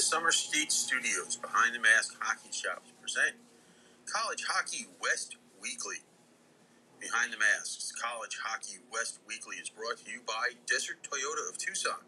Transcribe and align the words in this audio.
The 0.00 0.08
Summer 0.08 0.32
Skate 0.32 0.72
Studios, 0.72 1.36
Behind 1.36 1.76
the 1.76 1.78
Mask 1.78 2.16
Hockey 2.24 2.48
Shops 2.48 2.88
present 3.04 3.36
College 4.08 4.48
Hockey 4.48 4.88
West 4.96 5.36
Weekly. 5.60 6.00
Behind 6.96 7.28
the 7.28 7.36
Masks, 7.36 7.92
College 7.92 8.40
Hockey 8.40 8.80
West 8.88 9.20
Weekly 9.28 9.60
is 9.60 9.68
brought 9.68 10.00
to 10.00 10.08
you 10.08 10.24
by 10.24 10.56
Desert 10.64 11.04
Toyota 11.04 11.44
of 11.52 11.60
Tucson. 11.60 12.00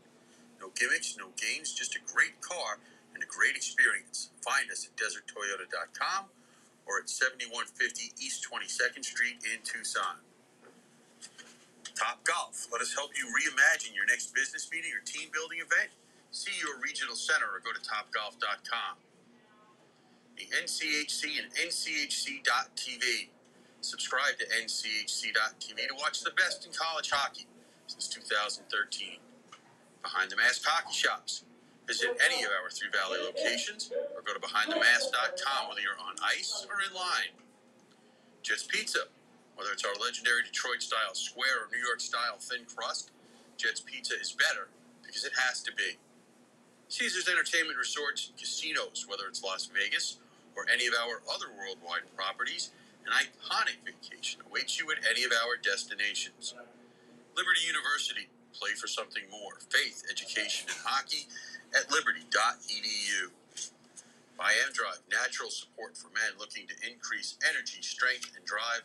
No 0.57 0.73
gimmicks, 0.73 1.21
no 1.21 1.37
games, 1.37 1.77
just 1.77 1.93
a 1.93 2.01
great 2.09 2.41
car 2.41 2.81
and 3.13 3.21
a 3.21 3.29
great 3.29 3.61
experience. 3.61 4.33
Find 4.41 4.73
us 4.73 4.89
at 4.89 4.97
deserttoyota.com 4.97 6.33
or 6.89 6.97
at 6.97 7.13
7150 7.13 8.17
East 8.17 8.41
22nd 8.49 9.05
Street 9.05 9.45
in 9.45 9.61
Tucson. 9.69 10.25
Top 11.93 12.25
Golf. 12.25 12.73
Let 12.73 12.81
us 12.81 12.97
help 12.97 13.13
you 13.21 13.29
reimagine 13.29 13.93
your 13.93 14.09
next 14.09 14.33
business 14.33 14.73
meeting 14.73 14.97
or 14.97 15.05
team 15.05 15.29
building 15.29 15.61
event. 15.61 15.93
See 16.33 16.53
your 16.59 16.81
regional 16.81 17.15
center 17.15 17.45
or 17.45 17.61
go 17.61 17.77
to 17.77 17.81
topgolf.com. 17.85 18.97
The 20.37 20.49
NCHC 20.65 21.37
and 21.45 21.53
NCHC.TV. 21.69 23.29
Subscribe 23.83 24.39
to 24.39 24.47
NCHC.TV 24.49 25.77
to 25.77 25.95
watch 26.01 26.23
the 26.23 26.31
best 26.31 26.65
in 26.65 26.73
college 26.73 27.11
hockey 27.11 27.47
since 27.87 28.09
2013. 28.09 29.19
Behind 30.03 30.31
the 30.31 30.37
Mask 30.37 30.63
Hockey 30.65 30.95
Shops. 30.95 31.45
Visit 31.87 32.17
any 32.25 32.43
of 32.45 32.51
our 32.63 32.71
Three 32.71 32.89
Valley 32.89 33.19
locations 33.21 33.93
or 34.17 34.23
go 34.23 34.33
to 34.33 34.41
behindthemask.com 34.41 35.69
whether 35.69 35.81
you're 35.83 36.01
on 36.01 36.17
ice 36.25 36.65
or 36.67 36.81
in 36.89 36.95
line. 36.95 37.37
Jets 38.43 38.63
Pizza. 38.63 39.01
Whether 39.57 39.73
it's 39.73 39.85
our 39.85 39.95
legendary 40.01 40.43
Detroit 40.45 40.81
style 40.81 41.13
square 41.13 41.67
or 41.67 41.69
New 41.71 41.85
York 41.85 42.01
style 42.01 42.39
thin 42.41 42.65
crust, 42.75 43.11
Jets 43.59 43.81
Pizza 43.81 44.15
is 44.19 44.33
better 44.33 44.69
because 45.05 45.25
it 45.25 45.33
has 45.37 45.61
to 45.63 45.73
be. 45.77 45.99
Caesars 46.93 47.25
Entertainment 47.27 47.79
Resorts 47.79 48.29
and 48.29 48.37
Casinos, 48.37 49.09
whether 49.09 49.25
it's 49.25 49.43
Las 49.43 49.65
Vegas 49.73 50.19
or 50.55 50.67
any 50.69 50.85
of 50.87 50.93
our 50.93 51.25
other 51.33 51.49
worldwide 51.57 52.05
properties, 52.15 52.69
an 53.09 53.13
iconic 53.17 53.81
vacation 53.81 54.43
awaits 54.45 54.79
you 54.79 54.85
at 54.93 54.99
any 55.09 55.25
of 55.25 55.33
our 55.33 55.57
destinations. 55.57 56.53
Liberty 57.35 57.65
University, 57.65 58.29
play 58.53 58.77
for 58.77 58.87
something 58.87 59.25
more. 59.33 59.57
Faith, 59.73 60.05
education, 60.13 60.69
and 60.69 60.77
hockey 60.85 61.25
at 61.73 61.91
liberty.edu. 61.91 63.33
M-Drive, 64.43 65.01
natural 65.09 65.49
support 65.49 65.97
for 65.97 66.09
men 66.13 66.37
looking 66.39 66.67
to 66.67 66.75
increase 66.85 67.39
energy, 67.49 67.81
strength, 67.81 68.37
and 68.37 68.45
drive. 68.45 68.85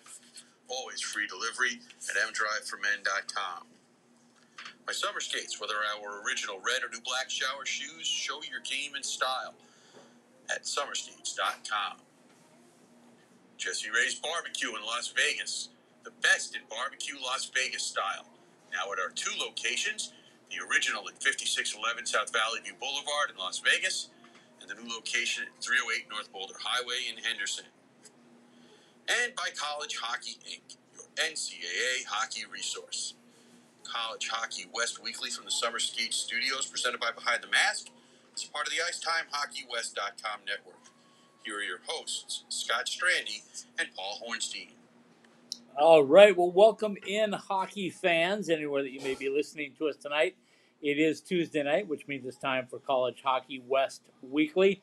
Always 0.69 1.01
free 1.01 1.27
delivery 1.27 1.81
at 2.07 2.15
mdriveformen.com. 2.15 3.76
My 4.87 4.93
summer 4.93 5.19
skates, 5.19 5.59
whether 5.59 5.75
our 5.75 6.23
original 6.23 6.63
red 6.63 6.81
or 6.81 6.87
new 6.87 7.03
black 7.03 7.29
shower 7.29 7.65
shoes, 7.65 8.07
show 8.07 8.39
your 8.49 8.61
game 8.61 8.95
and 8.95 9.03
style 9.03 9.53
at 10.49 10.63
summerskates.com. 10.63 11.97
Jessie 13.57 13.89
Rae's 13.91 14.15
Barbecue 14.15 14.69
in 14.69 14.81
Las 14.85 15.11
Vegas, 15.11 15.69
the 16.05 16.11
best 16.23 16.55
in 16.55 16.61
barbecue 16.69 17.15
Las 17.21 17.51
Vegas 17.53 17.83
style. 17.83 18.31
Now 18.71 18.93
at 18.93 18.99
our 18.99 19.09
two 19.09 19.35
locations, 19.37 20.13
the 20.47 20.63
original 20.71 21.03
at 21.09 21.19
5611 21.19 22.05
South 22.05 22.31
Valley 22.31 22.61
View 22.63 22.79
Boulevard 22.79 23.31
in 23.31 23.37
Las 23.37 23.59
Vegas, 23.59 24.07
and 24.61 24.69
the 24.69 24.75
new 24.75 24.87
location 24.87 25.43
at 25.43 25.61
308 25.61 26.07
North 26.09 26.31
Boulder 26.31 26.55
Highway 26.63 27.11
in 27.11 27.21
Henderson. 27.21 27.65
And 29.09 29.35
by 29.35 29.49
College 29.51 29.97
Hockey 29.99 30.39
Inc., 30.47 30.77
your 30.95 31.11
NCAA 31.19 32.07
hockey 32.07 32.43
resource. 32.49 33.16
College 33.87 34.27
Hockey 34.27 34.65
West 34.73 35.01
Weekly 35.01 35.29
from 35.29 35.45
the 35.45 35.51
Summer 35.51 35.79
Skate 35.79 36.13
Studios, 36.13 36.67
presented 36.67 36.99
by 36.99 37.11
Behind 37.11 37.41
the 37.41 37.47
Mask, 37.47 37.87
It's 38.33 38.43
part 38.43 38.67
of 38.67 38.73
the 38.73 38.79
IcetimeHockeyWest.com 38.79 40.41
network. 40.45 40.75
Here 41.43 41.57
are 41.57 41.63
your 41.63 41.79
hosts, 41.85 42.43
Scott 42.49 42.87
Strandy 42.87 43.43
and 43.79 43.87
Paul 43.95 44.19
Hornstein. 44.21 44.71
All 45.79 46.03
right. 46.03 46.35
Well, 46.35 46.51
welcome 46.51 46.97
in, 47.07 47.31
hockey 47.31 47.89
fans, 47.89 48.49
anywhere 48.49 48.83
that 48.83 48.91
you 48.91 48.99
may 48.99 49.15
be 49.15 49.29
listening 49.29 49.73
to 49.77 49.87
us 49.87 49.95
tonight. 49.95 50.35
It 50.81 50.99
is 50.99 51.21
Tuesday 51.21 51.63
night, 51.63 51.87
which 51.87 52.07
means 52.07 52.25
it's 52.25 52.37
time 52.37 52.67
for 52.69 52.79
College 52.79 53.21
Hockey 53.23 53.63
West 53.65 54.01
Weekly. 54.21 54.81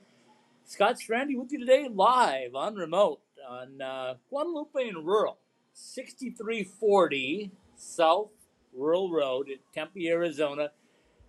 Scott 0.64 0.97
Strandy 0.97 1.38
with 1.38 1.53
you 1.53 1.59
today, 1.59 1.88
live 1.93 2.54
on 2.54 2.75
remote 2.75 3.20
on 3.47 3.82
uh, 3.82 4.14
Guadalupe 4.31 4.88
and 4.88 5.06
Rural, 5.06 5.38
6340 5.75 7.50
South 7.76 8.31
Rural 8.76 9.10
Road 9.10 9.48
in 9.48 9.58
Tempe, 9.72 10.08
Arizona. 10.08 10.70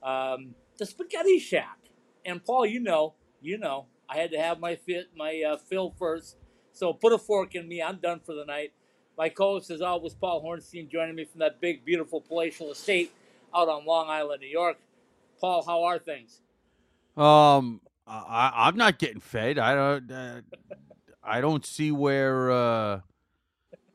Um, 0.01 0.55
the 0.77 0.85
Spaghetti 0.85 1.39
Shack. 1.39 1.77
And 2.25 2.43
Paul, 2.43 2.65
you 2.65 2.79
know, 2.79 3.13
you 3.41 3.57
know, 3.57 3.85
I 4.09 4.17
had 4.17 4.31
to 4.31 4.39
have 4.39 4.59
my 4.59 4.75
fit, 4.75 5.09
my 5.15 5.43
uh, 5.47 5.57
fill 5.57 5.93
first. 5.97 6.37
So 6.71 6.93
put 6.93 7.13
a 7.13 7.17
fork 7.17 7.55
in 7.55 7.67
me. 7.67 7.81
I'm 7.81 7.97
done 7.97 8.19
for 8.19 8.35
the 8.35 8.45
night. 8.45 8.73
My 9.17 9.29
co-host, 9.29 9.71
as 9.71 9.81
always, 9.81 10.13
Paul 10.13 10.43
Hornstein, 10.43 10.91
joining 10.91 11.15
me 11.15 11.23
from 11.23 11.39
that 11.39 11.61
big, 11.61 11.85
beautiful 11.85 12.19
palatial 12.19 12.71
estate 12.71 13.13
out 13.55 13.69
on 13.69 13.85
Long 13.85 14.09
Island, 14.09 14.41
New 14.41 14.47
York. 14.47 14.77
Paul, 15.39 15.63
how 15.65 15.83
are 15.83 15.99
things? 15.99 16.41
Um, 17.15 17.79
I, 18.05 18.51
I'm 18.53 18.75
not 18.75 18.99
getting 18.99 19.21
fed. 19.21 19.57
I 19.57 19.73
don't. 19.73 20.11
Uh, 20.11 20.41
I 21.23 21.41
don't 21.41 21.65
see 21.65 21.91
where. 21.91 22.51
Uh, 22.51 22.99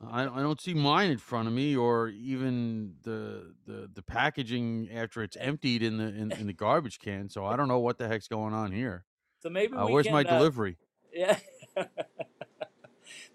I, 0.09 0.22
I 0.25 0.41
don't 0.41 0.61
see 0.61 0.72
mine 0.72 1.11
in 1.11 1.19
front 1.19 1.47
of 1.47 1.55
me, 1.55 1.77
or 1.77 2.09
even 2.09 2.94
the 3.03 3.55
the 3.66 3.91
the 3.93 4.03
packaging 4.03 4.88
after 4.93 5.22
it's 5.22 5.37
emptied 5.37 5.83
in 5.83 5.99
the 5.99 6.05
in, 6.05 6.33
in 6.33 6.47
the 6.47 6.53
garbage 6.53 6.99
can. 6.99 7.28
So 7.28 7.44
I 7.44 7.56
don't 7.56 7.69
know 7.69 7.78
what 7.78 7.99
the 7.99 8.09
heck's 8.09 8.28
going 8.28 8.55
on 8.55 8.72
here. 8.72 9.05
So 9.43 9.50
maybe 9.50 9.77
Uh, 9.77 9.87
where's 9.89 10.06
can, 10.06 10.15
my 10.15 10.22
uh, 10.22 10.39
delivery? 10.39 10.77
Yeah. 11.12 11.39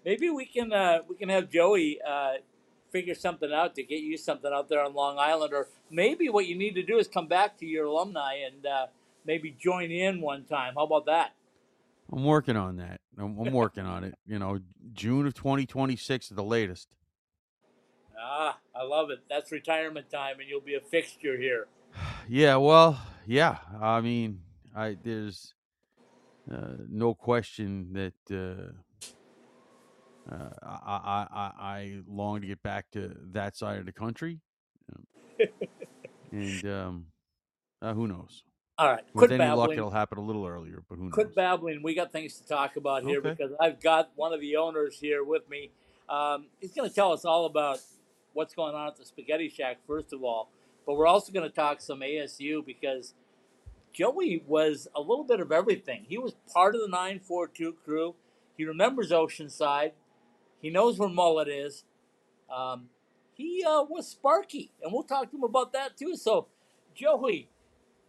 Maybe 0.04 0.30
we 0.30 0.46
can 0.46 0.72
uh, 0.72 1.00
we 1.08 1.16
can 1.16 1.28
have 1.28 1.50
Joey 1.50 2.00
uh, 2.00 2.34
figure 2.90 3.14
something 3.14 3.52
out 3.52 3.74
to 3.74 3.82
get 3.82 4.00
you 4.00 4.16
something 4.16 4.50
out 4.52 4.68
there 4.68 4.80
on 4.82 4.94
Long 4.94 5.18
Island, 5.18 5.52
or 5.52 5.68
maybe 5.90 6.28
what 6.28 6.46
you 6.46 6.56
need 6.56 6.74
to 6.76 6.82
do 6.82 6.98
is 6.98 7.08
come 7.08 7.26
back 7.26 7.58
to 7.58 7.66
your 7.66 7.86
alumni 7.86 8.34
and 8.34 8.64
uh, 8.64 8.86
maybe 9.24 9.50
join 9.50 9.90
in 9.90 10.20
one 10.20 10.44
time. 10.44 10.74
How 10.76 10.84
about 10.84 11.06
that? 11.06 11.34
I'm 12.12 12.24
working 12.24 12.56
on 12.56 12.76
that. 12.76 13.00
I'm, 13.18 13.38
I'm 13.38 13.52
working 13.52 13.84
on 13.84 14.04
it. 14.04 14.14
You 14.26 14.38
know, 14.38 14.60
June 14.92 15.26
of 15.26 15.34
2026 15.34 16.30
at 16.30 16.36
the 16.36 16.42
latest. 16.44 16.88
Ah, 18.18 18.58
I 18.74 18.82
love 18.84 19.10
it. 19.10 19.20
That's 19.28 19.52
retirement 19.52 20.10
time, 20.10 20.40
and 20.40 20.48
you'll 20.48 20.60
be 20.60 20.74
a 20.74 20.80
fixture 20.80 21.36
here. 21.36 21.66
Yeah, 22.28 22.56
well, 22.56 23.00
yeah. 23.24 23.58
I 23.80 24.00
mean, 24.00 24.40
I 24.74 24.96
there's 25.00 25.54
uh, 26.52 26.72
no 26.88 27.14
question 27.14 27.92
that 27.92 28.14
uh, 28.32 28.72
uh, 30.34 30.50
I, 30.60 30.76
I 30.84 31.26
I 31.30 31.52
I 31.60 31.98
long 32.08 32.40
to 32.40 32.48
get 32.48 32.60
back 32.64 32.90
to 32.92 33.14
that 33.32 33.56
side 33.56 33.78
of 33.78 33.86
the 33.86 33.92
country, 33.92 34.40
and 36.32 36.66
um, 36.66 37.06
uh, 37.80 37.94
who 37.94 38.08
knows? 38.08 38.42
All 38.78 38.90
right, 38.90 39.04
With 39.14 39.28
quit 39.30 39.32
any 39.32 39.38
luck, 39.50 39.58
babbling. 39.70 39.78
it'll 39.78 39.90
happen 39.90 40.18
a 40.18 40.22
little 40.22 40.46
earlier, 40.46 40.82
but 40.88 40.96
who 40.96 41.04
knows? 41.04 41.12
Quit 41.12 41.34
babbling. 41.34 41.82
We 41.82 41.94
got 41.94 42.12
things 42.12 42.38
to 42.40 42.46
talk 42.46 42.76
about 42.76 43.04
here 43.04 43.20
Okay. 43.20 43.30
because 43.30 43.52
I've 43.58 43.80
got 43.80 44.10
one 44.16 44.34
of 44.34 44.40
the 44.40 44.56
owners 44.56 44.98
here 45.00 45.24
with 45.24 45.48
me. 45.48 45.70
Um, 46.10 46.46
he's 46.60 46.72
going 46.72 46.88
to 46.88 46.94
tell 46.94 47.10
us 47.12 47.24
all 47.24 47.46
about 47.46 47.78
what's 48.34 48.54
going 48.54 48.74
on 48.74 48.86
at 48.88 48.96
the 48.96 49.04
Spaghetti 49.06 49.48
Shack, 49.48 49.78
first 49.86 50.12
of 50.12 50.22
all. 50.22 50.50
But 50.84 50.94
we're 50.96 51.06
also 51.06 51.32
going 51.32 51.48
to 51.48 51.54
talk 51.54 51.80
some 51.80 52.00
ASU 52.00 52.64
because 52.64 53.14
Joey 53.94 54.44
was 54.46 54.88
a 54.94 55.00
little 55.00 55.24
bit 55.24 55.40
of 55.40 55.50
everything. 55.50 56.04
He 56.06 56.18
was 56.18 56.34
part 56.52 56.74
of 56.74 56.82
the 56.82 56.88
942 56.88 57.76
crew. 57.82 58.14
He 58.58 58.64
remembers 58.66 59.10
Oceanside. 59.10 59.92
He 60.60 60.68
knows 60.68 60.98
where 60.98 61.08
Mullett 61.08 61.48
is. 61.48 61.84
Um, 62.54 62.90
he 63.32 63.64
uh, 63.66 63.82
was 63.84 64.06
Sparky, 64.06 64.70
and 64.82 64.92
we'll 64.92 65.02
talk 65.02 65.30
to 65.30 65.36
him 65.36 65.44
about 65.44 65.72
that 65.72 65.96
too. 65.96 66.14
So, 66.16 66.46
Joey, 66.94 67.48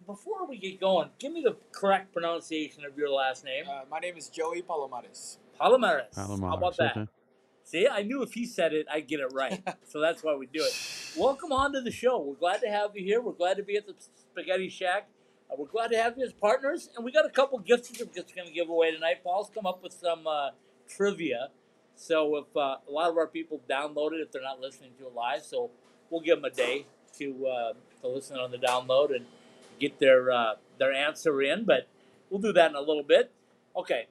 before 0.07 0.48
we 0.48 0.57
get 0.57 0.80
going, 0.80 1.09
give 1.19 1.33
me 1.33 1.42
the 1.42 1.57
correct 1.71 2.13
pronunciation 2.13 2.86
of 2.86 2.98
your 2.98 3.09
last 3.09 3.44
name. 3.44 3.65
Uh, 3.69 3.81
my 3.92 4.00
name 4.00 4.15
is 4.15 4.30
Joey 4.30 4.62
Palomares. 4.62 5.38
Palomares. 5.59 6.13
Palomares. 6.15 6.48
How 6.48 6.56
about 6.56 6.77
that? 6.77 6.98
okay. 6.98 7.07
See, 7.65 7.86
I 7.86 8.04
knew 8.04 8.24
if 8.24 8.33
he 8.33 8.45
said 8.45 8.74
it, 8.74 8.88
I'd 8.89 9.07
get 9.07 9.19
it 9.19 9.33
right. 9.33 9.62
so 9.83 10.00
that's 10.00 10.24
why 10.24 10.33
we 10.36 10.45
do 10.45 10.63
it. 10.63 10.74
Welcome 11.18 11.51
on 11.51 11.74
to 11.74 11.81
the 11.81 11.92
show. 11.92 12.19
We're 12.19 12.36
glad 12.36 12.62
to 12.62 12.69
have 12.69 12.92
you 12.95 13.04
here. 13.04 13.21
We're 13.21 13.33
glad 13.33 13.57
to 13.57 13.63
be 13.63 13.75
at 13.75 13.86
the 13.86 13.95
Spaghetti 14.31 14.69
Shack. 14.69 15.09
Uh, 15.51 15.56
we're 15.57 15.68
glad 15.68 15.89
to 15.89 15.98
have 15.98 16.18
you 16.18 16.25
as 16.25 16.31
partners. 16.31 16.89
And 16.95 17.04
we 17.04 17.12
got 17.12 17.25
a 17.25 17.30
couple 17.30 17.59
gifts 17.59 17.89
that 17.89 18.00
we're 18.00 18.13
just 18.13 18.33
going 18.33 18.48
to 18.48 18.54
give 18.54 18.69
away 18.69 18.94
tonight. 18.94 19.21
Paul's 19.21 19.51
come 19.54 19.65
up 19.65 19.83
with 19.83 19.92
some 19.92 20.25
uh, 20.25 20.51
trivia. 20.88 21.50
So 21.95 22.38
if 22.38 22.56
uh, 22.56 22.77
a 22.88 22.92
lot 22.92 23.09
of 23.09 23.18
our 23.18 23.27
people 23.27 23.62
download 23.69 24.13
it 24.13 24.21
if 24.21 24.31
they're 24.31 24.42
not 24.42 24.62
listening 24.62 24.92
to 25.00 25.07
it 25.07 25.13
live, 25.13 25.42
so 25.42 25.71
we'll 26.09 26.21
give 26.21 26.38
them 26.38 26.45
a 26.45 26.56
day 26.56 26.86
to 27.18 27.48
uh, 27.48 27.74
to 28.01 28.07
listen 28.07 28.38
on 28.38 28.51
the 28.51 28.57
download 28.57 29.13
and 29.13 29.25
get 29.79 30.00
their 30.00 30.31
uh, 30.31 30.56
their 30.79 30.94
answer 30.94 31.41
in. 31.41 31.65
But 31.65 31.88
we'll 32.29 32.41
do 32.41 32.53
that 32.53 32.71
in 32.71 32.75
a 32.75 32.81
little 32.81 33.03
bit. 33.03 33.31
Okay, 33.75 34.07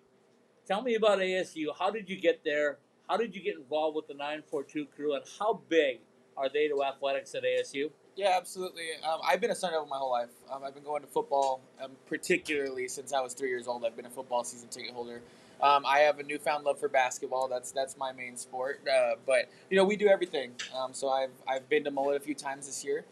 tell 0.66 0.82
me 0.82 0.94
about 0.94 1.18
ASU. 1.18 1.66
How 1.78 1.90
did 1.90 2.08
you 2.08 2.20
get 2.20 2.42
there? 2.44 2.78
How 3.08 3.16
did 3.16 3.34
you 3.34 3.42
get 3.42 3.56
involved 3.56 3.96
with 3.96 4.08
the 4.08 4.14
942 4.14 4.86
crew, 4.96 5.14
and 5.14 5.24
how 5.38 5.60
big 5.68 6.00
are 6.36 6.48
they 6.48 6.68
to 6.68 6.82
athletics 6.82 7.34
at 7.34 7.44
ASU? 7.44 7.90
Yeah, 8.16 8.34
absolutely. 8.36 8.84
Um, 9.06 9.20
I've 9.24 9.40
been 9.40 9.50
a 9.50 9.54
Sun 9.54 9.72
Devil 9.72 9.86
my 9.86 9.98
whole 9.98 10.10
life. 10.10 10.30
Um, 10.50 10.64
I've 10.64 10.74
been 10.74 10.82
going 10.82 11.02
to 11.02 11.08
football, 11.08 11.60
um, 11.82 11.92
particularly 12.08 12.88
since 12.88 13.12
I 13.12 13.20
was 13.20 13.34
three 13.34 13.50
years 13.50 13.68
old. 13.68 13.84
I've 13.84 13.94
been 13.94 14.06
a 14.06 14.10
football 14.10 14.42
season 14.42 14.68
ticket 14.68 14.92
holder. 14.92 15.20
Um, 15.60 15.84
I 15.86 16.00
have 16.00 16.18
a 16.18 16.22
newfound 16.22 16.64
love 16.64 16.78
for 16.78 16.88
basketball. 16.88 17.48
That's 17.48 17.72
that's 17.72 17.96
my 17.96 18.12
main 18.12 18.36
sport. 18.36 18.80
Uh, 18.88 19.16
but 19.26 19.50
you 19.70 19.76
know, 19.76 19.84
we 19.84 19.96
do 19.96 20.08
everything. 20.08 20.52
Um, 20.74 20.92
so 20.92 21.08
I've 21.08 21.30
I've 21.46 21.68
been 21.68 21.84
to 21.84 21.90
Mullett 21.90 22.16
a 22.16 22.20
few 22.20 22.34
times 22.34 22.66
this 22.66 22.84
year. 22.84 23.04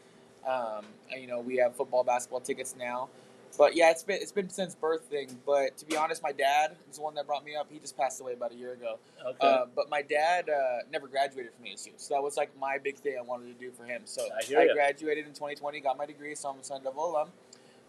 Um, 0.47 0.85
and, 1.11 1.21
you 1.21 1.27
know, 1.27 1.41
we 1.41 1.57
have 1.57 1.75
football, 1.77 2.05
basketball 2.05 2.41
tickets 2.41 2.75
now. 2.79 3.09
But 3.57 3.77
yeah, 3.77 3.91
it's 3.91 4.03
been 4.03 4.21
it's 4.21 4.33
been 4.33 4.49
since 4.49 4.75
birth 4.75 5.03
thing. 5.05 5.39
But 5.47 5.77
to 5.79 5.87
be 5.87 5.97
honest, 5.97 6.23
my 6.23 6.33
dad 6.33 6.77
is 6.91 6.97
the 6.97 7.03
one 7.03 7.15
that 7.15 7.27
brought 7.27 7.45
me 7.45 7.55
up. 7.55 7.69
He 7.71 7.79
just 7.79 7.97
passed 7.97 8.21
away 8.21 8.33
about 8.33 8.53
a 8.53 8.57
year 8.57 8.73
ago. 8.73 8.99
Okay. 9.25 9.37
Uh, 9.41 9.67
but 9.75 9.89
my 9.89 10.03
dad 10.03 10.49
uh, 10.49 10.79
never 10.91 11.07
graduated 11.07 11.53
from 11.55 11.67
ASU, 11.67 11.91
so 11.97 12.15
that 12.15 12.23
was 12.23 12.37
like 12.37 12.51
my 12.59 12.79
big 12.83 12.97
thing 12.97 13.17
I 13.19 13.23
wanted 13.23 13.47
to 13.57 13.65
do 13.65 13.71
for 13.71 13.85
him. 13.85 14.03
So 14.05 14.23
I 14.23 14.63
I, 14.63 14.73
graduated 14.73 15.27
in 15.27 15.33
2020, 15.33 15.81
got 15.81 15.97
my 15.97 16.07
degree, 16.07 16.35
so 16.35 16.51
I'm 16.51 16.59
a 16.59 16.65
Sun 16.65 16.83
Devil 16.83 17.11
alum. 17.11 17.29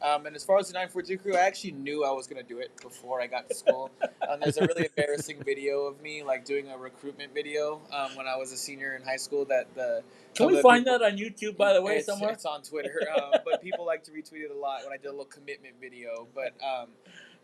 Um, 0.02 0.26
and 0.26 0.36
as 0.36 0.44
far 0.44 0.60
as 0.60 0.68
the 0.68 0.74
942 0.74 1.18
crew, 1.18 1.36
I 1.36 1.42
actually 1.48 1.72
knew 1.72 2.04
I 2.04 2.12
was 2.12 2.28
going 2.28 2.42
to 2.42 2.48
do 2.48 2.60
it 2.60 2.70
before 2.82 3.22
I 3.22 3.28
got 3.28 3.48
to 3.48 3.56
school. 3.56 3.90
um, 4.30 4.40
there's 4.42 4.58
a 4.58 4.66
really 4.66 4.86
embarrassing 4.86 5.42
video 5.44 5.84
of 5.84 6.02
me 6.02 6.22
like 6.22 6.44
doing 6.44 6.70
a 6.70 6.78
recruitment 6.78 7.34
video 7.34 7.82
um, 7.94 8.16
when 8.16 8.28
I 8.28 8.36
was 8.36 8.52
a 8.52 8.58
senior 8.58 8.96
in 8.96 9.04
high 9.04 9.16
school. 9.16 9.46
That 9.46 9.74
the 9.74 10.04
Can 10.36 10.48
we 10.48 10.62
find 10.62 10.86
people- 10.86 11.00
that 11.00 11.06
on 11.06 11.18
YouTube, 11.18 11.58
by 11.58 11.74
the 11.74 11.82
way, 11.82 11.98
it's, 11.98 12.06
somewhere? 12.06 12.32
It's 12.32 12.46
on 12.46 12.62
Twitter, 12.62 13.02
um, 13.16 13.32
but 13.46 13.62
people 13.62 13.86
like 13.86 14.04
to 14.04 14.12
retweet 14.12 14.44
it 14.44 14.52
a 14.52 14.58
lot 14.58 14.84
when 14.84 14.94
I 14.94 14.98
did 14.98 15.08
a 15.08 15.12
little 15.12 15.26
commitment 15.26 15.76
video. 15.80 16.28
But 16.36 16.54
um, 16.64 16.90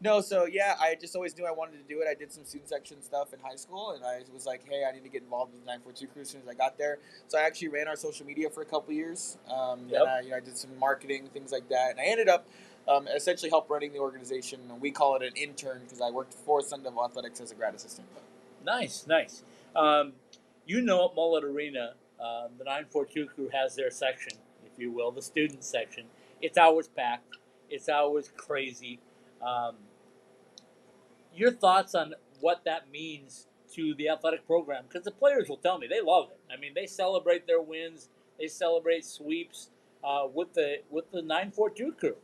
no, 0.02 0.20
so 0.20 0.46
yeah, 0.46 0.76
I 0.80 0.96
just 1.00 1.16
always 1.16 1.38
knew 1.38 1.46
I 1.46 1.52
wanted 1.52 1.78
to 1.78 1.94
do 1.94 2.02
it. 2.02 2.08
I 2.10 2.16
did 2.16 2.32
some 2.32 2.44
student 2.44 2.70
section 2.70 3.02
stuff 3.02 3.34
in 3.34 3.40
high 3.40 3.56
school, 3.56 3.92
and 3.92 4.04
I 4.04 4.22
was 4.34 4.46
like, 4.46 4.68
hey, 4.68 4.84
I 4.88 4.92
need 4.92 5.04
to 5.04 5.10
get 5.10 5.22
involved 5.22 5.54
with 5.54 5.62
the 5.62 5.68
942 5.68 6.08
crew 6.08 6.22
as 6.24 6.30
soon 6.30 6.42
as 6.42 6.48
I 6.48 6.54
got 6.54 6.78
there. 6.78 6.98
So 7.28 7.38
I 7.38 7.44
actually 7.44 7.70
ran 7.70 7.88
our 7.88 7.96
social 7.96 8.26
media 8.26 8.50
for 8.50 8.62
a 8.62 8.66
couple 8.66 8.94
years. 8.94 9.38
Um, 9.50 9.88
Yep. 9.90 10.02
And 10.02 10.10
I, 10.10 10.20
you 10.22 10.30
know, 10.32 10.38
I 10.38 10.40
did 10.40 10.58
some 10.58 10.78
marketing, 10.78 11.30
things 11.34 11.52
like 11.52 11.70
that. 11.70 11.92
And 11.92 12.00
I 12.00 12.06
ended 12.06 12.30
up 12.30 12.48
um, 12.88 13.08
essentially 13.08 13.50
help 13.50 13.70
running 13.70 13.94
the 13.94 14.00
organization. 14.00 14.60
We 14.80 14.92
call 14.92 15.16
it 15.16 15.22
an 15.24 15.34
intern 15.36 15.82
because 15.84 16.02
I 16.02 16.10
worked 16.10 16.34
for 16.34 16.62
Sun 16.62 16.84
Devil 16.84 17.04
Athletics 17.06 17.40
as 17.40 17.52
a 17.52 17.56
grad 17.56 17.76
assistant. 17.76 18.08
Nice, 18.66 19.06
nice. 19.08 19.44
Um, 19.76 20.14
you 20.66 20.82
know, 20.82 21.06
at 21.06 21.16
Mullett 21.16 21.44
Arena, 21.44 21.94
um, 22.22 22.52
the 22.58 22.64
942 22.64 23.28
crew 23.28 23.50
has 23.52 23.76
their 23.76 23.90
section, 23.90 24.34
if 24.66 24.78
you 24.78 24.92
will, 24.92 25.12
the 25.12 25.22
student 25.22 25.64
section. 25.64 26.06
It's 26.42 26.58
always 26.58 26.88
packed. 26.88 27.38
It's 27.70 27.90
always 27.90 28.32
crazy. 28.36 29.00
Um, 29.42 29.76
your 31.34 31.52
thoughts 31.52 31.96
on 31.96 32.14
what 32.40 32.64
that 32.66 32.92
means 32.92 33.48
to 33.74 33.94
the 33.96 34.10
athletic 34.10 34.46
program? 34.46 34.84
Because 34.88 35.04
the 35.04 35.12
players 35.12 35.50
will 35.50 35.58
tell 35.58 35.78
me 35.78 35.88
they 35.88 36.02
love 36.02 36.30
it. 36.32 36.40
I 36.54 36.60
mean, 36.60 36.74
they 36.76 36.86
celebrate 36.86 37.48
their 37.48 37.62
wins. 37.62 38.10
They 38.40 38.48
celebrate 38.48 39.06
sweeps 39.06 39.70
uh, 40.04 40.28
with 40.34 40.54
the 40.54 40.78
with 40.90 41.10
the 41.12 41.22
942 41.22 41.94
crew. 41.94 42.16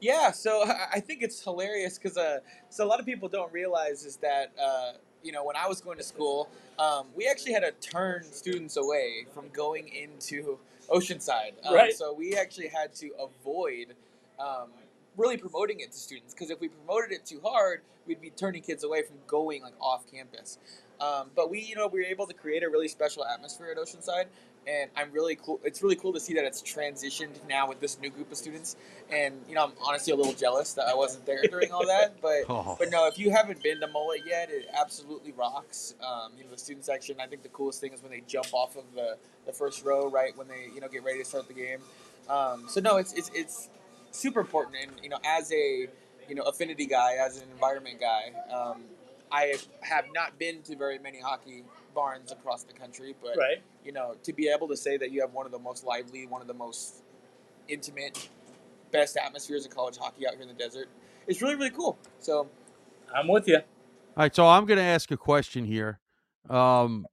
Yeah, 0.00 0.30
so 0.30 0.64
I 0.94 1.00
think 1.00 1.22
it's 1.22 1.42
hilarious 1.42 1.98
because 1.98 2.16
uh, 2.16 2.38
so 2.68 2.84
a 2.84 2.88
lot 2.88 3.00
of 3.00 3.06
people 3.06 3.28
don't 3.28 3.52
realize 3.52 4.04
is 4.04 4.16
that 4.16 4.52
uh, 4.62 4.92
you 5.22 5.32
know 5.32 5.44
when 5.44 5.56
I 5.56 5.66
was 5.66 5.80
going 5.80 5.98
to 5.98 6.04
school, 6.04 6.48
um, 6.78 7.06
we 7.14 7.26
actually 7.26 7.52
had 7.52 7.60
to 7.60 7.72
turn 7.72 8.24
students 8.24 8.76
away 8.76 9.26
from 9.34 9.48
going 9.52 9.88
into 9.88 10.58
Oceanside. 10.88 11.54
Um, 11.64 11.74
Right. 11.74 11.92
So 11.92 12.12
we 12.12 12.34
actually 12.34 12.68
had 12.68 12.94
to 12.96 13.10
avoid 13.20 13.94
um, 14.38 14.68
really 15.16 15.36
promoting 15.36 15.80
it 15.80 15.92
to 15.92 15.98
students 15.98 16.34
because 16.34 16.50
if 16.50 16.60
we 16.60 16.68
promoted 16.68 17.12
it 17.12 17.26
too 17.26 17.40
hard, 17.44 17.82
we'd 18.06 18.20
be 18.20 18.30
turning 18.30 18.62
kids 18.62 18.84
away 18.84 19.02
from 19.02 19.16
going 19.26 19.62
like 19.62 19.74
off 19.80 20.10
campus. 20.10 20.58
Um, 21.00 21.30
but 21.36 21.50
we, 21.50 21.60
you 21.60 21.76
know, 21.76 21.86
we 21.86 22.00
were 22.00 22.06
able 22.06 22.26
to 22.26 22.34
create 22.34 22.62
a 22.62 22.68
really 22.68 22.88
special 22.88 23.24
atmosphere 23.24 23.68
at 23.70 23.76
Oceanside, 23.76 24.26
and 24.68 24.90
I'm 24.96 25.10
really 25.12 25.36
cool. 25.36 25.58
It's 25.64 25.82
really 25.82 25.96
cool 25.96 26.12
to 26.12 26.20
see 26.20 26.34
that 26.34 26.44
it's 26.44 26.60
transitioned 26.62 27.36
now 27.48 27.66
with 27.68 27.80
this 27.80 27.98
new 28.00 28.10
group 28.10 28.30
of 28.30 28.36
students. 28.36 28.76
And 29.10 29.34
you 29.48 29.54
know, 29.54 29.64
I'm 29.64 29.72
honestly 29.84 30.12
a 30.12 30.16
little 30.16 30.34
jealous 30.34 30.74
that 30.74 30.86
I 30.86 30.94
wasn't 30.94 31.24
there 31.24 31.42
during 31.50 31.72
all 31.72 31.86
that. 31.86 32.16
But 32.22 32.42
Oh. 32.48 32.76
but 32.78 32.90
no, 32.90 33.06
if 33.06 33.18
you 33.18 33.30
haven't 33.30 33.62
been 33.62 33.80
to 33.80 33.86
Mullett 33.88 34.26
yet, 34.26 34.50
it 34.50 34.68
absolutely 34.78 35.32
rocks. 35.32 35.94
Um, 36.06 36.32
you 36.36 36.44
know, 36.44 36.50
the 36.50 36.58
student 36.58 36.84
section. 36.84 37.16
I 37.20 37.26
think 37.26 37.42
the 37.42 37.48
coolest 37.48 37.80
thing 37.80 37.92
is 37.92 38.02
when 38.02 38.10
they 38.10 38.22
jump 38.26 38.48
off 38.52 38.76
of 38.76 38.84
the, 38.94 39.16
the 39.46 39.52
first 39.52 39.84
row, 39.84 40.10
right 40.10 40.36
when 40.36 40.48
they 40.48 40.68
you 40.74 40.80
know 40.80 40.88
get 40.88 41.02
ready 41.04 41.18
to 41.20 41.24
start 41.24 41.48
the 41.48 41.54
game. 41.54 41.80
Um, 42.28 42.66
so 42.68 42.80
no, 42.80 42.96
it's 42.98 43.12
it's 43.14 43.30
it's 43.34 43.68
super 44.10 44.40
important. 44.40 44.76
And 44.82 44.92
you 45.02 45.08
know, 45.08 45.18
as 45.24 45.50
a 45.52 45.88
you 46.28 46.34
know 46.34 46.42
affinity 46.42 46.86
guy, 46.86 47.14
as 47.14 47.38
an 47.38 47.48
environment 47.52 48.00
guy, 48.00 48.32
um, 48.54 48.82
I 49.32 49.54
have 49.82 50.06
not 50.14 50.38
been 50.38 50.62
to 50.62 50.76
very 50.76 50.98
many 50.98 51.20
hockey 51.20 51.64
barns 51.98 52.30
across 52.30 52.62
the 52.62 52.72
country, 52.72 53.12
but 53.20 53.36
Right. 53.36 53.60
you 53.84 53.90
know, 53.90 54.14
to 54.22 54.32
be 54.32 54.46
able 54.46 54.68
to 54.68 54.76
say 54.76 54.96
that 54.96 55.10
you 55.10 55.20
have 55.20 55.32
one 55.32 55.46
of 55.46 55.52
the 55.52 55.58
most 55.58 55.84
lively, 55.84 56.26
one 56.26 56.40
of 56.40 56.46
the 56.46 56.54
most 56.54 57.02
intimate, 57.66 58.28
best 58.92 59.16
atmospheres 59.16 59.66
of 59.66 59.74
college 59.74 59.96
hockey 59.96 60.24
out 60.24 60.34
here 60.34 60.42
in 60.42 60.48
the 60.48 60.54
desert, 60.54 60.88
it's 61.26 61.42
really 61.42 61.56
really 61.56 61.70
cool. 61.70 61.98
So 62.20 62.48
I'm 63.12 63.26
with 63.26 63.48
you. 63.48 63.56
All 63.56 63.62
right, 64.16 64.34
so 64.34 64.46
I'm 64.46 64.64
going 64.64 64.78
to 64.78 64.84
ask 64.84 65.10
a 65.10 65.16
question 65.16 65.64
here. 65.64 65.98
Um, 66.48 67.04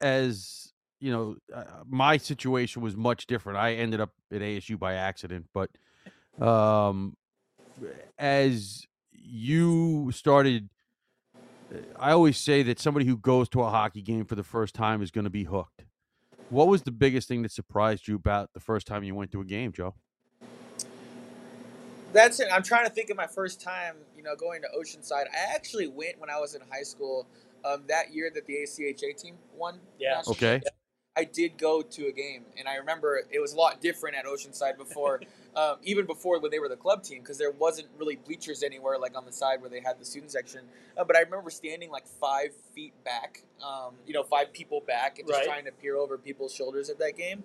as 0.00 0.72
you 0.98 1.12
know, 1.12 1.36
uh, 1.54 1.64
my 1.86 2.16
situation 2.16 2.80
was 2.80 2.96
much 2.96 3.26
different. 3.26 3.58
I 3.58 3.74
ended 3.74 4.00
up 4.00 4.12
at 4.32 4.40
ASU 4.40 4.78
by 4.78 4.94
accident, 4.94 5.46
but 5.52 5.70
um, 6.40 7.16
as 8.18 8.86
you 9.12 10.10
started, 10.12 10.70
I 11.98 12.12
always 12.12 12.38
say 12.38 12.62
that 12.64 12.80
somebody 12.80 13.06
who 13.06 13.16
goes 13.16 13.48
to 13.50 13.62
a 13.62 13.70
hockey 13.70 14.02
game 14.02 14.24
for 14.24 14.34
the 14.34 14.42
first 14.42 14.74
time 14.74 15.02
is 15.02 15.10
going 15.10 15.24
to 15.24 15.30
be 15.30 15.44
hooked. 15.44 15.84
What 16.48 16.68
was 16.68 16.82
the 16.82 16.90
biggest 16.90 17.28
thing 17.28 17.42
that 17.42 17.52
surprised 17.52 18.08
you 18.08 18.16
about 18.16 18.52
the 18.54 18.60
first 18.60 18.86
time 18.86 19.04
you 19.04 19.14
went 19.14 19.30
to 19.32 19.40
a 19.40 19.44
game, 19.44 19.72
Joe? 19.72 19.94
That's 22.12 22.40
it. 22.40 22.48
I'm 22.52 22.64
trying 22.64 22.86
to 22.86 22.90
think 22.90 23.10
of 23.10 23.16
my 23.16 23.28
first 23.28 23.60
time, 23.60 23.94
you 24.16 24.22
know, 24.24 24.34
going 24.34 24.62
to 24.62 24.68
Oceanside. 24.76 25.26
I 25.32 25.54
actually 25.54 25.86
went 25.86 26.18
when 26.18 26.28
I 26.28 26.40
was 26.40 26.56
in 26.56 26.60
high 26.70 26.82
school. 26.82 27.26
Um, 27.64 27.84
that 27.88 28.12
year 28.12 28.30
that 28.34 28.46
the 28.46 28.54
ACHA 28.54 29.16
team 29.16 29.36
won. 29.54 29.78
Yeah. 29.98 30.22
Okay. 30.26 30.60
I 31.16 31.24
did 31.24 31.58
go 31.58 31.82
to 31.82 32.06
a 32.06 32.12
game, 32.12 32.44
and 32.56 32.66
I 32.66 32.76
remember 32.76 33.20
it 33.30 33.38
was 33.40 33.52
a 33.52 33.56
lot 33.56 33.80
different 33.80 34.16
at 34.16 34.24
Oceanside 34.24 34.78
before, 34.78 35.20
um, 35.56 35.76
even 35.82 36.06
before 36.06 36.38
when 36.40 36.50
they 36.50 36.58
were 36.58 36.68
the 36.68 36.76
club 36.76 37.02
team, 37.02 37.20
because 37.20 37.38
there 37.38 37.50
wasn't 37.50 37.88
really 37.98 38.16
bleachers 38.16 38.62
anywhere 38.62 38.98
like 38.98 39.16
on 39.16 39.24
the 39.24 39.32
side 39.32 39.60
where 39.60 39.70
they 39.70 39.80
had 39.80 39.98
the 39.98 40.04
student 40.04 40.30
section. 40.30 40.60
Uh, 40.96 41.04
but 41.04 41.16
I 41.16 41.20
remember 41.20 41.50
standing 41.50 41.90
like 41.90 42.06
five 42.06 42.50
feet 42.74 42.92
back, 43.04 43.42
um, 43.64 43.94
you 44.06 44.14
know, 44.14 44.22
five 44.22 44.52
people 44.52 44.80
back, 44.86 45.18
and 45.18 45.26
just 45.28 45.40
Right. 45.40 45.46
trying 45.46 45.64
to 45.64 45.72
peer 45.72 45.96
over 45.96 46.16
people's 46.18 46.54
shoulders 46.54 46.88
at 46.90 46.98
that 47.00 47.16
game. 47.16 47.42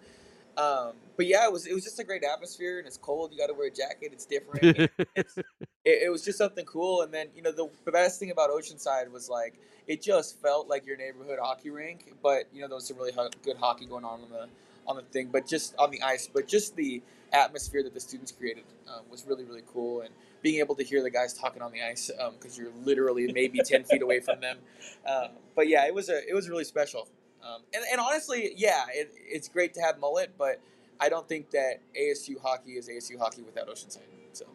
Um, 0.57 0.93
but 1.17 1.25
yeah, 1.25 1.45
it 1.45 1.51
was 1.51 1.65
it 1.67 1.73
was 1.73 1.83
just 1.83 1.99
a 1.99 2.03
great 2.03 2.23
atmosphere, 2.23 2.77
and 2.77 2.87
it's 2.87 2.97
cold. 2.97 3.31
You 3.31 3.37
got 3.37 3.47
to 3.47 3.53
wear 3.53 3.67
a 3.67 3.71
jacket. 3.71 4.11
It's 4.13 4.25
different. 4.25 4.63
it, 4.63 4.91
it's, 5.15 5.37
it, 5.37 5.43
it 5.83 6.11
was 6.11 6.23
just 6.23 6.37
something 6.37 6.65
cool. 6.65 7.01
And 7.01 7.13
then 7.13 7.27
you 7.35 7.41
know 7.41 7.51
the, 7.51 7.67
the 7.83 7.91
best 7.91 8.19
thing 8.19 8.31
about 8.31 8.49
Oceanside 8.49 9.11
was 9.11 9.29
like 9.29 9.59
it 9.87 10.01
just 10.01 10.39
felt 10.41 10.67
like 10.67 10.85
your 10.85 10.97
neighborhood 10.97 11.39
hockey 11.41 11.69
rink, 11.71 12.13
but 12.23 12.45
you 12.53 12.61
know 12.61 12.67
there 12.67 12.75
was 12.75 12.87
some 12.87 12.97
really 12.97 13.11
ho- 13.11 13.29
good 13.43 13.57
hockey 13.57 13.85
going 13.85 14.05
on 14.05 14.21
on 14.21 14.29
the 14.29 14.47
on 14.87 14.95
the 14.95 15.01
thing, 15.01 15.29
but 15.31 15.45
just 15.47 15.75
on 15.77 15.91
the 15.91 16.01
ice. 16.01 16.29
But 16.31 16.47
just 16.47 16.75
the 16.75 17.01
atmosphere 17.35 17.83
that 17.83 17.93
the 17.93 17.99
students 17.99 18.31
created 18.31 18.63
um, 18.87 19.03
was 19.09 19.25
really 19.27 19.43
really 19.43 19.63
cool, 19.71 20.01
and 20.01 20.09
being 20.41 20.59
able 20.59 20.75
to 20.75 20.83
hear 20.83 21.03
the 21.03 21.09
guys 21.09 21.33
talking 21.33 21.61
on 21.61 21.71
the 21.71 21.81
ice 21.81 22.09
because 22.33 22.57
you're 22.57 22.71
literally 22.83 23.31
maybe 23.31 23.59
ten 23.63 23.83
feet 23.83 24.01
away 24.01 24.19
from 24.19 24.39
them. 24.39 24.57
Um, 25.07 25.29
but 25.55 25.67
yeah, 25.67 25.85
it 25.85 25.93
was 25.93 26.09
a 26.09 26.27
it 26.27 26.33
was 26.33 26.49
really 26.49 26.63
special. 26.63 27.07
Um, 27.43 27.61
and, 27.75 27.83
and 27.91 28.01
honestly, 28.01 28.53
yeah, 28.57 28.85
it, 28.91 29.13
it's 29.17 29.47
great 29.47 29.75
to 29.75 29.81
have 29.81 29.99
Mullett, 29.99 30.29
but 30.35 30.59
I 30.99 31.09
don't 31.09 31.27
think 31.27 31.51
that 31.51 31.81
ASU 31.99 32.41
hockey 32.41 32.71
is 32.71 32.89
ASU 32.89 33.19
hockey 33.19 33.43
without 33.43 33.67
Oceanside. 33.67 33.99
So 34.33 34.45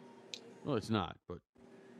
well, 0.65 0.75
it's 0.75 0.89
not, 0.89 1.15
but 1.27 1.37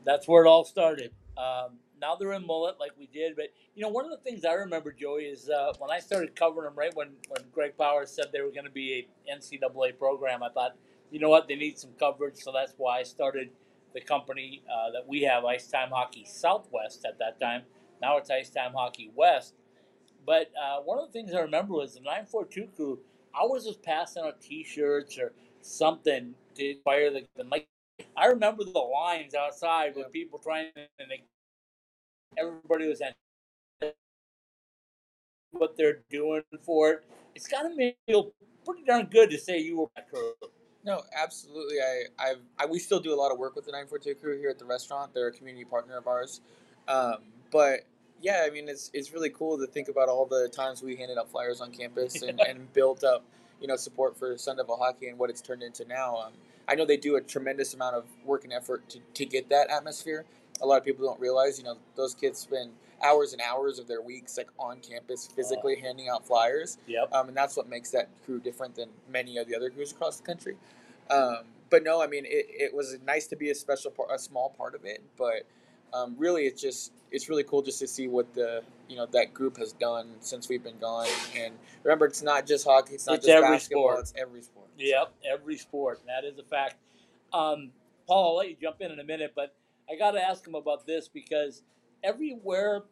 That's 0.04 0.28
where 0.28 0.44
it 0.44 0.48
all 0.48 0.64
started. 0.64 1.12
Um, 1.36 1.78
now 2.02 2.16
they're 2.16 2.32
in 2.34 2.46
Mullett 2.46 2.78
like 2.78 2.92
we 2.98 3.06
did, 3.06 3.36
but 3.36 3.46
you 3.74 3.82
know 3.82 3.88
one 3.88 4.04
of 4.04 4.10
the 4.10 4.18
things 4.18 4.44
I 4.44 4.52
remember, 4.52 4.92
Joey, 4.92 5.22
is 5.22 5.48
uh, 5.48 5.72
when 5.78 5.90
I 5.90 6.00
started 6.00 6.36
covering 6.36 6.66
them 6.66 6.74
right 6.76 6.94
when 6.94 7.10
when 7.28 7.44
Greg 7.52 7.78
Powers 7.78 8.10
said 8.10 8.26
they 8.32 8.42
were 8.42 8.50
going 8.50 8.66
to 8.66 8.70
be 8.70 9.06
a 9.28 9.34
NCAA 9.34 9.98
program. 9.98 10.42
I 10.42 10.50
thought, 10.50 10.76
you 11.10 11.20
know 11.20 11.30
what, 11.30 11.48
they 11.48 11.56
need 11.56 11.78
some 11.78 11.92
coverage, 11.98 12.36
so 12.36 12.52
that's 12.52 12.74
why 12.76 12.98
I 12.98 13.02
started 13.04 13.48
the 13.94 14.00
company 14.02 14.62
uh, 14.70 14.90
that 14.92 15.08
we 15.08 15.22
have, 15.22 15.44
Ice 15.44 15.68
Time 15.68 15.90
Hockey 15.90 16.26
Southwest 16.26 17.06
at 17.06 17.18
that 17.20 17.40
time. 17.40 17.62
Now 18.02 18.18
it's 18.18 18.30
Ice 18.30 18.50
Time 18.50 18.72
Hockey 18.74 19.10
West. 19.14 19.54
But 20.26 20.50
uh, 20.60 20.80
one 20.80 20.98
of 20.98 21.06
the 21.06 21.12
things 21.12 21.34
I 21.34 21.40
remember 21.40 21.74
was 21.74 21.94
the 21.94 22.00
942 22.00 22.68
crew 22.76 22.98
I 23.34 23.44
was 23.44 23.64
just 23.64 23.82
passing 23.82 24.24
out 24.24 24.40
T-shirts 24.40 25.18
or 25.18 25.32
something 25.62 26.34
to 26.54 26.70
inspire 26.70 27.10
the, 27.10 27.26
the 27.36 27.44
like. 27.44 27.68
I 28.16 28.26
remember 28.26 28.64
the 28.64 28.78
lines 28.78 29.34
outside 29.34 29.94
with 29.96 30.10
people 30.12 30.38
trying 30.38 30.70
and 30.76 31.10
they, 31.10 31.22
everybody 32.38 32.88
was 32.88 33.00
at 33.00 33.14
what 35.52 35.76
they're 35.76 36.00
doing 36.10 36.42
for 36.62 36.90
it. 36.90 37.04
It's 37.34 37.48
got 37.48 37.62
to 37.62 37.74
make 37.74 37.96
you 38.06 38.14
feel 38.14 38.32
pretty 38.64 38.84
darn 38.84 39.06
good 39.06 39.30
to 39.30 39.38
say 39.38 39.58
you 39.58 39.78
were 39.78 39.86
that 39.96 40.10
crew. 40.10 40.32
no, 40.84 41.02
absolutely. 41.14 41.76
I, 41.80 42.04
I've, 42.18 42.40
I 42.58 42.66
we 42.66 42.78
still 42.78 43.00
do 43.00 43.14
a 43.14 43.16
lot 43.16 43.32
of 43.32 43.38
work 43.38 43.54
with 43.54 43.66
the 43.66 43.72
942 43.72 44.14
crew 44.20 44.38
here 44.38 44.50
at 44.50 44.58
the 44.58 44.64
restaurant. 44.64 45.14
They're 45.14 45.28
a 45.28 45.32
community 45.32 45.64
partner 45.64 45.96
of 45.96 46.06
ours. 46.06 46.40
Um, 46.88 47.16
but 47.50 47.80
yeah, 48.20 48.44
I 48.46 48.50
mean, 48.50 48.68
it's 48.68 48.90
it's 48.94 49.12
really 49.12 49.30
cool 49.30 49.58
to 49.58 49.66
think 49.66 49.88
about 49.88 50.08
all 50.08 50.26
the 50.26 50.48
times 50.48 50.82
we 50.82 50.96
handed 50.96 51.18
out 51.18 51.30
flyers 51.30 51.60
on 51.60 51.70
campus 51.72 52.22
and, 52.22 52.40
and 52.48 52.72
built 52.72 53.04
up, 53.04 53.24
you 53.60 53.66
know 53.66 53.76
support 53.76 54.18
for 54.18 54.36
Sun 54.38 54.56
Devil 54.56 54.76
hockey 54.76 55.08
and 55.08 55.18
what 55.18 55.30
it's 55.30 55.40
turned 55.40 55.62
into 55.62 55.84
now. 55.86 56.16
Um, 56.16 56.32
I 56.68 56.74
know 56.76 56.84
they 56.86 56.96
do 56.96 57.16
a 57.16 57.20
tremendous 57.20 57.74
amount 57.74 57.96
of 57.96 58.04
work 58.24 58.44
and 58.44 58.52
effort 58.52 58.88
to, 58.90 59.00
to 59.14 59.24
get 59.26 59.48
that 59.50 59.70
atmosphere. 59.70 60.24
A 60.62 60.66
lot 60.66 60.78
of 60.78 60.84
people 60.84 61.04
don't 61.04 61.20
realize, 61.20 61.58
you 61.58 61.64
know, 61.64 61.76
those 61.96 62.14
kids 62.14 62.38
spend 62.38 62.70
hours 63.02 63.32
and 63.32 63.42
hours 63.42 63.78
of 63.78 63.88
their 63.88 64.00
weeks 64.00 64.36
like 64.38 64.48
on 64.58 64.78
campus 64.80 65.28
physically 65.34 65.76
handing 65.76 66.08
out 66.08 66.26
flyers. 66.26 66.78
Yep. 66.86 67.12
Um, 67.12 67.28
and 67.28 67.36
that's 67.36 67.56
what 67.56 67.68
makes 67.68 67.90
that 67.90 68.08
crew 68.24 68.38
different 68.40 68.76
than 68.76 68.88
many 69.10 69.38
of 69.38 69.48
the 69.48 69.56
other 69.56 69.70
crews 69.70 69.92
across 69.92 70.18
the 70.18 70.22
country. 70.22 70.56
Um, 71.10 71.38
but 71.70 71.82
no, 71.82 72.02
I 72.02 72.06
mean, 72.06 72.24
it, 72.26 72.46
it 72.48 72.74
was 72.74 72.96
nice 73.04 73.26
to 73.28 73.36
be 73.36 73.50
a 73.50 73.54
special 73.54 73.90
part, 73.90 74.10
a 74.12 74.18
small 74.18 74.50
part 74.50 74.74
of 74.74 74.84
it. 74.84 75.02
But 75.18 75.46
um, 75.92 76.14
really, 76.18 76.42
it's 76.44 76.60
just 76.62 76.92
it's 77.10 77.28
really 77.28 77.44
cool 77.44 77.62
just 77.62 77.78
to 77.80 77.88
see 77.88 78.08
what 78.08 78.32
the 78.34 78.62
you 78.88 78.96
know 78.96 79.06
that 79.06 79.34
group 79.34 79.56
has 79.58 79.72
done 79.72 80.10
since 80.20 80.48
we've 80.48 80.62
been 80.62 80.78
gone. 80.78 81.08
And 81.36 81.54
remember, 81.82 82.06
it's 82.06 82.22
not 82.22 82.46
just 82.46 82.64
hockey, 82.66 82.94
it's 82.94 83.06
not 83.06 83.16
It's 83.16 83.26
just 83.26 83.42
basketball, 83.42 83.88
sport. 83.88 84.00
it's 84.00 84.14
every 84.16 84.42
sport. 84.42 84.68
Yep, 84.78 85.12
every 85.30 85.56
sport. 85.56 86.00
That 86.06 86.24
is 86.24 86.38
a 86.38 86.42
fact. 86.44 86.76
Um, 87.32 87.70
Paul, 88.06 88.30
I'll 88.30 88.36
let 88.36 88.48
you 88.50 88.56
jump 88.60 88.80
in 88.80 88.90
in 88.90 89.00
a 89.00 89.04
minute, 89.04 89.32
but 89.34 89.54
I 89.90 89.96
got 89.96 90.12
to 90.12 90.22
ask 90.22 90.46
him 90.46 90.54
about 90.54 90.86
this 90.86 91.08
because 91.08 91.62
everywhere, 92.02 92.82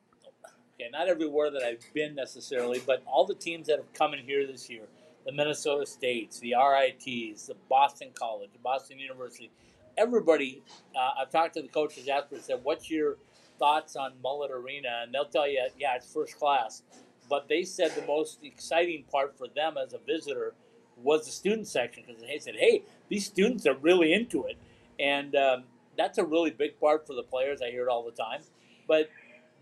okay, 0.74 0.90
not 0.92 1.08
everywhere 1.08 1.50
that 1.50 1.62
I've 1.62 1.84
been 1.94 2.14
necessarily, 2.14 2.80
but 2.86 3.02
all 3.06 3.26
the 3.26 3.34
teams 3.34 3.66
that 3.68 3.78
have 3.78 3.92
come 3.92 4.14
in 4.14 4.24
here 4.24 4.46
this 4.46 4.68
year, 4.68 4.82
the 5.24 5.32
Minnesota 5.32 5.86
States, 5.86 6.40
the 6.40 6.54
RITs, 6.54 7.46
the 7.46 7.56
Boston 7.68 8.08
College, 8.14 8.50
the 8.52 8.58
Boston 8.58 8.98
University, 8.98 9.50
everybody, 9.96 10.62
uh, 10.96 11.22
I've 11.22 11.30
talked 11.30 11.54
to 11.54 11.62
the 11.62 11.68
coaches 11.68 12.08
after 12.08 12.38
said, 12.38 12.60
what's 12.62 12.90
your 12.90 13.16
thoughts 13.58 13.96
on 13.96 14.14
Mullett 14.24 14.50
Arena? 14.50 15.02
And 15.02 15.14
they'll 15.14 15.26
tell 15.26 15.48
you, 15.48 15.68
yeah, 15.78 15.96
it's 15.96 16.12
first 16.12 16.38
class. 16.38 16.82
But 17.28 17.48
they 17.48 17.62
said 17.62 17.92
the 17.92 18.06
most 18.06 18.40
exciting 18.42 19.04
part 19.10 19.36
for 19.38 19.46
them 19.46 19.76
as 19.76 19.92
a 19.92 19.98
visitor 19.98 20.54
was 21.02 21.26
the 21.26 21.32
student 21.32 21.66
section 21.68 22.02
because 22.06 22.22
they 22.22 22.38
said, 22.38 22.56
"Hey, 22.56 22.82
these 23.08 23.24
students 23.24 23.66
are 23.66 23.74
really 23.74 24.12
into 24.12 24.44
it," 24.44 24.56
and 24.98 25.34
um, 25.36 25.64
that's 26.00 26.18
a 26.18 26.24
really 26.24 26.50
big 26.50 26.80
part 26.80 27.06
for 27.06 27.14
the 27.14 27.22
players. 27.22 27.60
I 27.60 27.70
hear 27.70 27.82
it 27.82 27.90
all 27.90 28.04
the 28.04 28.10
time, 28.10 28.40
but 28.88 29.10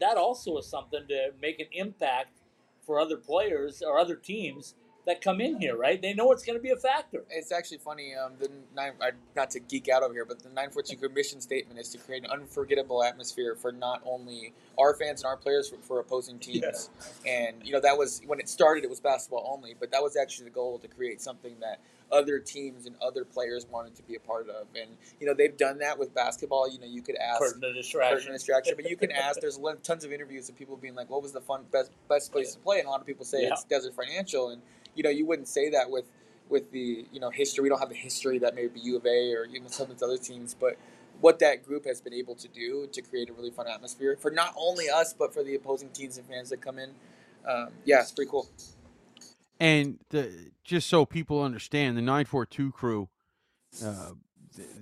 that 0.00 0.16
also 0.16 0.56
is 0.58 0.66
something 0.66 1.02
to 1.08 1.30
make 1.42 1.58
an 1.58 1.66
impact 1.72 2.38
for 2.86 3.00
other 3.00 3.16
players 3.16 3.82
or 3.82 3.98
other 3.98 4.14
teams 4.14 4.74
that 5.08 5.22
come 5.22 5.40
in 5.40 5.58
here. 5.58 5.76
Right? 5.76 6.00
They 6.00 6.12
know 6.12 6.30
it's 6.32 6.44
going 6.44 6.58
to 6.58 6.62
be 6.62 6.70
a 6.70 6.76
factor. 6.76 7.24
It's 7.30 7.50
actually 7.50 7.78
funny. 7.78 8.14
Um, 8.14 8.32
the 8.38 8.50
nine, 8.76 8.92
I, 9.00 9.12
not 9.34 9.50
to 9.50 9.60
geek 9.60 9.88
out 9.88 10.02
over 10.02 10.12
here, 10.12 10.26
but 10.26 10.38
the 10.40 10.50
942 10.50 10.96
Commission 11.08 11.40
statement 11.40 11.80
is 11.80 11.88
to 11.90 11.98
create 11.98 12.24
an 12.24 12.30
unforgettable 12.30 13.02
atmosphere 13.02 13.56
for 13.56 13.72
not 13.72 14.02
only 14.04 14.52
our 14.78 14.94
fans 14.94 15.22
and 15.22 15.26
our 15.28 15.36
players, 15.36 15.70
for, 15.70 15.76
for 15.78 15.98
opposing 15.98 16.38
teams. 16.38 16.90
And 17.26 17.56
you 17.64 17.72
know 17.72 17.80
that 17.80 17.96
was 17.96 18.20
when 18.26 18.38
it 18.38 18.48
started. 18.48 18.84
It 18.84 18.90
was 18.90 19.00
basketball 19.00 19.50
only, 19.52 19.74
but 19.80 19.90
that 19.92 20.02
was 20.02 20.16
actually 20.16 20.44
the 20.44 20.54
goal 20.54 20.78
to 20.78 20.88
create 20.88 21.20
something 21.20 21.56
that 21.60 21.80
other 22.10 22.38
teams 22.38 22.86
and 22.86 22.96
other 23.02 23.24
players 23.24 23.66
wanted 23.70 23.94
to 23.94 24.02
be 24.02 24.14
a 24.14 24.20
part 24.20 24.48
of. 24.48 24.66
And 24.80 24.90
you 25.20 25.26
know 25.26 25.34
they've 25.34 25.56
done 25.56 25.78
that 25.78 25.98
with 25.98 26.14
basketball. 26.14 26.70
You 26.70 26.78
know 26.78 26.86
you 26.86 27.02
could 27.02 27.16
ask 27.16 27.38
Curtain 27.40 27.56
of 27.56 27.60
curtain 27.62 27.76
distraction. 27.76 28.32
distraction. 28.32 28.74
But 28.76 28.90
you 28.90 28.96
can 28.96 29.10
ask. 29.26 29.40
There's 29.40 29.58
tons 29.82 30.04
of 30.04 30.12
interviews 30.12 30.48
of 30.48 30.56
people 30.56 30.76
being 30.76 30.94
like, 30.94 31.08
"What 31.08 31.22
was 31.22 31.32
the 31.32 31.40
fun 31.40 31.64
best 31.72 31.92
best 32.08 32.30
place 32.30 32.52
to 32.52 32.58
play?" 32.60 32.78
And 32.78 32.86
a 32.86 32.90
lot 32.90 33.00
of 33.00 33.06
people 33.06 33.24
say 33.24 33.42
Yeah. 33.42 33.52
it's 33.52 33.64
Desert 33.64 33.94
Financial, 33.94 34.50
and 34.50 34.60
you 34.98 35.04
know 35.04 35.10
you 35.10 35.24
wouldn't 35.24 35.48
say 35.48 35.70
that 35.70 35.90
with 35.90 36.04
with 36.50 36.72
the 36.72 37.06
you 37.12 37.20
know 37.20 37.30
history. 37.30 37.62
We 37.62 37.68
don't 37.68 37.78
have 37.78 37.88
the 37.88 37.94
history 37.94 38.38
that 38.40 38.54
maybe 38.54 38.80
U 38.80 38.96
of 38.96 39.06
A 39.06 39.34
or 39.34 39.46
even 39.46 39.68
some 39.68 39.84
of 39.84 39.90
these 39.90 40.02
other 40.02 40.18
teams, 40.18 40.54
but 40.58 40.76
what 41.20 41.38
that 41.38 41.64
group 41.64 41.86
has 41.86 42.00
been 42.00 42.14
able 42.14 42.34
to 42.34 42.48
do 42.48 42.88
to 42.92 43.02
create 43.02 43.30
a 43.30 43.32
really 43.32 43.50
fun 43.50 43.66
atmosphere 43.68 44.16
for 44.20 44.30
not 44.30 44.54
only 44.56 44.90
us 44.90 45.14
but 45.14 45.32
for 45.32 45.42
the 45.42 45.54
opposing 45.54 45.88
teams 45.90 46.18
and 46.18 46.26
fans 46.26 46.50
that 46.50 46.60
come 46.60 46.78
in. 46.78 46.90
Um, 47.48 47.68
yeah, 47.84 48.00
it's 48.00 48.12
pretty 48.12 48.30
cool. 48.30 48.48
And 49.60 49.98
the, 50.10 50.50
just 50.64 50.88
so 50.88 51.04
people 51.06 51.42
understand, 51.42 51.96
the 51.96 52.02
942 52.02 52.72
crew, 52.72 53.08
uh, 53.84 54.12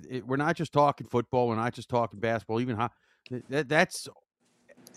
it, 0.09 0.27
we're 0.27 0.37
not 0.37 0.57
just 0.57 0.73
talking 0.73 1.07
football. 1.07 1.49
We're 1.49 1.57
not 1.57 1.75
just 1.75 1.89
talking 1.89 2.21
basketball. 2.21 2.61
Even 2.61 2.77
ho- 2.77 2.91
th- 3.29 3.45
that, 3.49 3.69
that's 3.69 4.09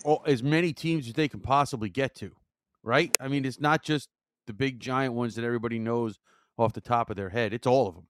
all, 0.04 0.22
as 0.26 0.42
many 0.42 0.72
teams 0.72 1.06
as 1.06 1.14
they 1.14 1.28
can 1.28 1.40
possibly 1.40 1.88
get 1.88 2.14
to, 2.16 2.32
right? 2.82 3.14
I 3.20 3.28
mean, 3.28 3.44
it's 3.44 3.60
not 3.60 3.82
just 3.82 4.08
the 4.46 4.52
big 4.52 4.80
giant 4.80 5.14
ones 5.14 5.34
that 5.34 5.44
everybody 5.44 5.78
knows 5.78 6.18
off 6.58 6.72
the 6.72 6.80
top 6.80 7.10
of 7.10 7.16
their 7.16 7.28
head. 7.30 7.52
It's 7.52 7.66
all 7.66 7.88
of 7.88 7.94
them. 7.94 8.06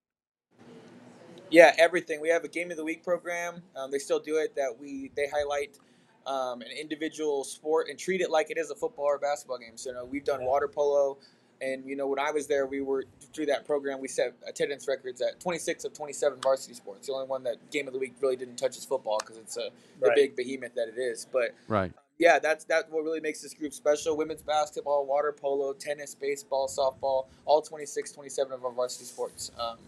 Yeah, 1.51 1.75
everything. 1.79 2.21
We 2.21 2.29
have 2.29 2.45
a 2.45 2.49
game 2.49 2.71
of 2.71 2.77
the 2.77 2.85
week 2.85 3.03
program. 3.03 3.63
Um, 3.77 3.91
they 3.91 3.99
still 3.99 4.21
do 4.21 4.37
it. 4.37 4.55
That 4.55 4.77
we 4.79 5.11
they 5.17 5.27
highlight 5.27 5.79
um, 6.27 6.63
an 6.63 6.69
individual 6.81 7.43
sport 7.45 7.89
and 7.89 7.99
treat 7.99 8.21
it 8.21 8.31
like 8.31 8.51
it 8.51 8.59
is 8.59 8.71
a 8.71 8.75
football 8.75 9.07
or 9.07 9.19
basketball 9.19 9.59
game. 9.59 9.77
So 9.77 9.91
you 9.91 9.97
know, 9.97 10.05
we've 10.05 10.25
done 10.25 10.45
water 10.45 10.69
polo, 10.69 11.19
and 11.61 11.85
you 11.85 11.97
know 11.97 12.07
when 12.07 12.21
I 12.21 12.31
was 12.31 12.47
there, 12.47 12.67
we 12.67 12.81
were 12.83 13.05
through 13.35 13.47
that 13.47 13.67
program. 13.67 14.01
We 14.01 14.07
set 14.07 14.33
attendance 14.47 14.87
records 14.87 15.21
at 15.23 15.41
26 15.41 15.85
of 15.85 15.93
27 15.93 16.41
varsity 16.41 16.75
sports. 16.75 17.09
The 17.09 17.15
only 17.15 17.27
one 17.27 17.43
that 17.45 17.57
game 17.73 17.89
of 17.89 17.95
the 17.95 17.99
week 17.99 18.15
really 18.21 18.37
didn't 18.37 18.57
touch 18.57 18.77
is 18.79 18.85
football 18.85 19.19
because 19.19 19.37
it's 19.37 19.57
a 19.57 19.71
the 20.01 20.07
Right. 20.09 20.15
big 20.15 20.37
behemoth 20.37 20.75
that 20.77 20.89
it 20.89 20.99
is. 20.99 21.27
But 21.33 21.55
Right. 21.67 21.93
Yeah, 22.21 22.39
that's 22.39 22.65
that's 22.65 22.89
what 22.91 23.03
really 23.03 23.19
makes 23.19 23.41
this 23.41 23.55
group 23.55 23.73
special. 23.73 24.15
Women's 24.15 24.43
basketball, 24.43 25.07
water 25.07 25.33
polo, 25.33 25.73
tennis, 25.73 26.15
baseball, 26.15 26.69
softball, 26.69 27.25
all 27.47 27.63
26, 27.63 28.13
27 28.13 28.53
of 28.53 28.63
our 28.63 28.71
varsity 28.71 29.07
sports. 29.07 29.51
Um, 29.59 29.79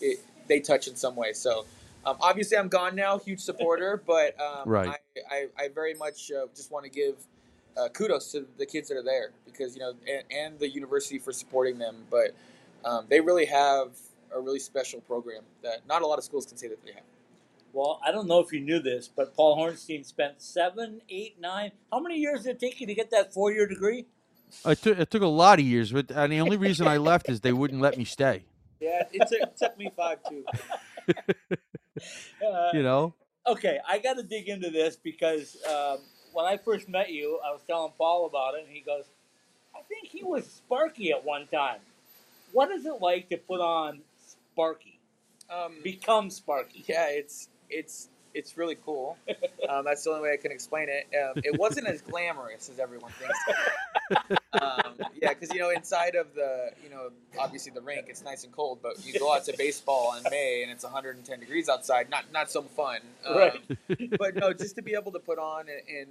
it, 0.00 0.18
they 0.48 0.58
touch 0.58 0.88
in 0.88 0.96
some 0.96 1.14
way. 1.14 1.32
So 1.32 1.64
um, 2.04 2.16
obviously, 2.20 2.58
I'm 2.58 2.66
gone 2.66 2.96
now, 2.96 3.16
huge 3.16 3.38
supporter, 3.38 4.02
but 4.06 4.38
um, 4.40 4.68
Right. 4.68 4.88
I, 4.88 5.20
I, 5.30 5.46
I 5.56 5.68
very 5.68 5.94
much 5.94 6.32
uh, 6.32 6.46
just 6.56 6.72
want 6.72 6.84
to 6.84 6.90
give 6.90 7.14
uh, 7.76 7.88
kudos 7.90 8.32
to 8.32 8.44
the 8.58 8.66
kids 8.66 8.88
that 8.88 8.96
are 8.96 9.04
there 9.04 9.30
because 9.46 9.76
you 9.76 9.82
know, 9.82 9.94
and, 10.10 10.24
and 10.32 10.58
the 10.58 10.68
university 10.68 11.20
for 11.20 11.32
supporting 11.32 11.78
them. 11.78 11.94
But 12.10 12.34
um, 12.84 13.06
they 13.08 13.20
really 13.20 13.46
have 13.46 13.92
a 14.34 14.40
really 14.40 14.58
special 14.58 15.00
program 15.02 15.42
that 15.62 15.86
not 15.88 16.02
a 16.02 16.06
lot 16.08 16.18
of 16.18 16.24
schools 16.24 16.44
can 16.44 16.56
say 16.56 16.66
that 16.66 16.84
they 16.84 16.90
have. 16.90 17.04
Well, 17.72 18.00
I 18.04 18.12
don't 18.12 18.26
know 18.26 18.40
if 18.40 18.52
you 18.52 18.60
knew 18.60 18.80
this, 18.80 19.08
but 19.08 19.34
Paul 19.34 19.56
Hornstein 19.56 20.04
spent 20.04 20.42
seven, 20.42 21.00
eight, 21.08 21.40
nine. 21.40 21.72
How 21.90 22.00
many 22.00 22.18
years 22.18 22.42
did 22.42 22.56
it 22.56 22.60
take 22.60 22.80
you 22.80 22.86
to 22.86 22.94
get 22.94 23.10
that 23.12 23.32
four-year 23.32 23.66
degree? 23.66 24.04
It, 24.66 24.82
took 24.82 24.98
it 24.98 25.10
took 25.10 25.22
a 25.22 25.26
lot 25.26 25.58
of 25.58 25.64
years, 25.64 25.90
but 25.92 26.10
and 26.10 26.30
the 26.32 26.40
only 26.40 26.58
reason 26.58 26.86
I 26.86 26.98
left 26.98 27.30
is 27.30 27.40
they 27.40 27.54
wouldn't 27.54 27.80
let 27.80 27.96
me 27.96 28.04
stay. 28.04 28.44
Yeah, 28.82 29.04
it 29.12 29.28
took, 29.28 29.40
it 29.40 29.56
took 29.56 29.78
me 29.78 29.92
five 29.96 30.18
too. 30.28 30.44
Uh, 32.44 32.70
You 32.72 32.82
know, 32.82 33.14
okay, 33.46 33.78
I 33.88 33.98
got 33.98 34.14
to 34.14 34.24
dig 34.24 34.48
into 34.48 34.70
this 34.70 34.96
because 34.96 35.56
um, 35.70 35.98
when 36.32 36.46
I 36.46 36.56
first 36.56 36.88
met 36.88 37.12
you, 37.12 37.38
I 37.46 37.52
was 37.52 37.60
telling 37.66 37.92
Paul 37.96 38.26
about 38.26 38.54
it, 38.54 38.64
and 38.66 38.68
he 38.74 38.80
goes, 38.80 39.04
"I 39.72 39.82
think 39.82 40.08
he 40.08 40.24
was 40.24 40.50
Sparky 40.50 41.12
at 41.12 41.24
one 41.24 41.46
time." 41.46 41.78
What 42.52 42.72
is 42.72 42.84
it 42.84 43.00
like 43.00 43.28
to 43.28 43.36
put 43.36 43.60
on 43.60 44.00
Sparky, 44.52 44.98
Um, 45.48 45.76
become 45.84 46.28
Sparky? 46.28 46.84
Yeah, 46.88 47.06
it's 47.08 47.48
it's 47.72 48.08
it's 48.34 48.56
really 48.56 48.76
cool. 48.84 49.18
Um, 49.68 49.84
that's 49.84 50.04
the 50.04 50.10
only 50.10 50.22
way 50.22 50.32
I 50.32 50.36
can 50.38 50.52
explain 50.52 50.88
it. 50.88 51.06
Um, 51.14 51.42
it 51.44 51.58
wasn't 51.58 51.86
as 51.86 52.00
glamorous 52.00 52.70
as 52.70 52.78
everyone 52.78 53.12
thinks. 53.12 53.38
um, 54.54 54.94
yeah, 55.20 55.28
because 55.34 55.52
you 55.52 55.60
know, 55.60 55.70
inside 55.70 56.14
of 56.14 56.34
the 56.34 56.70
you 56.82 56.90
know, 56.90 57.10
obviously 57.38 57.72
the 57.72 57.80
rink, 57.82 58.06
it's 58.08 58.22
nice 58.24 58.44
and 58.44 58.52
cold, 58.52 58.78
but 58.82 59.04
you 59.04 59.18
go 59.18 59.32
out 59.34 59.44
to 59.44 59.54
baseball 59.56 60.14
in 60.16 60.22
May 60.30 60.62
and 60.62 60.72
it's 60.72 60.84
110 60.84 61.40
degrees 61.40 61.68
outside. 61.68 62.08
Not 62.10 62.24
not 62.32 62.50
so 62.50 62.62
fun. 62.62 63.00
Um, 63.26 63.36
Right. 63.36 63.60
but 64.18 64.34
no, 64.36 64.52
just 64.52 64.76
to 64.76 64.82
be 64.82 64.94
able 64.94 65.12
to 65.12 65.18
put 65.18 65.38
on 65.38 65.66
and, 65.68 65.96
and, 65.98 66.08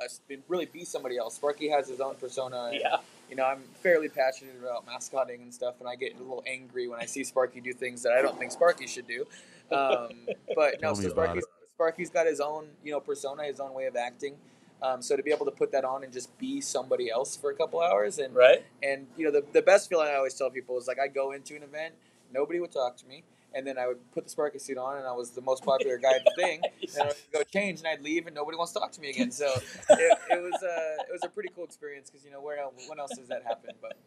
uh, 0.00 0.04
and 0.30 0.42
really 0.48 0.66
be 0.66 0.84
somebody 0.84 1.16
else. 1.18 1.34
Sparky 1.36 1.68
has 1.70 1.88
his 1.88 2.00
own 2.00 2.14
persona. 2.16 2.70
and, 2.72 2.80
Yeah, 2.80 2.96
you 3.28 3.36
know, 3.36 3.44
I'm 3.44 3.62
fairly 3.74 4.08
passionate 4.08 4.56
about 4.60 4.86
mascotting 4.86 5.42
and 5.42 5.52
stuff, 5.52 5.74
and 5.80 5.88
I 5.88 5.96
get 5.96 6.14
a 6.16 6.18
little 6.18 6.42
angry 6.46 6.88
when 6.88 7.00
I 7.00 7.04
see 7.04 7.24
Sparky 7.24 7.60
do 7.60 7.72
things 7.72 8.02
that 8.02 8.12
I 8.12 8.22
don't 8.22 8.38
think 8.38 8.52
Sparky 8.52 8.86
should 8.86 9.06
do. 9.06 9.26
Um, 9.70 10.08
but 10.54 10.80
no, 10.80 10.94
so 10.94 11.08
Sparky's, 11.08 11.44
Sparky's 11.74 12.10
got 12.10 12.26
his 12.26 12.40
own, 12.40 12.68
you 12.82 12.92
know, 12.92 13.00
persona, 13.00 13.44
his 13.44 13.60
own 13.60 13.74
way 13.74 13.86
of 13.86 13.96
acting. 13.96 14.34
Um, 14.80 15.02
so 15.02 15.16
to 15.16 15.22
be 15.22 15.32
able 15.32 15.44
to 15.46 15.50
put 15.50 15.72
that 15.72 15.84
on 15.84 16.04
and 16.04 16.12
just 16.12 16.36
be 16.38 16.60
somebody 16.60 17.10
else 17.10 17.36
for 17.36 17.50
a 17.50 17.54
couple 17.54 17.80
hours, 17.80 18.18
and 18.18 18.34
right. 18.34 18.64
and 18.82 19.06
you 19.16 19.24
know, 19.24 19.32
the, 19.32 19.44
the 19.52 19.62
best 19.62 19.88
feeling 19.88 20.08
I 20.08 20.14
always 20.14 20.34
tell 20.34 20.50
people 20.50 20.78
is 20.78 20.86
like 20.86 21.00
I 21.00 21.08
go 21.08 21.32
into 21.32 21.56
an 21.56 21.62
event, 21.62 21.94
nobody 22.32 22.60
would 22.60 22.72
talk 22.72 22.96
to 22.98 23.06
me, 23.06 23.24
and 23.58 23.66
then 23.66 23.76
I 23.76 23.88
would 23.88 23.98
put 24.12 24.24
the 24.24 24.30
Sparky 24.30 24.58
suit 24.60 24.78
on, 24.78 24.98
and 24.98 25.06
I 25.06 25.12
was 25.12 25.32
the 25.32 25.40
most 25.40 25.64
popular 25.64 25.98
guy 25.98 26.14
at 26.14 26.24
the 26.24 26.32
thing. 26.36 26.62
And 26.94 27.02
I 27.02 27.06
would 27.06 27.16
go 27.32 27.42
change, 27.42 27.80
and 27.80 27.88
I'd 27.88 28.00
leave, 28.00 28.26
and 28.26 28.34
nobody 28.34 28.56
wants 28.56 28.72
to 28.72 28.78
talk 28.78 28.92
to 28.92 29.00
me 29.00 29.10
again. 29.10 29.30
So 29.30 29.46
it, 29.90 30.18
it 30.30 30.42
was 30.42 30.62
a 30.62 31.02
it 31.08 31.12
was 31.12 31.20
a 31.24 31.28
pretty 31.28 31.50
cool 31.54 31.64
experience 31.64 32.08
because 32.08 32.24
you 32.24 32.30
know 32.30 32.40
where 32.40 32.58
else, 32.58 32.74
when 32.88 32.98
else 32.98 33.10
does 33.16 33.28
that 33.28 33.42
happen? 33.42 33.70
But 33.82 33.98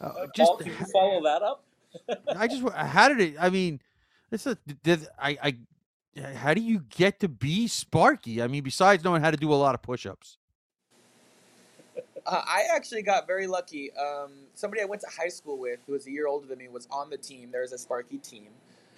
uh, 0.00 0.06
Uh, 0.06 0.26
just 0.34 0.48
Paul, 0.48 0.56
can 0.56 0.66
you 0.68 0.86
follow 0.92 1.22
that 1.22 1.42
up? 1.42 1.64
I 2.36 2.48
just 2.48 2.62
how 2.74 3.08
did 3.08 3.20
it? 3.20 3.36
I 3.38 3.50
mean, 3.50 3.80
it's 4.32 4.46
a 4.46 4.56
did 4.82 5.06
I 5.18 5.38
I 5.42 6.32
how 6.34 6.54
do 6.54 6.62
you 6.62 6.80
get 6.88 7.20
to 7.20 7.28
be 7.28 7.68
Sparky? 7.68 8.42
I 8.42 8.48
mean, 8.48 8.62
besides 8.62 9.04
knowing 9.04 9.22
how 9.22 9.30
to 9.30 9.36
do 9.36 9.52
a 9.52 9.54
lot 9.54 9.74
of 9.74 9.82
push-ups. 9.82 10.38
Uh, 12.26 12.42
I 12.44 12.64
actually 12.74 13.02
got 13.02 13.26
very 13.26 13.46
lucky. 13.46 13.92
Um, 13.92 14.32
somebody 14.54 14.82
I 14.82 14.84
went 14.84 15.00
to 15.02 15.08
high 15.16 15.28
school 15.28 15.58
with, 15.58 15.78
who 15.86 15.92
was 15.92 16.06
a 16.06 16.10
year 16.10 16.26
older 16.26 16.46
than 16.46 16.58
me, 16.58 16.68
was 16.68 16.88
on 16.90 17.08
the 17.08 17.16
team. 17.16 17.50
There 17.52 17.60
was 17.62 17.72
a 17.72 17.78
Sparky 17.78 18.18
team, 18.18 18.48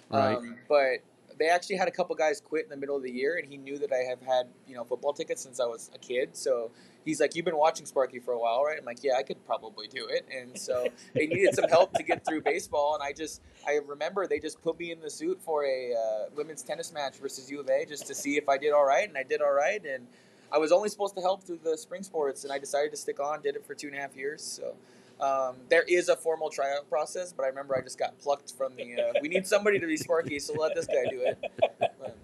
Right. 0.09 0.35
um, 0.35 0.57
but 0.67 0.99
they 1.37 1.47
actually 1.47 1.77
had 1.77 1.87
a 1.87 1.91
couple 1.91 2.15
guys 2.15 2.41
quit 2.41 2.63
in 2.63 2.69
the 2.69 2.75
middle 2.75 2.95
of 2.95 3.03
the 3.03 3.11
year, 3.11 3.37
and 3.37 3.47
he 3.47 3.55
knew 3.57 3.77
that 3.77 3.93
I 3.93 3.99
have 4.09 4.21
had 4.21 4.47
you 4.67 4.75
know 4.75 4.83
football 4.83 5.13
tickets 5.13 5.41
since 5.43 5.59
I 5.59 5.65
was 5.65 5.91
a 5.93 5.99
kid. 5.99 6.35
So 6.35 6.71
he's 7.05 7.21
like, 7.21 7.35
"You've 7.35 7.45
been 7.45 7.55
watching 7.57 7.85
Sparky 7.85 8.19
for 8.19 8.33
a 8.33 8.39
while, 8.39 8.63
right?" 8.63 8.77
I'm 8.79 8.83
like, 8.85 9.03
"Yeah, 9.03 9.13
I 9.17 9.23
could 9.23 9.45
probably 9.45 9.87
do 9.87 10.07
it." 10.07 10.25
And 10.35 10.57
so 10.57 10.87
they 11.13 11.27
needed 11.27 11.53
some 11.53 11.69
help 11.69 11.93
to 11.93 12.03
get 12.03 12.25
through 12.25 12.41
baseball, 12.41 12.95
and 12.95 13.03
I 13.03 13.13
just 13.13 13.41
I 13.67 13.79
remember 13.85 14.25
they 14.25 14.39
just 14.39 14.61
put 14.63 14.79
me 14.79 14.91
in 14.91 14.99
the 14.99 15.09
suit 15.09 15.39
for 15.41 15.65
a 15.65 15.93
uh, 15.93 16.25
women's 16.35 16.63
tennis 16.63 16.91
match 16.91 17.17
versus 17.17 17.49
U 17.51 17.59
of 17.59 17.69
A 17.69 17.85
just 17.85 18.07
to 18.07 18.15
see 18.15 18.37
if 18.37 18.49
I 18.49 18.57
did 18.57 18.73
all 18.73 18.85
right, 18.85 19.07
and 19.07 19.17
I 19.17 19.23
did 19.23 19.41
all 19.41 19.53
right, 19.53 19.85
and 19.85 20.07
I 20.51 20.57
was 20.57 20.71
only 20.71 20.89
supposed 20.89 21.15
to 21.15 21.21
help 21.21 21.43
through 21.43 21.59
the 21.63 21.77
spring 21.77 22.03
sports, 22.03 22.43
and 22.43 22.51
I 22.51 22.59
decided 22.59 22.91
to 22.91 22.97
stick 22.97 23.19
on. 23.19 23.41
Did 23.41 23.55
it 23.55 23.65
for 23.65 23.75
two 23.75 23.87
and 23.87 23.95
a 23.95 23.99
half 23.99 24.15
years. 24.15 24.41
So 24.41 24.75
um, 25.23 25.57
there 25.69 25.83
is 25.83 26.09
a 26.09 26.15
formal 26.15 26.49
tryout 26.49 26.89
process, 26.89 27.33
but 27.33 27.43
I 27.43 27.47
remember 27.47 27.75
I 27.75 27.81
just 27.81 27.99
got 27.99 28.17
plucked 28.19 28.53
from 28.57 28.75
the. 28.75 28.95
Uh, 28.95 29.13
we 29.21 29.27
need 29.27 29.45
somebody 29.45 29.79
to 29.79 29.85
be 29.87 29.97
Sparky, 29.97 30.39
so 30.39 30.53
let 30.53 30.75
this 30.75 30.87
guy 30.87 31.05
do 31.09 31.21
it. 31.21 31.37
But, 31.99 32.17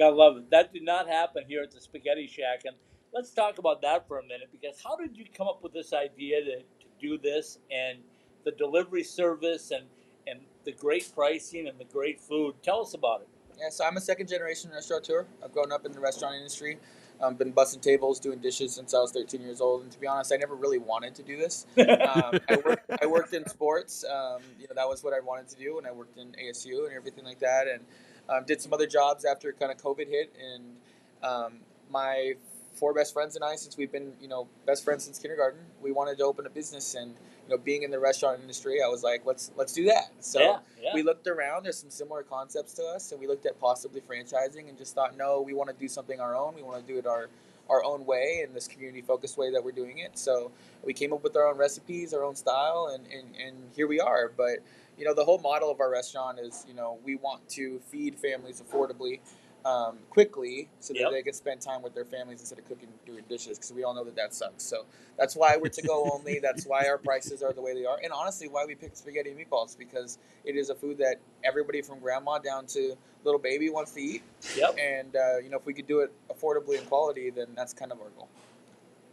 I 0.00 0.08
love 0.08 0.38
it. 0.38 0.50
That 0.50 0.72
did 0.72 0.84
not 0.84 1.06
happen 1.06 1.44
here 1.46 1.62
at 1.62 1.70
the 1.70 1.80
Spaghetti 1.80 2.26
Shack, 2.26 2.62
and 2.64 2.74
let's 3.12 3.30
talk 3.30 3.58
about 3.58 3.82
that 3.82 4.08
for 4.08 4.18
a 4.18 4.22
minute. 4.22 4.48
Because 4.50 4.80
how 4.82 4.96
did 4.96 5.16
you 5.16 5.24
come 5.36 5.46
up 5.46 5.62
with 5.62 5.72
this 5.72 5.92
idea 5.92 6.42
to, 6.42 6.56
to 6.58 6.86
do 7.00 7.18
this 7.18 7.58
and 7.70 7.98
the 8.44 8.50
delivery 8.52 9.04
service 9.04 9.70
and 9.70 9.84
and 10.26 10.40
the 10.64 10.72
great 10.72 11.08
pricing 11.14 11.68
and 11.68 11.78
the 11.78 11.84
great 11.84 12.20
food? 12.20 12.54
Tell 12.62 12.80
us 12.80 12.94
about 12.94 13.20
it. 13.20 13.28
Yeah, 13.58 13.68
so 13.70 13.84
I'm 13.84 13.96
a 13.96 14.00
second 14.00 14.28
generation 14.28 14.70
restaurateur. 14.70 15.26
I've 15.42 15.52
grown 15.52 15.72
up 15.72 15.86
in 15.86 15.92
the 15.92 16.00
restaurant 16.00 16.36
industry. 16.36 16.78
Um, 17.20 17.36
been 17.36 17.52
busting 17.52 17.80
tables, 17.80 18.18
doing 18.18 18.40
dishes 18.40 18.74
since 18.74 18.94
I 18.94 18.98
was 18.98 19.12
13 19.12 19.40
years 19.40 19.60
old. 19.60 19.82
And 19.82 19.92
to 19.92 20.00
be 20.00 20.08
honest, 20.08 20.32
I 20.32 20.36
never 20.36 20.56
really 20.56 20.78
wanted 20.78 21.14
to 21.16 21.22
do 21.22 21.36
this. 21.36 21.66
Um, 21.78 22.38
I, 22.48 22.56
worked, 22.64 22.90
I 23.02 23.06
worked 23.06 23.32
in 23.32 23.48
sports. 23.48 24.04
Um, 24.04 24.42
you 24.58 24.66
know, 24.68 24.74
that 24.74 24.88
was 24.88 25.04
what 25.04 25.14
I 25.14 25.20
wanted 25.20 25.48
to 25.48 25.56
do, 25.56 25.78
and 25.78 25.86
I 25.86 25.92
worked 25.92 26.18
in 26.18 26.32
ASU 26.32 26.86
and 26.86 26.94
everything 26.94 27.24
like 27.24 27.38
that. 27.38 27.68
And 27.68 27.84
um, 28.28 28.44
did 28.44 28.60
some 28.60 28.72
other 28.72 28.86
jobs 28.86 29.24
after 29.24 29.52
kind 29.52 29.70
of 29.70 29.78
COVID 29.78 30.08
hit. 30.08 30.34
And 30.42 30.76
um, 31.22 31.60
my 31.90 32.34
four 32.74 32.94
best 32.94 33.12
friends 33.12 33.36
and 33.36 33.44
I, 33.44 33.56
since 33.56 33.76
we've 33.76 33.92
been 33.92 34.12
you 34.20 34.28
know 34.28 34.48
best 34.66 34.84
friends 34.84 35.04
since 35.04 35.18
kindergarten, 35.18 35.60
we 35.80 35.92
wanted 35.92 36.18
to 36.18 36.24
open 36.24 36.46
a 36.46 36.50
business. 36.50 36.94
And 36.94 37.10
you 37.10 37.56
know, 37.56 37.58
being 37.58 37.82
in 37.82 37.90
the 37.90 37.98
restaurant 37.98 38.40
industry, 38.40 38.82
I 38.82 38.88
was 38.88 39.02
like, 39.02 39.24
let's 39.24 39.50
let's 39.56 39.72
do 39.72 39.84
that. 39.86 40.10
So 40.20 40.40
yeah, 40.40 40.58
yeah. 40.80 40.90
we 40.94 41.02
looked 41.02 41.26
around. 41.26 41.64
There's 41.64 41.78
some 41.78 41.90
similar 41.90 42.22
concepts 42.22 42.74
to 42.74 42.84
us, 42.84 43.12
and 43.12 43.20
we 43.20 43.26
looked 43.26 43.46
at 43.46 43.58
possibly 43.60 44.00
franchising, 44.00 44.68
and 44.68 44.78
just 44.78 44.94
thought, 44.94 45.16
no, 45.16 45.40
we 45.40 45.54
want 45.54 45.70
to 45.70 45.76
do 45.76 45.88
something 45.88 46.20
our 46.20 46.36
own. 46.36 46.54
We 46.54 46.62
want 46.62 46.86
to 46.86 46.92
do 46.92 46.98
it 46.98 47.06
our 47.06 47.28
our 47.70 47.84
own 47.84 48.04
way 48.04 48.44
in 48.46 48.52
this 48.52 48.66
community 48.66 49.00
focused 49.00 49.38
way 49.38 49.50
that 49.50 49.62
we're 49.64 49.72
doing 49.72 49.98
it. 49.98 50.18
So 50.18 50.50
we 50.84 50.92
came 50.92 51.12
up 51.12 51.22
with 51.22 51.36
our 51.36 51.46
own 51.46 51.56
recipes, 51.56 52.12
our 52.12 52.24
own 52.24 52.34
style, 52.34 52.90
and, 52.92 53.06
and, 53.06 53.34
and 53.36 53.56
here 53.74 53.86
we 53.86 54.00
are. 54.00 54.30
But 54.36 54.58
you 54.98 55.04
know, 55.04 55.14
the 55.14 55.24
whole 55.24 55.38
model 55.38 55.70
of 55.70 55.80
our 55.80 55.90
restaurant 55.90 56.38
is, 56.38 56.64
you 56.68 56.74
know, 56.74 56.98
we 57.04 57.16
want 57.16 57.48
to 57.50 57.80
feed 57.88 58.16
families 58.16 58.62
affordably, 58.62 59.20
um, 59.64 59.98
quickly, 60.10 60.68
so 60.80 60.92
that 60.94 61.00
Yep. 61.00 61.10
they 61.12 61.22
can 61.22 61.32
spend 61.34 61.60
time 61.60 61.82
with 61.82 61.94
their 61.94 62.04
families 62.04 62.40
instead 62.40 62.58
of 62.58 62.66
cooking 62.68 62.88
doing 63.06 63.22
dishes. 63.28 63.58
Because 63.58 63.72
we 63.72 63.84
all 63.84 63.94
know 63.94 64.04
that 64.04 64.16
that 64.16 64.34
sucks. 64.34 64.62
So 64.64 64.84
that's 65.18 65.36
why 65.36 65.56
we're 65.56 65.68
to 65.70 65.82
go 65.82 66.10
only. 66.14 66.38
That's 66.40 66.66
why 66.66 66.86
our 66.88 66.98
prices 66.98 67.42
are 67.42 67.52
the 67.52 67.60
way 67.62 67.74
they 67.74 67.84
are, 67.86 67.98
and 68.02 68.12
honestly, 68.12 68.48
why 68.48 68.64
we 68.66 68.74
pick 68.74 68.96
spaghetti 68.96 69.30
and 69.30 69.38
meatballs 69.38 69.76
because 69.78 70.18
it 70.44 70.56
is 70.56 70.70
a 70.70 70.74
food 70.74 70.98
that 70.98 71.16
everybody 71.44 71.82
from 71.82 71.98
grandma 72.00 72.38
down 72.38 72.66
to 72.66 72.96
little 73.24 73.40
baby 73.40 73.70
wants 73.70 73.92
to 73.92 74.00
eat. 74.00 74.22
Yep. 74.56 74.76
And 74.80 75.14
uh, 75.16 75.38
you 75.38 75.48
know, 75.50 75.58
if 75.58 75.66
we 75.66 75.74
could 75.74 75.86
do 75.86 76.00
it 76.00 76.12
affordably 76.30 76.78
and 76.78 76.88
quality, 76.88 77.30
then 77.30 77.48
that's 77.54 77.72
kind 77.72 77.92
of 77.92 78.00
our 78.00 78.08
goal. 78.16 78.28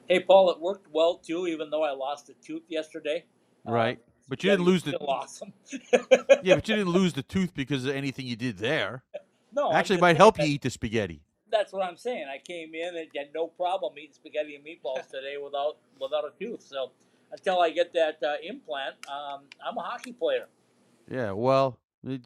Hey, 0.08 0.20
Paul, 0.22 0.50
it 0.52 0.60
worked 0.60 0.88
well 0.92 1.18
too, 1.18 1.48
even 1.48 1.70
though 1.70 1.84
I 1.84 1.92
lost 1.92 2.30
a 2.30 2.34
tooth 2.46 2.64
yesterday. 2.68 3.26
Right. 3.64 3.98
Um, 3.98 4.04
But 4.28 4.44
you 4.44 4.50
didn't 4.52 4.66
lose 4.66 4.84
the 4.84 4.98
awesome. 5.02 5.54
yeah, 6.42 6.56
but 6.56 6.68
you 6.68 6.76
didn't 6.76 6.90
lose 7.00 7.14
the 7.14 7.22
tooth 7.24 7.54
because 7.54 7.86
of 7.86 7.96
anything 7.96 8.26
you 8.26 8.36
did 8.36 8.58
there. 8.58 9.04
No, 9.54 9.72
Actually, 9.74 9.98
it 9.98 10.02
might 10.02 10.18
help 10.18 10.38
that- 10.38 10.48
you 10.48 10.54
eat 10.56 10.62
the 10.62 10.70
spaghetti. 10.70 11.22
That's 11.52 11.74
what 11.74 11.84
I'm 11.84 11.98
saying. 11.98 12.28
I 12.32 12.38
came 12.38 12.76
in 12.76 12.96
and 12.96 13.08
had 13.16 13.30
no 13.34 13.48
problem 13.48 13.94
eating 13.98 14.14
spaghetti 14.14 14.56
and 14.56 14.64
meatballs 14.64 15.08
today 15.12 15.38
without 15.44 15.78
without 16.00 16.24
a 16.24 16.32
tooth. 16.40 16.62
So 16.62 16.92
until 17.32 17.60
I 17.60 17.72
get 17.72 17.92
that 17.94 18.20
uh, 18.24 18.36
implant, 18.44 18.96
um, 19.08 19.42
I'm 19.68 19.76
a 19.76 19.82
hockey 19.82 20.14
player. 20.14 20.46
Yeah. 21.10 21.32
Well, 21.32 21.80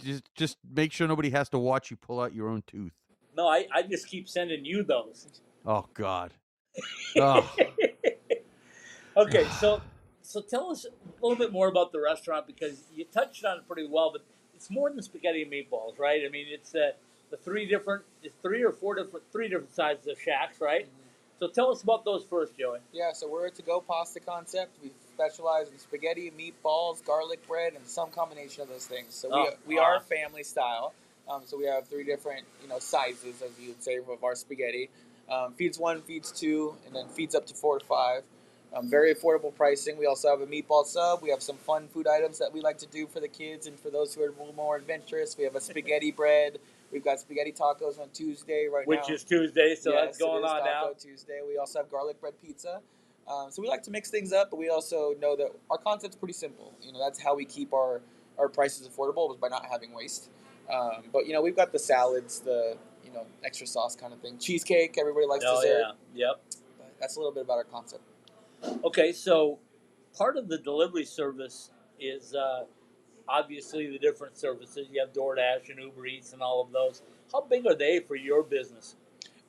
just 0.03 0.23
just 0.35 0.57
make 0.69 0.91
sure 0.91 1.07
nobody 1.07 1.29
has 1.29 1.47
to 1.49 1.57
watch 1.59 1.89
you 1.89 1.95
pull 1.95 2.19
out 2.19 2.33
your 2.35 2.49
own 2.49 2.63
tooth. 2.67 2.91
No, 3.35 3.47
I, 3.47 3.65
I 3.73 3.83
just 3.83 4.07
keep 4.07 4.27
sending 4.27 4.65
you 4.65 4.83
those. 4.83 5.41
Oh 5.65 5.85
God. 5.93 6.33
Oh. 7.15 7.49
okay, 9.15 9.45
so 9.59 9.81
so 10.21 10.41
tell 10.41 10.71
us 10.71 10.85
a 10.85 11.25
little 11.25 11.37
bit 11.37 11.51
more 11.51 11.67
about 11.67 11.91
the 11.91 11.99
restaurant 12.01 12.47
because 12.47 12.83
you 12.93 13.05
touched 13.05 13.45
on 13.45 13.57
it 13.59 13.67
pretty 13.67 13.87
well, 13.89 14.11
but 14.11 14.23
it's 14.55 14.69
more 14.69 14.89
than 14.89 15.01
spaghetti 15.01 15.43
and 15.43 15.51
meatballs, 15.51 15.99
right? 15.99 16.21
I 16.25 16.29
mean, 16.29 16.47
it's 16.49 16.73
uh, 16.75 16.91
the 17.33 17.37
three 17.37 17.65
different, 17.65 18.03
three 18.43 18.63
or 18.63 18.71
four 18.71 18.93
different, 18.93 19.25
three 19.31 19.47
different 19.49 19.73
sizes 19.73 20.05
of 20.05 20.21
shacks, 20.21 20.61
right? 20.61 20.87
So 21.39 21.47
tell 21.47 21.71
us 21.71 21.81
about 21.81 22.05
those 22.05 22.23
first, 22.23 22.55
Joey. 22.59 22.77
Yeah, 22.93 23.11
so 23.11 23.27
we're 23.27 23.47
a 23.47 23.51
to-go 23.51 23.81
pasta 23.81 24.19
concept. 24.19 24.77
We 24.83 24.91
specialize 25.15 25.67
in 25.69 25.79
spaghetti, 25.79 26.31
meatballs, 26.37 27.03
garlic 27.03 27.45
bread, 27.47 27.73
and 27.73 27.87
some 27.87 28.11
combination 28.11 28.61
of 28.61 28.69
those 28.69 28.85
things. 28.85 29.15
So 29.15 29.29
Oh, 29.31 29.49
we, 29.65 29.75
we 29.75 29.79
are 29.79 29.95
awesome. 29.95 30.07
family 30.09 30.43
style. 30.43 30.93
Um, 31.27 31.41
so 31.45 31.57
we 31.57 31.65
have 31.65 31.87
three 31.87 32.03
different, 32.03 32.43
you 32.61 32.67
know, 32.69 32.77
sizes, 32.77 33.41
as 33.41 33.49
you 33.59 33.69
would 33.69 33.81
say, 33.81 33.97
of 33.97 34.23
our 34.23 34.35
spaghetti. 34.35 34.91
Um, 35.27 35.53
feeds 35.53 35.79
one, 35.79 36.03
feeds 36.03 36.31
two, 36.31 36.75
and 36.85 36.95
then 36.95 37.07
feeds 37.07 37.33
up 37.33 37.47
to 37.47 37.55
four 37.55 37.79
to 37.79 37.85
five. 37.85 38.21
Um, 38.75 38.89
very 38.91 39.13
affordable 39.15 39.53
pricing. 39.55 39.97
We 39.97 40.05
also 40.05 40.29
have 40.29 40.41
a 40.41 40.45
meatball 40.47 40.85
sub. 40.85 41.23
We 41.23 41.31
have 41.31 41.41
some 41.41 41.57
fun 41.57 41.87
food 41.87 42.07
items 42.07 42.37
that 42.39 42.53
we 42.53 42.61
like 42.61 42.77
to 42.79 42.87
do 42.87 43.07
for 43.07 43.19
the 43.19 43.27
kids 43.27 43.65
and 43.65 43.79
for 43.79 43.89
those 43.89 44.13
who 44.13 44.21
are 44.21 44.27
a 44.27 44.31
little 44.31 44.53
more 44.53 44.75
adventurous. 44.75 45.35
We 45.35 45.45
have 45.45 45.55
a 45.55 45.61
spaghetti 45.61 46.11
bread. 46.15 46.59
We've 46.93 47.03
got 47.03 47.19
spaghetti 47.19 47.51
tacos 47.51 47.99
on 47.99 48.09
Tuesday 48.13 48.67
right 48.71 48.87
Which 48.87 49.07
now. 49.09 49.15
is 49.15 49.23
Tuesday, 49.23 49.75
so 49.75 49.91
Yes, 49.91 50.05
that's 50.05 50.17
going 50.19 50.43
on 50.43 50.59
Taco 50.59 50.63
now. 50.89 50.89
Tuesday. 50.97 51.39
We 51.45 51.57
also 51.57 51.79
have 51.79 51.89
garlic 51.89 52.21
bread 52.21 52.33
pizza. 52.41 52.81
Um, 53.27 53.49
so 53.49 53.61
we 53.61 53.67
like 53.67 53.81
to 53.83 53.91
mix 53.91 54.11
things 54.11 54.31
up, 54.31 54.49
but 54.51 54.57
we 54.57 54.69
also 54.69 55.15
know 55.19 55.35
that 55.35 55.47
our 55.71 55.77
concept's 55.77 56.15
pretty 56.15 56.33
simple. 56.33 56.73
You 56.81 56.91
know, 56.93 56.99
that's 56.99 57.21
how 57.21 57.35
we 57.35 57.45
keep 57.45 57.73
our, 57.73 58.01
our 58.37 58.47
prices 58.47 58.87
affordable 58.87 59.31
is 59.31 59.37
by 59.37 59.47
not 59.47 59.65
having 59.65 59.93
waste. 59.93 60.29
Um, 60.71 61.05
but 61.11 61.25
you 61.25 61.33
know, 61.33 61.41
we've 61.41 61.55
got 61.55 61.71
the 61.71 61.79
salads, 61.79 62.39
the 62.41 62.77
you 63.03 63.11
know 63.11 63.25
extra 63.43 63.65
sauce 63.67 63.95
kind 63.95 64.13
of 64.13 64.19
thing, 64.19 64.37
cheesecake. 64.37 64.97
Everybody 64.99 65.25
likes 65.25 65.43
Oh 65.47 65.61
dessert. 65.61 65.95
yeah, 66.13 66.27
yep. 66.27 66.41
But 66.77 66.93
that's 66.99 67.15
a 67.15 67.19
little 67.19 67.33
bit 67.33 67.43
about 67.43 67.57
our 67.57 67.63
concept. 67.65 68.03
Okay, 68.83 69.11
so 69.11 69.59
part 70.17 70.37
of 70.37 70.47
the 70.47 70.57
delivery 70.57 71.03
service 71.05 71.71
is 71.99 72.33
uh, 72.35 72.63
obviously 73.27 73.89
the 73.89 73.99
different 73.99 74.37
services. 74.37 74.87
You 74.91 74.99
have 75.01 75.13
DoorDash 75.13 75.69
and 75.69 75.79
Uber 75.79 76.05
Eats 76.07 76.33
and 76.33 76.41
all 76.41 76.61
of 76.61 76.71
those. 76.71 77.01
How 77.31 77.41
big 77.41 77.65
are 77.65 77.75
they 77.75 77.99
for 77.99 78.15
your 78.15 78.43
business? 78.43 78.95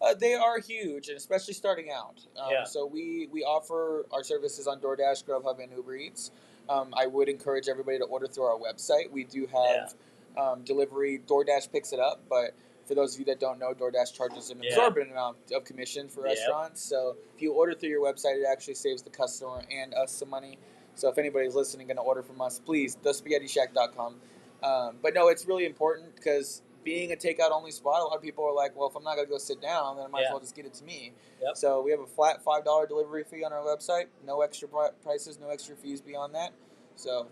Uh, 0.01 0.15
they 0.15 0.35
are 0.35 0.59
huge, 0.59 1.09
and 1.09 1.17
especially 1.17 1.55
starting 1.55 1.91
out. 1.91 2.27
Um, 2.37 2.51
Yeah. 2.51 2.65
So 2.65 2.85
we 2.87 3.29
we 3.33 3.43
offer 3.43 4.07
our 4.11 4.23
services 4.25 4.67
on 4.67 4.81
DoorDash, 4.81 5.25
Grubhub, 5.25 5.63
and 5.63 5.73
Uber 5.73 5.97
Eats. 5.97 6.31
Um, 6.69 6.95
I 6.97 7.07
would 7.07 7.29
encourage 7.29 7.69
everybody 7.69 7.99
to 7.99 8.05
order 8.05 8.27
through 8.27 8.45
our 8.45 8.59
website. 8.59 9.11
We 9.11 9.25
do 9.25 9.47
have 9.47 9.95
um, 10.37 10.63
delivery. 10.65 11.21
DoorDash 11.27 11.71
picks 11.71 11.93
it 11.93 12.01
up, 12.01 12.23
but 12.29 12.55
for 12.87 12.95
those 12.95 13.15
of 13.15 13.21
you 13.21 13.25
that 13.27 13.39
don't 13.41 13.59
know, 13.59 13.73
DoorDash 13.73 14.13
charges 14.15 14.51
an 14.51 14.59
Yeah. 14.63 14.71
exorbitant 14.71 15.13
amount 15.13 15.37
of 15.53 15.65
commission 15.65 16.09
for 16.09 16.21
Yep. 16.27 16.37
restaurants. 16.37 16.83
So 16.83 17.17
if 17.35 17.41
you 17.41 17.53
order 17.53 17.73
through 17.75 17.91
your 17.91 18.03
website, 18.03 18.37
it 18.41 18.47
actually 18.51 18.75
saves 18.75 19.03
the 19.03 19.11
customer 19.11 19.63
and 19.71 19.95
us 19.95 20.11
some 20.13 20.29
money. 20.31 20.59
So 20.95 21.09
if 21.09 21.19
anybody's 21.19 21.55
listening, 21.55 21.87
going 21.87 21.97
to 21.97 22.03
order 22.03 22.23
from 22.23 22.41
us, 22.41 22.59
please, 22.59 22.97
thespaghettishack.com. 23.05 24.17
Um, 24.63 24.97
but 25.03 25.15
no, 25.15 25.29
it's 25.29 25.47
really 25.47 25.67
important 25.67 26.15
because 26.17 26.63
being 26.85 27.13
a 27.13 27.17
takeout 27.17 27.51
only 27.51 27.71
spot, 27.71 28.01
a 28.01 28.05
lot 28.05 28.17
of 28.17 28.23
people 28.23 28.45
are 28.45 28.55
like, 28.55 28.77
well, 28.77 28.89
if 28.89 28.95
I'm 28.97 29.03
not 29.03 29.17
going 29.17 29.27
to 29.27 29.31
go 29.31 29.39
sit 29.39 29.61
down, 29.61 29.97
then 29.97 30.07
I 30.07 30.09
might 30.09 30.21
Yeah. 30.21 30.27
as 30.27 30.31
well 30.33 30.41
just 30.41 30.55
get 30.55 30.67
it 30.67 30.75
to 30.75 30.85
me. 30.85 31.13
Yep. 31.43 31.57
So 31.57 31.83
we 31.83 31.91
have 31.91 32.01
a 32.01 32.07
flat 32.07 32.45
$5 32.45 32.87
delivery 32.87 33.25
fee 33.25 33.45
on 33.45 33.53
our 33.53 33.61
website. 33.63 34.07
No 34.27 34.43
extra 34.43 34.69
prices, 35.03 35.39
no 35.41 35.49
extra 35.49 35.77
fees 35.77 36.01
beyond 36.01 36.35
that. 36.35 36.53
So 36.97 37.29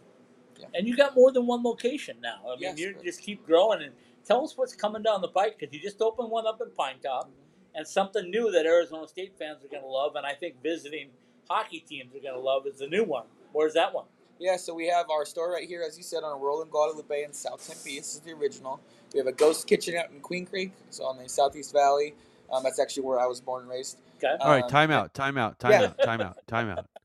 And 0.75 0.87
you 0.87 0.97
got 0.97 1.15
more 1.15 1.33
than 1.33 1.47
one 1.47 1.63
location 1.63 2.19
now. 2.21 2.41
I 2.47 2.51
mean, 2.51 2.59
Yes, 2.61 2.79
you 2.79 2.95
just 3.03 3.21
keep 3.21 3.45
growing. 3.47 3.83
And 3.83 3.93
tell 4.25 4.45
us 4.45 4.57
what's 4.57 4.75
coming 4.75 5.03
down 5.03 5.21
the 5.21 5.29
pike 5.29 5.59
because 5.59 5.75
you 5.75 5.81
just 5.81 6.01
opened 6.01 6.31
one 6.31 6.47
up 6.47 6.61
in 6.61 6.69
Pinetop, 6.69 7.29
and 7.75 7.87
something 7.87 8.31
new 8.31 8.51
that 8.53 8.67
Arizona 8.67 9.09
State 9.09 9.33
fans 9.39 9.65
are 9.65 9.69
going 9.69 9.83
to 9.83 9.89
love, 9.89 10.15
and 10.17 10.25
I 10.27 10.35
think 10.35 10.63
visiting 10.63 11.09
hockey 11.49 11.81
teams 11.81 12.15
are 12.15 12.21
going 12.21 12.35
to 12.35 12.41
love 12.41 12.67
is 12.67 12.79
the 12.79 12.87
new 12.87 13.03
one. 13.05 13.27
Where's 13.53 13.75
that 13.75 13.93
one? 13.95 14.05
Yeah, 14.39 14.57
so 14.57 14.75
we 14.75 14.89
have 14.89 15.09
our 15.11 15.25
store 15.25 15.53
right 15.53 15.69
here, 15.69 15.83
as 15.87 15.97
you 15.97 16.03
said, 16.03 16.25
on 16.25 16.33
a 16.33 16.37
Roland 16.37 16.71
Guadalupe 16.71 17.23
in 17.23 17.33
South 17.33 17.67
Tempe. 17.67 17.99
This 17.99 18.15
is 18.15 18.21
the 18.21 18.33
original. 18.33 18.81
We 19.13 19.19
have 19.19 19.27
a 19.29 19.33
ghost 19.33 19.67
kitchen 19.69 19.95
out 19.97 20.11
in 20.11 20.21
Queen 20.21 20.47
Creek, 20.47 20.73
so 20.91 21.05
on 21.05 21.17
the 21.23 21.29
Southeast 21.29 21.73
Valley. 21.73 22.15
Um, 22.53 22.63
that's 22.65 22.81
actually 22.81 23.05
where 23.05 23.21
I 23.21 23.27
was 23.27 23.41
born 23.41 23.63
and 23.63 23.71
raised. 23.71 23.99
Okay. 24.19 24.35
All 24.41 24.51
right, 24.51 24.65
Um, 24.65 24.71
time 24.71 24.91
out, 24.91 25.15
time 25.15 25.39
out, 25.39 25.59
time 25.59 25.73
yeah. 25.73 25.83
out, 25.85 25.99
time 26.03 26.21
out, 26.21 26.37
time 26.47 26.71
out. 26.71 26.87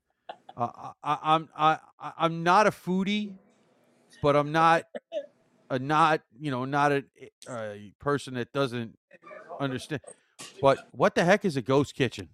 Uh, 0.59 0.91
I, 1.03 1.17
I'm 1.21 1.49
I, 1.55 1.77
I- 1.99 2.13
I'm 2.17 2.41
not 2.41 2.65
a 2.65 2.71
foodie, 2.71 3.35
but 4.23 4.35
I'm 4.35 4.51
not 4.51 4.85
a 5.69 5.77
not 5.77 6.21
you 6.39 6.49
know 6.49 6.65
not 6.65 6.91
a, 6.91 7.03
a 7.47 7.93
person 7.99 8.33
that 8.33 8.51
doesn't 8.53 8.97
understand. 9.59 10.01
But 10.59 10.87
what 10.93 11.13
the 11.13 11.23
heck 11.23 11.45
is 11.45 11.57
a 11.57 11.61
ghost 11.61 11.93
kitchen? 11.93 12.29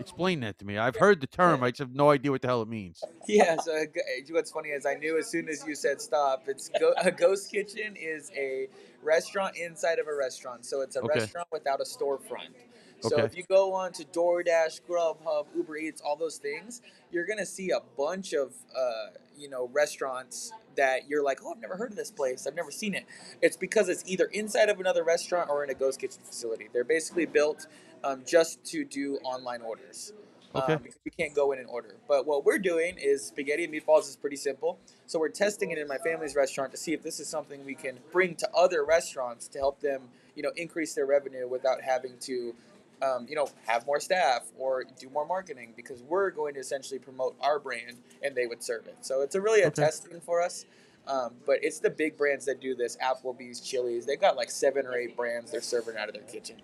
Explain 0.00 0.40
that 0.40 0.58
to 0.58 0.64
me. 0.64 0.78
I've 0.78 0.96
heard 0.96 1.20
the 1.20 1.26
term. 1.26 1.62
I 1.62 1.70
just 1.70 1.80
have 1.80 1.94
no 1.94 2.10
idea 2.10 2.30
what 2.30 2.40
the 2.42 2.48
hell 2.48 2.62
it 2.62 2.68
means. 2.68 3.04
Yeah, 3.26 3.56
so 3.56 3.72
uh, 3.74 3.84
what's 4.30 4.50
funny 4.50 4.70
is 4.70 4.86
I 4.86 4.94
knew 4.94 5.18
as 5.18 5.26
soon 5.26 5.48
as 5.48 5.66
you 5.66 5.74
said 5.74 6.00
stop, 6.00 6.44
it's 6.46 6.68
go- 6.68 6.94
a 7.02 7.10
ghost 7.10 7.50
kitchen 7.50 7.96
is 7.96 8.30
a 8.36 8.68
restaurant 9.02 9.56
inside 9.56 9.98
of 9.98 10.06
a 10.06 10.14
restaurant. 10.14 10.64
So 10.64 10.80
it's 10.82 10.96
a 10.96 11.02
Okay. 11.02 11.20
restaurant 11.20 11.48
without 11.52 11.80
a 11.80 11.84
storefront. 11.84 12.54
So 13.00 13.16
Okay. 13.16 13.26
if 13.26 13.36
you 13.36 13.44
go 13.48 13.74
on 13.74 13.92
to 13.92 14.04
DoorDash, 14.04 14.80
Grubhub, 14.88 15.46
Uber 15.56 15.76
Eats, 15.76 16.00
all 16.00 16.16
those 16.16 16.36
things, 16.38 16.82
you're 17.12 17.26
gonna 17.26 17.46
see 17.46 17.70
a 17.70 17.80
bunch 17.96 18.32
of 18.32 18.52
uh, 18.76 19.10
you 19.36 19.48
know 19.48 19.68
restaurants 19.72 20.52
that 20.76 21.08
you're 21.08 21.22
like, 21.22 21.40
oh, 21.44 21.52
I've 21.52 21.60
never 21.60 21.76
heard 21.76 21.90
of 21.90 21.96
this 21.96 22.10
place. 22.10 22.46
I've 22.46 22.54
never 22.54 22.70
seen 22.70 22.94
it. 22.94 23.04
It's 23.42 23.56
because 23.56 23.88
it's 23.88 24.04
either 24.06 24.26
inside 24.26 24.68
of 24.68 24.80
another 24.80 25.04
restaurant 25.04 25.50
or 25.50 25.64
in 25.64 25.70
a 25.70 25.74
ghost 25.74 26.00
kitchen 26.00 26.22
facility. 26.24 26.68
They're 26.72 26.84
basically 26.84 27.26
built 27.26 27.66
um, 28.04 28.22
just 28.26 28.64
to 28.66 28.84
do 28.84 29.16
online 29.24 29.62
orders. 29.62 30.12
Okay. 30.54 30.72
Um, 30.74 30.82
because 30.82 30.98
you 31.04 31.12
can't 31.16 31.34
go 31.34 31.52
in 31.52 31.58
and 31.58 31.68
order. 31.68 31.94
But 32.08 32.26
what 32.26 32.44
we're 32.44 32.58
doing 32.58 32.96
is 32.98 33.22
spaghetti 33.26 33.64
and 33.64 33.72
meatballs 33.72 34.08
is 34.08 34.16
pretty 34.16 34.36
simple. 34.36 34.78
So 35.06 35.18
we're 35.18 35.28
testing 35.28 35.70
it 35.70 35.78
in 35.78 35.86
my 35.86 35.98
family's 35.98 36.34
restaurant 36.34 36.72
to 36.72 36.78
see 36.78 36.94
if 36.94 37.02
this 37.02 37.20
is 37.20 37.28
something 37.28 37.64
we 37.66 37.74
can 37.74 37.98
bring 38.10 38.34
to 38.36 38.48
other 38.54 38.82
restaurants 38.84 39.46
to 39.48 39.58
help 39.58 39.80
them, 39.80 40.08
you 40.34 40.42
know, 40.42 40.50
increase 40.56 40.94
their 40.94 41.04
revenue 41.06 41.46
without 41.46 41.82
having 41.82 42.14
to, 42.20 42.54
um, 43.02 43.26
you 43.28 43.34
know, 43.36 43.48
have 43.66 43.86
more 43.86 44.00
staff 44.00 44.42
or 44.58 44.84
do 44.98 45.08
more 45.10 45.26
marketing 45.26 45.72
because 45.76 46.02
we're 46.02 46.30
going 46.30 46.54
to 46.54 46.60
essentially 46.60 46.98
promote 46.98 47.36
our 47.40 47.58
brand 47.58 47.98
and 48.22 48.34
they 48.34 48.46
would 48.46 48.62
serve 48.62 48.86
it. 48.86 48.96
So 49.02 49.22
it's 49.22 49.34
a 49.34 49.40
really 49.40 49.62
a 49.62 49.68
Okay. 49.68 49.82
testing 49.82 50.20
for 50.20 50.42
us. 50.42 50.64
Um, 51.06 51.34
but 51.46 51.58
it's 51.62 51.80
the 51.80 51.90
big 51.90 52.18
brands 52.18 52.44
that 52.46 52.60
do 52.60 52.74
this: 52.74 52.96
Applebee's, 52.98 53.60
Chili's. 53.60 54.06
They've 54.06 54.20
got 54.20 54.36
like 54.36 54.50
seven 54.50 54.86
or 54.86 54.94
eight 54.96 55.16
brands 55.16 55.50
they're 55.50 55.62
serving 55.62 55.96
out 55.96 56.08
of 56.08 56.14
their 56.14 56.24
kitchen. 56.24 56.56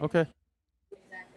Okay. 0.00 0.26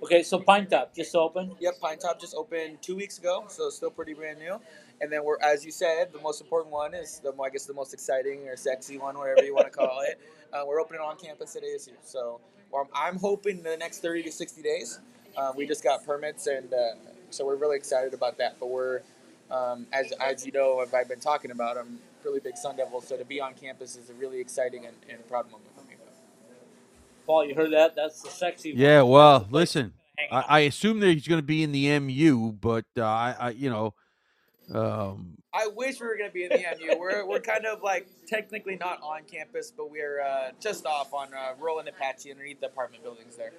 Okay, 0.03 0.21
so 0.23 0.39
Pinetop 0.39 0.93
just 0.95 1.15
opened. 1.15 1.53
Yep, 1.59 1.75
Pinetop 1.81 2.19
just 2.19 2.35
opened 2.35 2.81
two 2.81 2.95
weeks 2.95 3.17
ago, 3.17 3.45
so 3.47 3.69
still 3.69 3.89
pretty 3.89 4.13
brand 4.13 4.37
new. 4.39 4.59
And 5.01 5.11
then 5.11 5.23
we're, 5.23 5.39
as 5.41 5.65
you 5.65 5.71
said, 5.71 6.13
the 6.13 6.19
most 6.21 6.41
important 6.41 6.71
one 6.73 6.93
is 6.93 7.19
the, 7.19 7.33
I 7.41 7.49
guess, 7.49 7.65
the 7.65 7.73
most 7.73 7.93
exciting 7.93 8.47
or 8.47 8.55
sexy 8.57 8.97
one, 8.97 9.17
whatever 9.17 9.43
you 9.43 9.55
want 9.55 9.67
to 9.67 9.71
call 9.71 10.01
it. 10.01 10.19
Uh, 10.53 10.63
we're 10.67 10.81
opening 10.81 11.01
on 11.01 11.17
campus 11.17 11.55
at 11.55 11.63
ASU. 11.63 11.91
So 12.03 12.39
um, 12.75 12.87
I'm 12.95 13.17
hoping 13.17 13.57
in 13.59 13.63
the 13.63 13.77
next 13.77 13.99
30 13.99 14.23
to 14.23 14.31
60 14.31 14.61
days. 14.61 14.99
Uh, 15.35 15.51
we 15.55 15.65
just 15.65 15.83
got 15.83 16.05
permits, 16.05 16.47
and 16.47 16.73
uh, 16.73 16.91
so 17.29 17.45
we're 17.45 17.55
really 17.55 17.75
excited 17.77 18.13
about 18.13 18.37
that. 18.37 18.57
But 18.59 18.69
we're, 18.69 19.01
um, 19.49 19.87
as 19.91 20.11
as 20.13 20.45
you 20.45 20.51
know, 20.51 20.81
if 20.81 20.93
I've 20.93 21.09
been 21.09 21.19
talking 21.19 21.51
about, 21.51 21.77
I'm 21.77 21.99
really 22.23 22.39
big 22.39 22.55
Sun 22.55 22.77
Devil, 22.77 23.01
so 23.01 23.17
to 23.17 23.25
be 23.25 23.41
on 23.41 23.53
campus 23.53 23.95
is 23.95 24.09
a 24.09 24.13
really 24.13 24.39
exciting 24.39 24.85
and, 24.85 24.95
and 25.09 25.27
proud 25.27 25.49
moment 25.51 25.69
for 25.75 25.81
me. 25.87 25.95
Paul, 27.25 27.45
you 27.45 27.55
heard 27.55 27.71
that? 27.71 27.95
That's 27.95 28.21
the 28.21 28.29
sexy. 28.29 28.73
one. 28.73 28.81
Yeah. 28.81 29.01
Well, 29.01 29.47
listen. 29.49 29.93
I. 30.31 30.43
I 30.47 30.59
assume 30.61 30.99
that 30.99 31.07
he's 31.07 31.27
going 31.27 31.39
to 31.41 31.45
be 31.45 31.63
in 31.63 31.71
the 31.71 31.99
MU, 31.99 32.51
but 32.51 32.85
uh, 32.97 33.03
I, 33.03 33.35
I, 33.39 33.49
you 33.49 33.69
know, 33.69 33.93
um, 34.73 35.37
I 35.53 35.67
wish 35.67 35.99
we 36.01 36.07
were 36.07 36.17
going 36.17 36.29
to 36.29 36.33
be 36.33 36.45
in 36.45 36.49
the 36.49 36.63
MU. 36.79 36.99
We're, 36.99 37.25
we're 37.27 37.39
kind 37.39 37.65
of 37.65 37.83
like 37.83 38.07
technically 38.27 38.75
not 38.75 39.01
on 39.03 39.21
campus, 39.23 39.71
but 39.75 39.91
we're 39.91 40.21
uh, 40.21 40.51
just 40.59 40.85
off 40.85 41.13
on 41.13 41.27
uh, 41.33 41.53
Rural 41.59 41.79
and 41.79 41.87
Apache 41.87 42.31
underneath 42.31 42.59
the 42.59 42.67
apartment 42.67 43.03
buildings 43.03 43.35
there. 43.35 43.51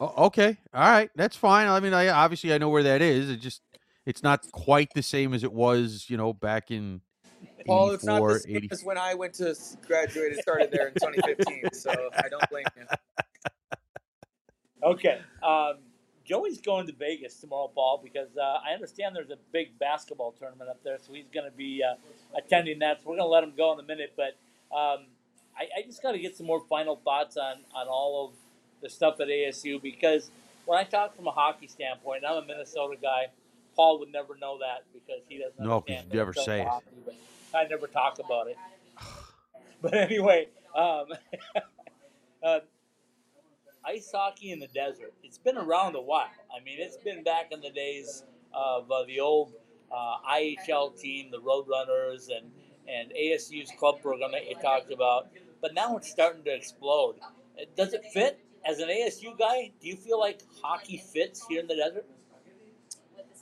o- 0.00 0.26
okay, 0.26 0.56
all 0.72 0.88
right, 0.88 1.10
that's 1.16 1.36
fine. 1.36 1.66
I 1.66 1.80
mean, 1.80 1.92
I 1.92 2.08
obviously 2.08 2.54
I 2.54 2.58
know 2.58 2.68
where 2.68 2.84
that 2.84 3.02
is. 3.02 3.30
It 3.30 3.38
just 3.38 3.62
it's 4.06 4.22
not 4.22 4.50
quite 4.52 4.94
the 4.94 5.02
same 5.02 5.34
as 5.34 5.42
it 5.42 5.52
was, 5.52 6.06
you 6.08 6.16
know, 6.16 6.32
back 6.32 6.70
in 6.70 7.00
Paul, 7.66 7.90
it's 7.90 8.04
not 8.04 8.16
84, 8.16 8.32
the 8.32 8.38
same 8.40 8.56
80 8.56 8.68
as 8.70 8.84
when 8.84 8.98
I 8.98 9.14
went 9.14 9.34
to 9.34 9.56
graduate 9.86 10.32
and 10.32 10.40
started 10.40 10.70
there 10.70 10.88
in 10.88 10.94
2015, 10.94 11.70
so 11.72 11.90
I 12.16 12.28
don't 12.28 12.48
blame 12.50 12.64
you. 12.76 12.84
Okay. 14.82 15.20
Um, 15.42 15.78
Joey's 16.24 16.60
going 16.60 16.86
to 16.86 16.92
Vegas 16.94 17.36
tomorrow, 17.36 17.70
Paul, 17.74 18.00
because 18.02 18.28
uh, 18.36 18.58
I 18.66 18.72
understand 18.74 19.14
there's 19.16 19.30
a 19.30 19.38
big 19.52 19.78
basketball 19.78 20.32
tournament 20.32 20.70
up 20.70 20.82
there, 20.82 20.98
so 21.06 21.12
he's 21.12 21.28
going 21.32 21.50
to 21.50 21.56
be 21.56 21.82
uh, 21.82 21.94
attending 22.36 22.78
that. 22.80 23.02
So 23.02 23.10
we're 23.10 23.16
going 23.16 23.26
to 23.26 23.32
let 23.32 23.44
him 23.44 23.52
go 23.56 23.72
in 23.74 23.80
a 23.80 23.82
minute, 23.82 24.14
but 24.16 24.36
um, 24.74 25.06
I, 25.56 25.66
I 25.78 25.82
just 25.86 26.02
got 26.02 26.12
to 26.12 26.18
get 26.18 26.36
some 26.36 26.46
more 26.46 26.60
final 26.68 26.96
thoughts 26.96 27.36
on 27.36 27.56
on 27.74 27.88
all 27.88 28.26
of 28.28 28.34
the 28.82 28.88
stuff 28.90 29.20
at 29.20 29.28
ASU 29.28 29.80
because 29.80 30.30
when 30.66 30.78
I 30.78 30.84
talk 30.84 31.14
from 31.16 31.26
a 31.26 31.30
hockey 31.30 31.66
standpoint, 31.68 32.24
I'm 32.28 32.42
a 32.42 32.46
Minnesota 32.46 32.96
guy. 33.00 33.26
Paul 33.76 33.98
would 34.00 34.12
never 34.12 34.36
know 34.36 34.58
that 34.58 34.84
because 34.92 35.22
he 35.28 35.38
doesn't 35.38 35.58
No, 35.62 35.80
'cause 35.80 35.88
understand 35.90 36.12
you 36.12 36.18
never 36.18 36.32
say 36.32 36.60
it. 36.62 36.68
hockey, 36.68 36.96
but 37.04 37.14
I 37.54 37.64
never 37.64 37.86
talk 37.86 38.18
about 38.18 38.48
it. 38.48 38.56
But 39.82 39.94
anyway, 39.94 40.48
um, 40.74 41.06
uh, 42.42 42.60
ice 43.86 44.10
hockey 44.14 44.52
in 44.52 44.60
the 44.60 44.68
desert. 44.68 45.12
It's 45.22 45.38
been 45.38 45.56
around 45.56 45.96
a 45.96 46.00
while. 46.00 46.28
I 46.54 46.62
mean, 46.62 46.76
it's 46.78 46.96
been 46.96 47.22
back 47.22 47.52
in 47.52 47.60
the 47.60 47.70
days 47.70 48.24
of 48.52 48.90
uh, 48.90 49.04
the 49.04 49.20
old 49.20 49.52
uh, 49.92 50.16
IHL 50.30 50.98
team, 50.98 51.30
the 51.30 51.38
Roadrunners, 51.38 52.28
and 52.36 52.50
and 52.86 53.12
ASU's 53.12 53.70
club 53.78 54.02
program 54.02 54.32
that 54.32 54.48
you 54.48 54.56
talked 54.56 54.92
about. 54.92 55.28
But 55.62 55.72
now 55.72 55.96
it's 55.96 56.10
starting 56.10 56.44
to 56.44 56.54
explode. 56.54 57.16
Uh, 57.58 57.64
Does 57.76 57.94
it 57.94 58.04
fit? 58.12 58.40
As 58.66 58.78
an 58.78 58.88
ASU 58.88 59.38
guy, 59.38 59.72
do 59.80 59.88
you 59.88 59.96
feel 59.96 60.18
like 60.18 60.40
hockey 60.62 61.02
fits 61.12 61.46
here 61.46 61.60
in 61.60 61.66
the 61.66 61.76
desert? 61.76 62.06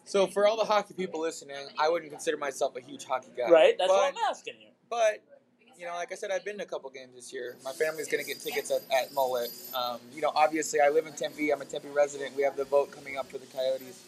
So 0.04 0.26
for 0.26 0.48
all 0.48 0.56
the 0.56 0.64
hockey 0.64 0.94
people 0.94 1.20
listening, 1.20 1.56
I 1.78 1.88
wouldn't 1.88 2.10
consider 2.10 2.36
myself 2.36 2.76
a 2.76 2.80
huge 2.80 3.04
hockey 3.04 3.30
guy. 3.36 3.48
Right. 3.48 3.76
That's 3.78 3.88
but, 3.88 3.96
what 3.96 4.14
I'm 4.14 4.30
asking 4.30 4.54
you. 4.60 4.68
But 4.90 5.22
you 5.78 5.86
know, 5.86 5.94
like 5.94 6.12
I 6.12 6.14
said, 6.14 6.30
I've 6.30 6.44
been 6.44 6.58
to 6.58 6.64
a 6.64 6.66
couple 6.66 6.90
games 6.90 7.14
this 7.14 7.32
year. 7.32 7.56
My 7.64 7.72
family's 7.72 8.08
going 8.08 8.22
to 8.22 8.28
get 8.28 8.40
tickets 8.40 8.70
at, 8.70 8.82
at 8.92 9.12
Mullett. 9.12 9.50
Um, 9.74 9.98
you 10.14 10.20
know, 10.20 10.32
obviously, 10.34 10.80
I 10.80 10.88
live 10.88 11.06
in 11.06 11.12
Tempe. 11.14 11.50
I'm 11.50 11.60
a 11.60 11.64
Tempe 11.64 11.88
resident. 11.88 12.36
We 12.36 12.42
have 12.42 12.56
the 12.56 12.64
vote 12.64 12.90
coming 12.90 13.16
up 13.16 13.30
for 13.30 13.38
the 13.38 13.46
Coyotes. 13.46 14.04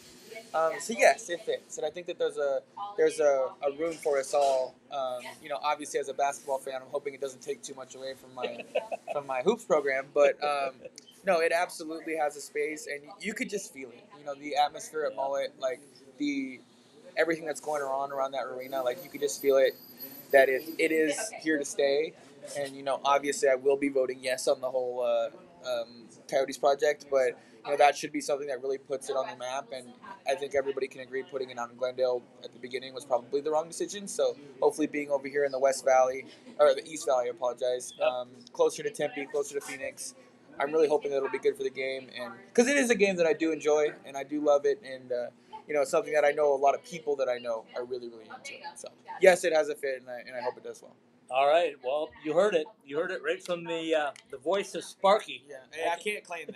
Um, 0.55 0.72
so 0.79 0.94
yes, 0.96 1.29
it 1.31 1.40
fits, 1.40 1.79
and 1.79 1.87
I 1.87 1.90
think 1.90 2.07
that 2.07 2.18
there's 2.18 2.37
a 2.37 2.61
there's 2.96 3.18
a, 3.18 3.48
a 3.62 3.72
room 3.79 3.92
for 3.94 4.18
us 4.18 4.35
all. 4.35 4.74
Um, 4.92 5.22
you 5.42 5.48
know, 5.48 5.59
obviously, 5.62 5.98
as 5.98 6.09
a 6.09 6.14
basketball 6.14 6.59
fan, 6.59 6.77
I'm 6.77 6.90
hoping 6.90 7.14
it 7.14 7.20
doesn't 7.20 7.42
take 7.42 7.62
too 7.62 7.74
much 7.74 7.94
away 7.96 8.14
from 8.14 8.35
my 8.35 8.64
from 9.12 9.27
my 9.27 9.42
hoops 9.42 9.64
program. 9.64 10.07
But 10.14 10.42
um, 10.44 10.74
no, 11.27 11.40
it 11.40 11.53
absolutely 11.53 12.16
has 12.16 12.37
a 12.37 12.40
space, 12.40 12.87
and 12.87 13.03
you 13.20 13.35
could 13.35 13.50
just 13.50 13.72
feel 13.72 13.88
it. 13.88 14.05
You 14.18 14.27
know, 14.27 14.35
the 14.35 14.57
atmosphere 14.57 15.09
at 15.11 15.16
Mullett, 15.16 15.48
like 15.59 15.81
the 16.18 16.61
everything 17.16 17.44
that's 17.44 17.61
going 17.61 17.83
on 17.83 18.12
around 18.12 18.33
that 18.33 18.44
arena, 18.44 18.83
like 18.83 19.03
you 19.03 19.11
could 19.11 19.20
just 19.20 19.40
feel 19.40 19.57
it 19.57 19.74
that 20.35 20.49
it, 20.49 20.64
it 20.79 20.90
is 20.90 21.16
here 21.40 21.59
to 21.59 21.64
stay. 21.64 22.12
And 22.59 22.77
you 22.77 22.83
know, 22.83 23.01
obviously, 23.05 23.49
I 23.49 23.55
will 23.55 23.77
be 23.77 23.88
voting 23.88 24.18
yes 24.20 24.49
on 24.49 24.61
the 24.61 24.68
whole 24.68 25.01
uh, 25.03 25.29
um, 25.66 26.09
Coyotes 26.31 26.59
project, 26.59 27.07
but 27.11 27.38
you 27.64 27.70
know 27.70 27.77
that 27.79 27.97
should 27.97 28.12
be 28.12 28.20
something 28.20 28.49
that 28.49 28.61
really 28.61 28.77
puts 28.77 29.09
it 29.09 29.14
on 29.14 29.31
the 29.31 29.37
map. 29.37 29.68
And 29.73 29.87
I 30.29 30.35
think 30.35 30.55
everybody 30.55 30.88
can 30.88 31.01
agree 31.01 31.23
putting 31.23 31.51
it 31.51 31.59
on 31.59 31.70
Glendale 31.77 32.20
at 32.42 32.53
the 32.53 32.59
beginning 32.59 32.92
was 32.92 33.05
probably 33.05 33.40
the 33.40 33.51
wrong 33.51 33.68
decision. 33.68 34.07
So 34.09 34.37
hopefully, 34.61 34.88
being 34.88 35.11
over 35.11 35.29
here 35.29 35.44
in 35.44 35.53
the 35.53 35.59
West 35.59 35.85
Valley 35.85 36.27
or 36.59 36.75
the 36.75 36.85
East 36.85 37.07
Valley, 37.07 37.27
I 37.27 37.31
apologize, 37.31 37.92
um, 38.03 38.29
closer 38.53 38.83
to 38.83 38.90
Tempe, 38.90 39.27
closer 39.27 39.55
to 39.55 39.61
Phoenix. 39.61 40.14
I'm 40.61 40.70
really 40.73 40.88
hoping 40.88 41.11
that 41.11 41.16
it'll 41.16 41.31
be 41.31 41.38
good 41.38 41.57
for 41.57 41.64
the 41.64 41.70
game, 41.70 42.09
and 42.20 42.33
because 42.53 42.68
it 42.68 42.77
is 42.77 42.90
a 42.90 42.94
game 42.94 43.16
that 43.16 43.27
I 43.27 43.33
do 43.33 43.51
enjoy 43.51 43.88
and 44.05 44.16
I 44.16 44.23
do 44.23 44.40
love 44.40 44.66
it, 44.66 44.81
and 44.85 45.11
uh, 45.11 45.27
you 45.68 45.74
know, 45.74 45.85
something 45.85 46.12
that 46.12 46.24
I 46.24 46.31
know 46.33 46.55
a 46.55 46.57
lot 46.57 46.74
of 46.74 46.85
people 46.85 47.16
that 47.16 47.29
I 47.29 47.38
know 47.38 47.64
are 47.77 47.85
really, 47.85 48.09
really 48.09 48.24
into. 48.24 48.55
So 48.77 48.88
yes, 49.20 49.44
it 49.44 49.53
has 49.53 49.68
a 49.68 49.74
fit, 49.74 50.00
and 50.00 50.11
I, 50.11 50.20
and 50.27 50.37
I 50.37 50.40
hope 50.42 50.57
it 50.57 50.64
does 50.64 50.83
well. 50.83 50.96
All 51.31 51.46
right. 51.48 51.74
Well, 51.83 52.11
you 52.24 52.35
heard 52.35 52.55
it. 52.55 52.66
You 52.85 52.98
heard 52.98 53.11
it 53.11 53.22
right 53.24 53.42
from 53.42 53.64
the 53.64 53.94
uh, 53.94 54.11
the 54.31 54.37
voice 54.38 54.74
of 54.74 54.85
Sparky. 54.85 55.42
Yeah, 55.48 55.92
I 55.92 55.96
can't 55.96 56.22
claim 56.24 56.46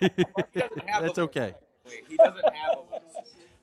that. 0.00 0.26
that's 0.86 1.18
a- 1.18 1.22
okay. 1.22 1.54
He 2.08 2.16
doesn't 2.16 2.44
have 2.54 2.78
a 2.78 2.98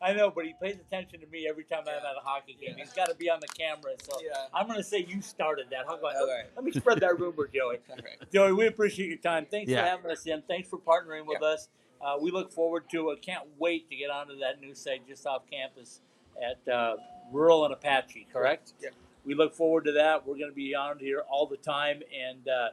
I 0.02 0.14
know, 0.14 0.30
but 0.30 0.46
he 0.46 0.54
pays 0.62 0.76
attention 0.76 1.20
to 1.22 1.28
me 1.28 1.48
every 1.48 1.64
time 1.64 1.82
I'm 1.84 1.88
at 1.88 2.04
a 2.04 2.24
hockey 2.24 2.58
game. 2.62 2.76
He's 2.78 2.94
got 2.94 3.10
to 3.10 3.16
be 3.16 3.30
on 3.30 3.40
the 3.40 3.48
camera, 3.48 3.94
so 4.04 4.20
Yeah. 4.22 4.34
I'm 4.54 4.68
going 4.68 4.78
to 4.78 4.84
say 4.84 5.06
you 5.08 5.22
started 5.22 5.68
that. 5.72 5.86
How 5.88 5.96
about 5.96 6.16
All 6.16 6.28
right. 6.28 6.46
Let 6.56 6.64
me 6.66 6.72
spread 6.74 7.00
that 7.00 7.20
rumor, 7.20 7.48
Joey. 7.48 7.78
All 7.90 7.96
right. 7.96 8.32
Joey, 8.32 8.54
we 8.54 8.68
appreciate 8.68 9.08
your 9.08 9.18
time. 9.18 9.48
Thanks 9.50 9.72
Yeah. 9.72 9.82
for 9.84 9.88
having 9.90 10.12
us 10.12 10.26
in. 10.28 10.44
Thanks 10.48 10.70
for 10.70 10.78
partnering 10.78 11.26
with 11.26 11.42
us. 11.42 11.70
Uh, 12.02 12.18
we 12.22 12.32
look 12.32 12.52
forward 12.52 12.90
to. 12.92 13.10
Uh, 13.10 13.16
can't 13.22 13.46
wait 13.58 13.90
to 13.90 13.96
get 13.96 14.10
onto 14.10 14.38
that 14.40 14.60
new 14.60 14.76
site 14.76 15.08
just 15.08 15.26
off 15.26 15.44
campus 15.50 16.02
at 16.42 16.72
uh, 16.72 16.96
Rural 17.32 17.66
and 17.66 17.74
Apache. 17.74 18.28
Correct? 18.32 18.74
Yeah. 18.82 18.90
We 19.26 19.34
look 19.34 19.56
forward 19.56 19.86
to 19.86 19.92
that. 19.94 20.26
We're 20.28 20.38
going 20.38 20.52
to 20.52 20.56
be 20.56 20.76
on 20.76 21.00
here 21.00 21.24
all 21.30 21.48
the 21.48 21.58
time, 21.58 22.02
and 22.16 22.48
uh, 22.48 22.70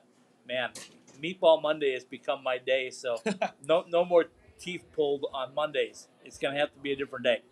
man, 0.47 0.71
Meatball 1.23 1.63
Monday 1.63 1.95
has 1.95 2.05
become 2.05 2.43
my 2.43 2.59
day. 2.59 2.91
So 2.91 3.17
no, 3.67 3.85
no 3.89 4.05
more 4.05 4.27
teeth 4.59 4.85
pulled 4.93 5.27
on 5.33 5.55
Mondays. 5.55 6.09
It's 6.25 6.39
going 6.39 6.55
to 6.55 6.61
have 6.61 6.73
to 6.75 6.81
be 6.81 6.93
a 6.93 6.97
different 6.97 7.25
day. 7.25 7.43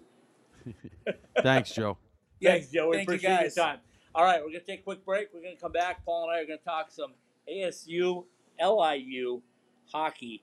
Thanks, 1.43 1.71
Joe. 1.71 1.97
Thanks, 2.43 2.69
Joey. 2.69 2.97
Thank 2.97 3.09
you, 3.09 3.15
Appreciate 3.15 3.37
guys. 3.37 3.57
your 3.57 3.67
time. 3.67 3.79
All 4.15 4.25
right, 4.25 4.41
we're 4.43 4.49
gonna 4.49 4.61
take 4.61 4.81
a 4.81 4.83
quick 4.83 5.05
break. 5.05 5.29
We're 5.33 5.43
gonna 5.43 5.55
come 5.55 5.71
back. 5.71 6.05
Paul 6.05 6.25
and 6.25 6.33
I 6.33 6.41
are 6.41 6.45
gonna 6.45 6.59
talk 6.59 6.91
some 6.91 7.13
ASU, 7.49 8.25
LIU 8.61 9.41
hockey 9.93 10.43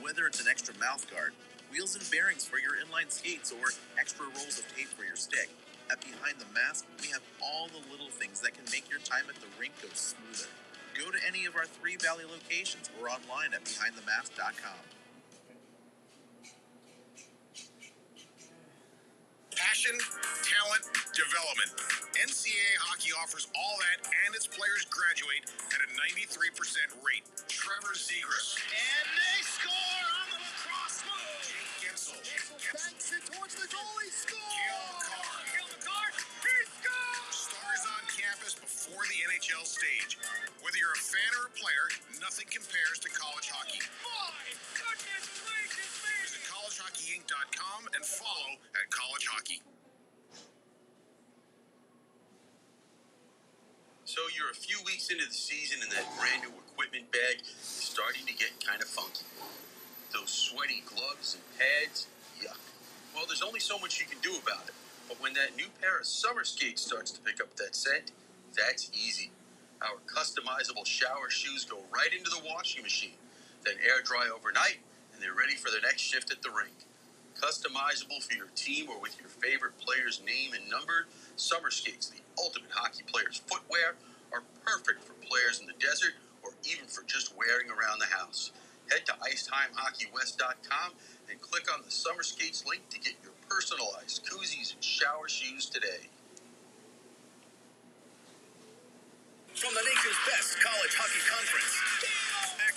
Whether 0.00 0.26
it's 0.26 0.40
an 0.40 0.48
extra 0.50 0.74
mouth 0.78 1.08
guard, 1.10 1.32
wheels 1.70 1.94
and 1.94 2.04
bearings 2.10 2.44
for 2.44 2.58
your 2.58 2.72
inline 2.72 3.10
skates, 3.10 3.52
or 3.52 3.70
extra 3.98 4.26
rolls 4.26 4.58
of 4.58 4.66
tape 4.76 4.88
for 4.88 5.04
your 5.04 5.16
stick, 5.16 5.50
at 5.90 6.00
Behind 6.00 6.38
the 6.38 6.46
Mask, 6.54 6.84
we 7.00 7.08
have 7.08 7.22
all 7.42 7.68
the 7.68 7.82
little 7.90 8.10
things 8.10 8.40
that 8.40 8.54
can 8.54 8.64
make 8.72 8.88
your 8.90 9.00
time 9.00 9.24
at 9.28 9.36
the 9.40 9.46
rink 9.60 9.72
go 9.82 9.88
smoother. 9.92 10.50
Go 10.98 11.10
to 11.10 11.18
any 11.26 11.46
of 11.46 11.56
our 11.56 11.66
three 11.66 11.96
Valley 11.96 12.24
locations 12.24 12.90
or 13.00 13.08
online 13.08 13.52
at 13.54 13.64
behindthemask.com. 13.64 14.93
Passion, 19.64 19.96
talent, 20.44 20.84
development. 21.16 21.72
NCAA 22.20 22.76
hockey 22.84 23.16
offers 23.16 23.48
all 23.56 23.80
that, 23.80 24.04
and 24.12 24.36
its 24.36 24.44
players 24.44 24.84
graduate 24.92 25.40
at 25.72 25.80
a 25.80 25.88
93% 25.96 26.52
rate. 27.00 27.24
Trevor 27.48 27.96
Zegras. 27.96 28.60
And 28.60 29.08
they 29.16 29.40
score 29.40 30.04
on 30.20 30.26
the 30.36 30.40
lacrosse 30.44 31.00
move. 31.08 31.48
Jake 31.48 31.72
Guentzel. 31.80 32.20
Guentzel 32.20 32.60
Banks 32.76 33.08
it 33.16 33.24
towards 33.24 33.56
the 33.56 33.64
goalie. 33.72 34.12
Score. 34.12 34.36
Gil 34.36 34.84
Carr. 35.00 35.40
Gil 35.48 35.72
Carr. 35.80 36.08
He 36.12 36.56
scores. 36.68 37.36
Stars 37.48 37.84
on 37.88 38.04
campus 38.12 38.52
before 38.60 39.00
the 39.08 39.18
NHL 39.32 39.64
stage. 39.64 40.20
Whether 40.60 40.76
you're 40.76 40.92
a 40.92 41.00
fan 41.08 41.32
or 41.40 41.48
a 41.48 41.54
player, 41.56 41.88
nothing 42.20 42.52
compares 42.52 43.00
to 43.00 43.08
college 43.16 43.48
hockey. 43.48 43.80
My 44.04 44.44
goodness. 44.76 45.24
Visit 45.40 45.63
collegehockeyinc.com 47.14 47.88
and 47.94 48.04
follow 48.04 48.52
at 48.74 48.90
college 48.90 49.26
hockey. 49.30 49.60
So 54.04 54.20
you're 54.36 54.50
a 54.50 54.54
few 54.54 54.78
weeks 54.84 55.10
into 55.10 55.26
the 55.26 55.34
season 55.34 55.78
and 55.82 55.90
that 55.92 56.06
brand 56.18 56.42
new 56.42 56.52
equipment 56.70 57.10
bag 57.10 57.42
is 57.42 57.66
starting 57.66 58.26
to 58.26 58.34
get 58.34 58.52
kind 58.64 58.80
of 58.80 58.88
funky. 58.88 59.24
Those 60.12 60.30
sweaty 60.30 60.82
gloves 60.86 61.34
and 61.34 61.42
pads, 61.58 62.06
yuck. 62.38 62.58
Well, 63.14 63.24
there's 63.26 63.42
only 63.42 63.60
so 63.60 63.78
much 63.78 63.98
you 63.98 64.06
can 64.06 64.20
do 64.20 64.36
about 64.42 64.68
it. 64.68 64.74
But 65.08 65.20
when 65.20 65.34
that 65.34 65.56
new 65.56 65.66
pair 65.80 65.98
of 65.98 66.06
summer 66.06 66.44
skates 66.44 66.82
starts 66.82 67.10
to 67.12 67.20
pick 67.20 67.40
up 67.40 67.56
that 67.56 67.74
scent, 67.74 68.12
that's 68.56 68.90
easy. 68.94 69.30
Our 69.82 69.98
customizable 70.06 70.86
shower 70.86 71.28
shoes 71.28 71.64
go 71.64 71.78
right 71.92 72.12
into 72.16 72.30
the 72.30 72.40
washing 72.46 72.82
machine, 72.82 73.18
then 73.64 73.74
air 73.82 74.00
dry 74.02 74.28
overnight, 74.34 74.78
and 75.12 75.20
they're 75.20 75.34
ready 75.34 75.56
for 75.56 75.70
their 75.70 75.82
next 75.82 76.02
shift 76.02 76.30
at 76.30 76.42
the 76.42 76.50
rink. 76.50 76.86
Customizable 77.44 78.22
for 78.24 78.32
your 78.32 78.48
team 78.56 78.88
or 78.88 78.98
with 79.00 79.20
your 79.20 79.28
favorite 79.28 79.76
player's 79.76 80.22
name 80.24 80.54
and 80.54 80.64
number, 80.70 81.04
summer 81.36 81.70
skates, 81.70 82.08
the 82.08 82.16
ultimate 82.40 82.70
hockey 82.72 83.04
player's 83.06 83.36
footwear, 83.36 83.96
are 84.32 84.42
perfect 84.64 85.04
for 85.04 85.12
players 85.20 85.60
in 85.60 85.66
the 85.66 85.76
desert 85.78 86.16
or 86.42 86.52
even 86.64 86.86
for 86.86 87.04
just 87.04 87.36
wearing 87.36 87.68
around 87.68 88.00
the 88.00 88.08
house. 88.08 88.52
Head 88.90 89.04
to 89.04 89.12
IceTimeHockeyWest.com 89.20 90.92
and 91.30 91.40
click 91.42 91.68
on 91.70 91.84
the 91.84 91.90
summer 91.90 92.22
skates 92.22 92.64
link 92.64 92.88
to 92.88 92.98
get 92.98 93.12
your 93.22 93.32
personalized 93.46 94.24
koozies 94.24 94.72
and 94.72 94.82
shower 94.82 95.28
shoes 95.28 95.66
today. 95.66 96.08
From 99.52 99.74
the 99.74 99.84
nation's 99.84 100.16
best 100.32 100.56
college 100.64 100.96
hockey 100.96 101.20
conference. 101.28 102.13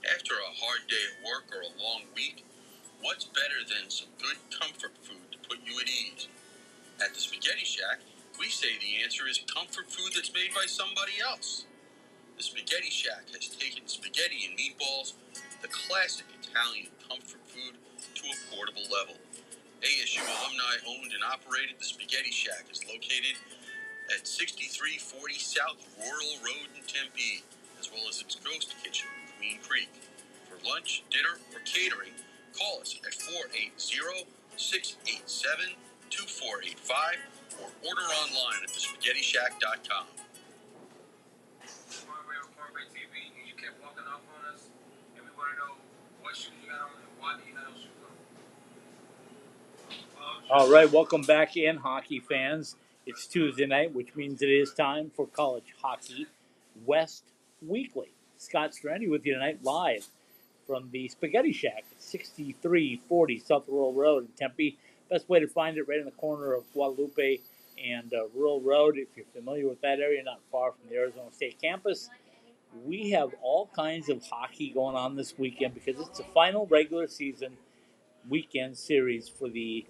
After 0.00 0.32
a 0.32 0.56
hard 0.56 0.88
day 0.88 0.96
at 1.12 1.20
work 1.20 1.52
or 1.52 1.60
a 1.60 1.76
long 1.76 2.08
week, 2.16 2.40
what's 3.04 3.28
better 3.28 3.60
than 3.68 3.92
some 3.92 4.08
good 4.16 4.40
comfort 4.48 4.96
food 5.04 5.28
to 5.28 5.38
put 5.44 5.60
you 5.60 5.76
at 5.76 5.88
ease? 5.92 6.24
At 7.04 7.12
the 7.12 7.20
Spaghetti 7.20 7.68
Shack, 7.68 8.00
we 8.40 8.48
say 8.48 8.80
the 8.80 9.04
answer 9.04 9.28
is 9.28 9.44
comfort 9.44 9.92
food 9.92 10.16
that's 10.16 10.32
made 10.32 10.56
by 10.56 10.64
somebody 10.64 11.20
else. 11.20 11.68
The 12.38 12.42
Spaghetti 12.42 12.88
Shack 12.88 13.28
has 13.36 13.52
taken 13.52 13.84
spaghetti 13.92 14.48
and 14.48 14.56
meatballs, 14.56 15.12
the 15.60 15.68
classic 15.68 16.24
Italian 16.32 16.88
comfort 17.04 17.44
food, 17.44 17.76
to 18.16 18.24
a 18.24 18.36
portable 18.56 18.88
level. 18.88 19.20
ASU 19.84 20.24
alumni 20.24 20.80
owned 20.88 21.12
and 21.12 21.24
operated 21.28 21.76
the 21.76 21.84
Spaghetti 21.84 22.32
Shack 22.32 22.72
is 22.72 22.80
located 22.88 23.36
at 24.16 24.24
6340 24.24 25.36
South 25.36 25.76
Rural 26.00 26.40
Road 26.40 26.72
in 26.72 26.80
Tempe, 26.88 27.44
as 27.76 27.92
well 27.92 28.08
as 28.08 28.24
its 28.24 28.40
ghost 28.40 28.72
kitchen 28.82 29.08
Queen 29.40 29.58
Creek. 29.66 29.88
For 30.50 30.68
lunch, 30.68 31.02
dinner, 31.08 31.40
or 31.54 31.60
catering, 31.64 32.12
call 32.52 32.80
us 32.82 32.94
at 33.06 33.14
480 33.14 33.72
687 34.56 35.76
2485 36.10 37.16
or 37.62 37.68
order 37.88 38.02
online 38.02 38.60
at 38.62 38.68
thespaghettishack.com. 38.68 40.04
All 50.50 50.70
right, 50.70 50.92
welcome 50.92 51.22
back 51.22 51.56
in, 51.56 51.78
hockey 51.78 52.20
fans. 52.20 52.76
It's 53.06 53.26
Tuesday 53.26 53.64
night, 53.64 53.94
which 53.94 54.14
means 54.14 54.42
it 54.42 54.50
is 54.50 54.74
time 54.74 55.10
for 55.14 55.26
College 55.26 55.74
Hockey 55.80 56.26
West 56.84 57.24
Weekly. 57.66 58.12
Scott 58.40 58.72
Strandy 58.72 59.06
with 59.06 59.26
you 59.26 59.34
tonight, 59.34 59.58
live 59.62 60.06
from 60.66 60.88
the 60.92 61.08
Spaghetti 61.08 61.52
Shack 61.52 61.84
at 61.90 62.02
6340 62.02 63.38
South 63.38 63.64
Rural 63.68 63.92
Road 63.92 64.24
in 64.24 64.32
Tempe. 64.32 64.78
Best 65.10 65.28
way 65.28 65.40
to 65.40 65.46
find 65.46 65.76
it 65.76 65.86
right 65.86 65.98
in 65.98 66.06
the 66.06 66.10
corner 66.12 66.54
of 66.54 66.64
Guadalupe 66.72 67.40
and 67.86 68.10
uh, 68.14 68.28
Rural 68.34 68.62
Road. 68.62 68.96
If 68.96 69.08
you're 69.14 69.26
familiar 69.36 69.68
with 69.68 69.82
that 69.82 70.00
area, 70.00 70.22
not 70.22 70.40
far 70.50 70.72
from 70.72 70.88
the 70.88 70.96
Arizona 70.96 71.30
State 71.32 71.60
campus, 71.60 72.08
we 72.86 73.10
have 73.10 73.28
all 73.42 73.68
kinds 73.76 74.08
of 74.08 74.24
hockey 74.24 74.70
going 74.70 74.96
on 74.96 75.16
this 75.16 75.38
weekend 75.38 75.74
because 75.74 76.00
it's 76.00 76.16
the 76.16 76.24
final 76.32 76.66
regular 76.66 77.08
season 77.08 77.58
weekend 78.26 78.78
series 78.78 79.28
for 79.28 79.50
the 79.50 79.84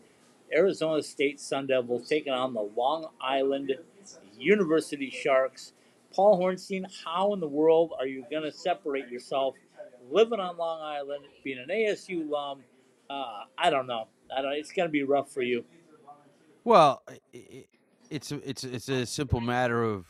Arizona 0.52 1.04
State 1.04 1.38
Sun 1.38 1.68
Devils 1.68 2.08
taking 2.08 2.32
on 2.32 2.54
the 2.54 2.68
Long 2.76 3.06
Island 3.20 3.76
University 4.36 5.08
Sharks. 5.08 5.72
Paul 6.12 6.40
Hornstein, 6.40 6.84
how 7.04 7.32
in 7.34 7.40
the 7.40 7.48
world 7.48 7.92
are 7.98 8.06
you 8.06 8.24
going 8.30 8.42
to 8.42 8.52
separate 8.52 9.08
yourself 9.08 9.54
living 10.10 10.40
on 10.40 10.56
Long 10.56 10.82
Island, 10.82 11.24
being 11.44 11.58
an 11.58 11.68
ASU 11.68 12.28
alum? 12.28 12.62
Uh, 13.08 13.44
I 13.58 13.70
don't 13.70 13.86
know. 13.86 14.08
I 14.34 14.42
don't. 14.42 14.52
It's 14.52 14.72
going 14.72 14.88
to 14.88 14.92
be 14.92 15.02
rough 15.02 15.32
for 15.32 15.42
you. 15.42 15.64
Well, 16.64 17.02
it's 18.10 18.32
it's 18.32 18.64
it's 18.64 18.88
a 18.88 19.06
simple 19.06 19.40
matter 19.40 19.82
of, 19.82 20.06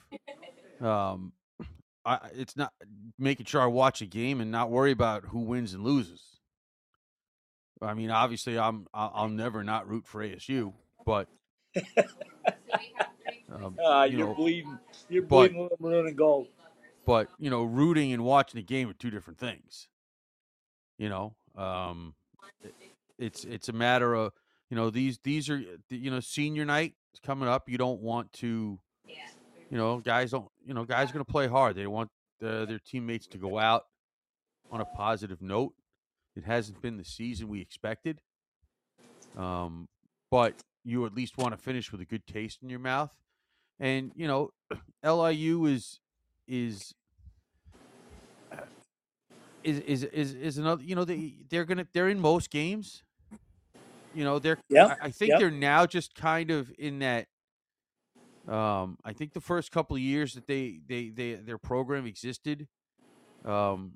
um, 0.80 1.32
I 2.04 2.18
it's 2.34 2.56
not 2.56 2.72
making 3.18 3.46
sure 3.46 3.60
I 3.60 3.66
watch 3.66 4.02
a 4.02 4.06
game 4.06 4.40
and 4.40 4.50
not 4.50 4.70
worry 4.70 4.90
about 4.90 5.24
who 5.24 5.40
wins 5.40 5.74
and 5.74 5.84
loses. 5.84 6.22
I 7.82 7.94
mean, 7.94 8.10
obviously, 8.10 8.58
I'm 8.58 8.86
I'll 8.92 9.28
never 9.28 9.62
not 9.62 9.88
root 9.88 10.06
for 10.06 10.22
ASU, 10.22 10.72
but 11.06 11.28
um, 13.52 13.78
Uh, 13.85 14.04
you 14.11 14.18
you're 14.18 14.26
know, 14.28 14.35
bleeding. 14.35 14.78
You're 15.09 15.22
but- 15.22 15.52
bleeding 15.52 15.68
maroon 15.80 16.06
and 16.06 16.16
gold. 16.16 16.48
but 17.06 17.28
you 17.38 17.50
know, 17.50 17.62
rooting 17.64 18.12
and 18.12 18.24
watching 18.24 18.59
the 18.59 18.64
game 18.64 18.88
are 18.88 18.92
two 18.94 19.11
different 19.11 19.38
things. 19.38 19.88
You 20.98 21.09
know, 21.09 21.35
um, 21.56 22.14
it- 22.62 22.74
it's 23.18 23.44
it's 23.44 23.68
a 23.68 23.72
matter 23.72 24.14
of 24.14 24.33
you 24.70 24.76
know 24.76 24.90
these 24.90 25.18
these 25.24 25.48
are 25.50 25.62
you 25.88 26.11
know 26.11 26.20
senior 26.20 26.64
night 26.64 26.94
is 27.14 27.20
coming 27.20 27.48
up. 27.48 27.68
You 27.68 27.78
don't 27.78 28.00
want 28.00 28.33
to, 28.35 28.78
you 29.70 29.76
know, 29.78 29.98
guys 29.98 30.30
don't 30.30 30.48
you 30.64 30.74
know 30.74 30.85
guys 30.85 31.11
are 31.11 31.12
going 31.12 31.24
to 31.24 31.30
play 31.30 31.46
hard. 31.48 31.76
They 31.76 31.87
want 31.87 32.11
uh, 32.42 32.64
their 32.66 32.78
teammates 32.78 33.26
to 33.28 33.38
go 33.38 33.59
out 33.59 33.85
on 34.70 34.80
a 34.80 34.85
positive 34.85 35.42
note. 35.42 35.74
It 36.37 36.44
hasn't 36.44 36.80
been 36.80 36.96
the 36.96 37.04
season 37.04 37.48
we 37.48 37.61
expected, 37.61 38.20
um, 39.37 39.88
but 40.30 40.54
you 40.85 41.07
at 41.07 41.14
least 41.14 41.38
want 41.38 41.53
to 41.53 41.59
finish 41.59 41.93
with 41.93 42.01
a 42.01 42.05
good 42.05 42.27
taste 42.27 42.62
in 42.62 42.71
your 42.71 42.79
mouth. 42.79 43.11
And 43.79 44.12
you 44.14 44.27
know, 44.27 44.51
LIU 45.05 45.66
is 45.66 46.01
is 46.47 46.95
is 49.62 49.79
is 49.81 50.05
is, 50.05 50.35
is 50.35 50.59
another 50.59 50.83
you 50.83 50.95
know 50.95 51.05
they 51.05 51.35
they're 51.49 51.64
gonna 51.64 51.87
they're 51.93 52.09
in 52.09 52.19
most 52.19 52.51
games 52.51 53.03
you 54.14 54.25
know 54.25 54.38
they're 54.38 54.59
Yep, 54.69 54.99
I, 55.03 55.07
I 55.07 55.11
think 55.11 55.31
yep. 55.31 55.40
they're 55.40 55.51
now 55.51 55.87
just 55.87 56.14
kind 56.14 56.51
of 56.51 56.73
in 56.79 57.01
that 57.01 57.27
um 58.49 58.97
i 59.05 59.12
think 59.12 59.33
the 59.33 59.40
first 59.40 59.71
couple 59.71 59.97
of 59.97 60.03
years 60.03 60.35
that 60.35 60.47
they 60.47 60.81
they, 60.87 61.11
they 61.11 61.35
their 61.35 61.59
program 61.59 62.07
existed 62.07 62.66
um 63.45 63.93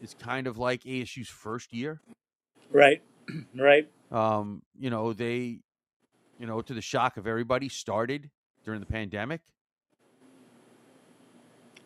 is 0.00 0.14
kind 0.14 0.46
of 0.46 0.56
like 0.58 0.86
asu's 0.86 1.28
first 1.28 1.72
year 1.72 2.00
Right, 2.70 3.02
right. 3.54 3.88
um 4.10 4.62
you 4.78 4.88
know 4.88 5.12
they 5.12 5.60
you 6.38 6.46
know 6.46 6.60
to 6.62 6.74
the 6.74 6.80
shock 6.80 7.16
of 7.16 7.26
everybody 7.26 7.68
started 7.68 8.30
during 8.64 8.80
the 8.80 8.86
pandemic? 8.86 9.40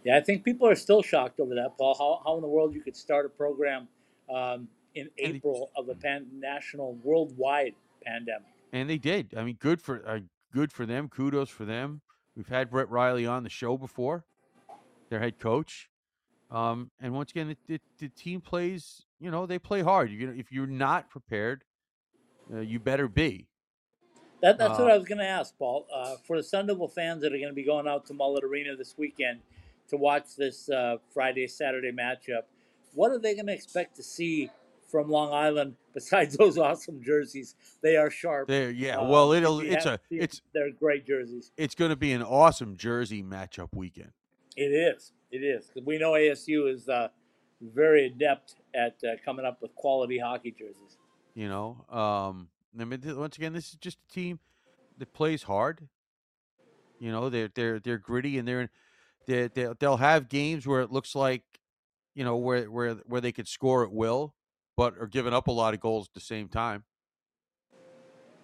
Yeah, 0.04 0.16
I 0.16 0.20
think 0.20 0.44
people 0.44 0.68
are 0.68 0.74
still 0.76 1.02
shocked 1.02 1.40
over 1.40 1.54
that, 1.56 1.76
Paul. 1.76 1.94
How, 1.98 2.22
how 2.24 2.37
in 2.37 2.42
the 2.42 2.48
world 2.48 2.74
you 2.74 2.80
could 2.80 2.96
start 2.96 3.26
a 3.26 3.28
program 3.28 3.88
um, 4.32 4.68
in 4.94 5.02
And 5.02 5.11
they- 5.16 5.22
April 5.37 5.70
of 5.76 5.88
a 5.88 5.94
pan- 5.94 6.26
national, 6.38 6.94
worldwide 7.02 7.74
pandemic? 8.04 8.46
and 8.72 8.90
they 8.90 8.98
did. 8.98 9.32
I 9.37 9.42
mean 9.44 9.56
good 9.61 9.80
for 9.80 10.06
uh, 10.06 10.18
good 10.52 10.72
for 10.72 10.87
them 10.87 11.09
kudos 11.09 11.48
for 11.48 11.64
them. 11.64 12.00
We've 12.37 12.48
had 12.48 12.68
brett 12.70 12.90
riley 12.90 13.24
on 13.26 13.42
the 13.44 13.48
show 13.48 13.76
before 13.78 14.24
their 15.09 15.20
head 15.20 15.38
coach. 15.38 15.88
Um 16.50 16.90
and 17.00 17.14
once 17.14 17.30
again 17.30 17.56
the 17.68 18.09
team 18.09 18.40
plays 18.40 19.02
you 19.20 19.30
know 19.30 19.46
they 19.46 19.59
play 19.61 19.82
hard. 19.82 20.11
You 20.11 20.26
know 20.26 20.35
if 20.37 20.50
you're 20.52 20.66
not 20.66 21.09
prepared 21.11 21.62
uh, 22.52 22.59
you 22.61 22.78
better 22.80 23.06
be 23.09 23.46
That, 24.42 24.59
that's 24.59 24.79
what 24.79 24.90
Uh, 24.90 24.94
I 24.94 24.99
was 24.99 25.07
going 25.07 25.18
to 25.18 25.27
ask, 25.27 25.57
Paul. 25.59 25.87
Uh, 25.92 26.16
for 26.27 26.37
the 26.37 26.42
Sun 26.42 26.66
Devil 26.66 26.88
fans 26.88 27.22
that 27.22 27.29
are 27.33 27.38
going 27.38 27.49
to 27.49 27.55
be 27.55 27.64
going 27.64 27.88
out 27.88 28.07
to 28.07 28.14
Mullett 28.14 28.42
Arena 28.42 28.77
this 28.77 28.94
weekend 28.99 29.40
to 29.88 29.96
watch 29.96 30.37
this 30.37 30.68
uh, 30.68 30.96
Friday 31.12 31.46
Saturday 31.46 31.92
matchup, 31.92 32.42
what 32.94 33.11
are 33.11 33.18
they 33.18 33.35
going 33.35 33.46
to 33.46 33.53
expect 33.53 33.96
to 33.96 34.03
see 34.03 34.51
from 34.90 35.09
Long 35.11 35.33
Island 35.33 35.75
besides 35.94 36.37
those 36.37 36.59
awesome 36.59 37.03
jerseys? 37.03 37.55
They 37.83 37.96
are 37.96 38.11
sharp. 38.11 38.49
there 38.49 38.70
yeah 38.70 38.99
Uh, 38.99 39.09
well 39.09 39.33
it'll 39.33 39.61
it's 39.61 39.87
a 39.87 39.99
seen- 40.11 40.20
it's 40.22 40.42
they're 40.53 40.70
great 40.70 41.07
jerseys. 41.07 41.51
it's 41.57 41.75
going 41.75 41.90
to 41.90 41.96
be 41.96 42.12
an 42.12 42.22
awesome 42.22 42.77
jersey 42.77 43.22
matchup 43.22 43.68
weekend 43.75 44.12
It 44.57 44.70
is. 44.72 45.12
It 45.33 45.38
is. 45.38 45.70
we 45.85 45.99
know 45.99 46.12
ASU 46.12 46.72
is 46.72 46.88
uh, 46.88 47.09
very 47.61 48.07
adept 48.07 48.57
at 48.75 48.96
uh, 49.05 49.16
coming 49.25 49.44
up 49.46 49.61
with 49.62 49.75
quality 49.75 50.18
hockey 50.18 50.55
jerseys. 50.57 50.99
you 51.35 51.49
know 51.49 51.85
um 51.90 52.49
I 52.80 52.84
mean, 52.84 53.00
once 53.16 53.36
again 53.36 53.52
this 53.52 53.68
is 53.70 53.76
just 53.76 53.98
a 54.08 54.12
team 54.12 54.40
that 54.98 55.12
plays 55.12 55.44
hard 55.44 55.88
you 56.98 57.10
know 57.10 57.28
they're 57.28 57.48
they're 57.54 57.78
they're 57.80 57.98
gritty 57.98 58.38
and 58.38 58.46
they're 58.46 58.70
they 59.26 59.48
they 59.48 59.68
they'll 59.78 59.96
have 59.98 60.28
games 60.28 60.66
where 60.66 60.80
it 60.80 60.90
looks 60.90 61.14
like 61.14 61.42
you 62.14 62.24
know 62.24 62.36
where 62.36 62.70
where 62.70 62.94
where 63.06 63.20
they 63.20 63.32
could 63.32 63.48
score 63.48 63.84
at 63.84 63.92
will 63.92 64.34
but 64.76 64.94
are 64.98 65.06
giving 65.06 65.34
up 65.34 65.48
a 65.48 65.52
lot 65.52 65.74
of 65.74 65.80
goals 65.80 66.08
at 66.08 66.14
the 66.14 66.20
same 66.20 66.48
time 66.48 66.84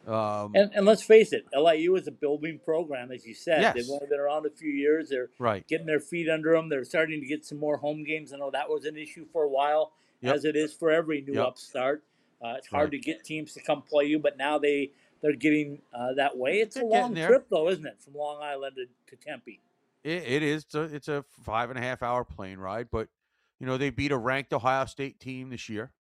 um 0.07 0.53
And, 0.55 0.71
and 0.75 0.85
let's 0.85 1.03
face 1.03 1.33
it, 1.33 1.47
LIU 1.55 1.95
is 1.97 2.09
a 2.09 2.11
building 2.11 2.61
program, 2.63 3.11
as 3.13 3.25
you 3.25 3.35
said. 3.35 3.73
They've 3.75 3.89
only 3.89 4.07
been 4.11 4.21
around 4.21 4.45
a 4.45 4.51
few 4.51 4.71
years. 4.71 5.09
They're 5.09 5.31
right 5.39 5.65
getting 5.69 5.87
their 5.87 6.01
feet 6.01 6.29
under 6.29 6.53
them. 6.53 6.69
They're 6.69 6.85
starting 6.85 7.21
to 7.21 7.27
get 7.27 7.45
some 7.45 7.59
more 7.59 7.77
home 7.77 8.05
games. 8.05 8.33
I 8.33 8.37
know 8.37 8.51
that 8.51 8.69
was 8.69 8.85
an 8.85 8.97
issue 8.97 9.27
for 9.33 9.45
a 9.45 9.49
while, 9.49 9.93
Yep. 10.21 10.35
as 10.35 10.45
it 10.45 10.57
is 10.57 10.75
for 10.75 10.91
every 10.91 11.23
new 11.23 11.35
Yep. 11.35 11.47
upstart. 11.47 12.05
Uh, 12.43 12.55
it's 12.59 12.67
hard 12.69 12.93
Right. 12.93 12.93
to 12.93 12.99
get 12.99 13.25
teams 13.25 13.53
to 13.55 13.61
come 13.61 13.83
play 13.83 14.05
you, 14.07 14.19
but 14.19 14.37
now 14.37 14.59
they 14.59 14.93
they're 15.21 15.37
getting 15.37 15.81
uh, 15.95 16.15
that 16.15 16.37
way. 16.37 16.61
It's 16.61 16.75
They're 16.75 16.83
a 16.85 16.87
long 16.87 17.15
trip, 17.15 17.47
though, 17.49 17.69
isn't 17.69 17.87
it, 17.87 18.01
from 18.01 18.15
Long 18.15 18.43
Island 18.43 18.77
to, 18.77 19.17
to 19.17 19.25
Tempe? 19.25 19.61
it, 20.03 20.25
it 20.27 20.43
is 20.43 20.65
it's 20.65 20.75
a, 20.75 20.83
it's 20.83 21.09
a 21.09 21.25
five 21.45 21.71
and 21.71 21.79
a 21.79 21.83
half 21.83 22.03
hour 22.03 22.25
plane 22.25 22.59
ride 22.59 22.89
but 22.91 23.07
you 23.61 23.67
know 23.69 23.77
they 23.79 23.89
beat 23.91 24.11
a 24.11 24.17
ranked 24.17 24.53
ohio 24.53 24.85
state 24.87 25.21
team 25.21 25.49
this 25.51 25.69
year 25.69 25.93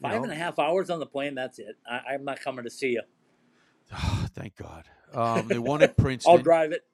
You 0.00 0.08
Five 0.08 0.18
know? 0.18 0.22
and 0.24 0.32
a 0.32 0.36
half 0.36 0.58
hours 0.60 0.90
on 0.90 1.00
the 1.00 1.06
plane. 1.06 1.34
That's 1.34 1.58
it. 1.58 1.76
I, 1.90 2.12
I'm 2.14 2.24
not 2.24 2.40
coming 2.40 2.64
to 2.64 2.70
see 2.70 2.90
you. 2.90 3.02
thank 4.34 4.54
god 4.56 4.84
um 5.14 5.48
they 5.48 5.58
won 5.58 5.82
at 5.82 5.96
princeton 5.98 6.32
I'll 6.36 6.42
drive 6.42 6.70
it. 6.72 6.84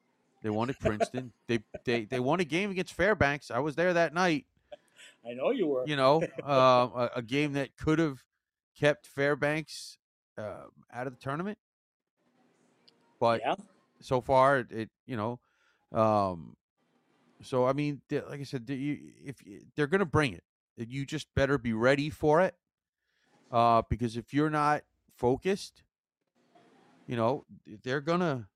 They 0.42 0.50
won 0.50 0.68
at 0.70 0.78
Princeton. 0.80 1.32
they 1.46 1.60
they 1.84 2.04
they 2.04 2.18
won 2.18 2.40
a 2.40 2.44
game 2.44 2.70
against 2.72 2.94
Fairbanks. 2.94 3.50
I 3.52 3.60
was 3.60 3.76
there 3.76 3.92
that 3.92 4.12
night. 4.12 4.44
I 5.28 5.34
know 5.34 5.50
you 5.50 5.66
were. 5.66 5.84
You 5.86 5.96
know, 5.96 6.22
uh, 6.44 6.88
a, 6.94 7.10
a 7.16 7.22
game 7.22 7.52
that 7.54 7.76
could 7.76 7.98
have 7.98 8.22
kept 8.78 9.06
Fairbanks 9.06 9.98
uh, 10.38 10.64
out 10.92 11.06
of 11.06 11.14
the 11.14 11.20
tournament. 11.20 11.58
But 13.20 13.40
yeah. 13.44 13.54
so 14.00 14.20
far, 14.20 14.58
it, 14.58 14.72
it 14.72 14.90
you 15.06 15.16
know, 15.16 15.38
um, 15.92 16.56
so 17.42 17.66
I 17.66 17.72
mean, 17.72 18.00
like 18.10 18.40
I 18.40 18.44
said, 18.44 18.64
if 18.68 19.36
they're 19.76 19.86
gonna 19.86 20.04
bring 20.04 20.32
it, 20.32 20.42
you 20.76 21.06
just 21.06 21.32
better 21.34 21.58
be 21.58 21.72
ready 21.72 22.10
for 22.10 22.40
it. 22.40 22.54
Uh, 23.50 23.82
because 23.88 24.16
if 24.16 24.32
you're 24.32 24.50
not 24.50 24.82
focused, 25.16 25.82
you 27.06 27.16
know, 27.16 27.44
they're 27.84 28.00
gonna 28.00 28.48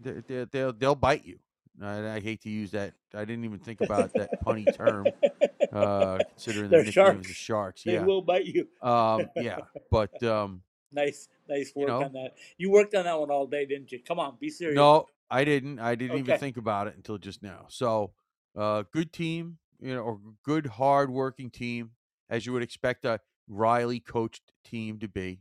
they 0.00 0.22
they 0.26 0.44
they'll 0.50 0.72
they'll 0.72 0.94
bite 0.94 1.24
you. 1.24 1.38
I, 1.82 2.16
I 2.16 2.20
hate 2.20 2.42
to 2.42 2.50
use 2.50 2.70
that. 2.72 2.94
I 3.14 3.24
didn't 3.24 3.44
even 3.44 3.58
think 3.58 3.80
about 3.80 4.12
that 4.14 4.42
punny 4.44 4.74
term. 4.76 5.06
Uh, 5.76 6.18
considering 6.30 6.70
the 6.70 6.76
nickname 6.82 7.06
of 7.06 7.16
the 7.18 7.22
sharks. 7.24 7.30
Sharks, 7.30 7.82
They 7.84 7.94
yeah, 7.94 8.04
will 8.04 8.22
bite 8.22 8.46
you. 8.46 8.68
um, 8.82 9.26
yeah, 9.36 9.58
but 9.90 10.22
um, 10.22 10.62
Nice, 10.92 11.28
nice 11.48 11.72
You 11.76 11.82
work 11.82 11.88
know? 11.88 12.02
on 12.04 12.12
that. 12.14 12.34
You 12.58 12.70
worked 12.70 12.94
on 12.94 13.04
that 13.04 13.18
one 13.18 13.30
all 13.30 13.46
day, 13.46 13.66
didn't 13.66 13.92
you? 13.92 14.00
Come 14.06 14.18
on, 14.18 14.36
be 14.40 14.48
serious. 14.50 14.76
no, 14.76 15.06
I 15.30 15.44
didn't. 15.44 15.78
I 15.80 15.94
didn't 15.94 16.18
even 16.18 16.38
think 16.38 16.56
about 16.56 16.86
it 16.86 16.94
until 16.96 17.18
just 17.18 17.42
now. 17.42 17.66
So, 17.68 18.12
uh, 18.56 18.84
good 18.92 19.12
team, 19.12 19.58
you 19.80 19.94
know, 19.94 20.00
or 20.02 20.20
good 20.44 20.66
hard 20.66 21.10
working 21.10 21.50
team, 21.50 21.90
as 22.30 22.46
you 22.46 22.52
would 22.52 22.62
expect 22.62 23.04
a 23.04 23.20
Riley 23.48 24.00
coached 24.00 24.52
team 24.64 24.98
to 25.00 25.08
be, 25.08 25.40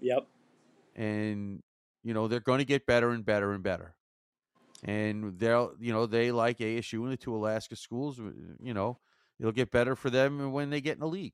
Yep. 0.00 0.26
and 0.96 1.62
you 2.02 2.12
know 2.14 2.28
they're 2.28 2.40
going 2.40 2.58
to 2.58 2.64
get 2.64 2.84
better 2.86 3.10
and 3.10 3.24
better 3.24 3.52
and 3.52 3.62
better. 3.62 3.94
And 4.82 5.38
they'll, 5.38 5.74
you 5.78 5.92
know, 5.92 6.06
they 6.06 6.32
like 6.32 6.58
ASU 6.58 7.02
and 7.02 7.12
the 7.12 7.16
two 7.16 7.34
Alaska 7.36 7.76
schools. 7.76 8.18
You 8.62 8.72
know, 8.74 8.98
it'll 9.40 9.52
get 9.52 9.70
better 9.70 9.96
for 9.96 10.10
them 10.10 10.52
when 10.52 10.70
they 10.70 10.80
get 10.80 10.94
in 10.94 11.00
the 11.00 11.08
league. 11.08 11.32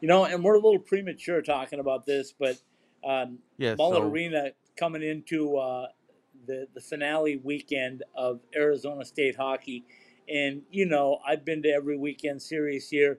You 0.00 0.08
know, 0.08 0.24
and 0.24 0.42
we're 0.42 0.54
a 0.54 0.60
little 0.60 0.80
premature 0.80 1.40
talking 1.42 1.78
about 1.78 2.04
this, 2.04 2.34
but 2.36 2.56
um, 3.06 3.38
Yeah, 3.58 3.74
Mullett 3.74 3.96
so- 3.98 4.08
Arena 4.08 4.50
coming 4.76 5.02
into 5.02 5.56
uh, 5.56 5.86
the 6.46 6.66
the 6.74 6.80
finale 6.80 7.36
weekend 7.36 8.02
of 8.14 8.40
Arizona 8.56 9.04
State 9.04 9.36
hockey, 9.36 9.84
and 10.28 10.62
you 10.70 10.86
know 10.86 11.20
I've 11.26 11.44
been 11.44 11.62
to 11.62 11.68
every 11.70 11.96
weekend 11.96 12.42
series 12.42 12.88
here, 12.90 13.18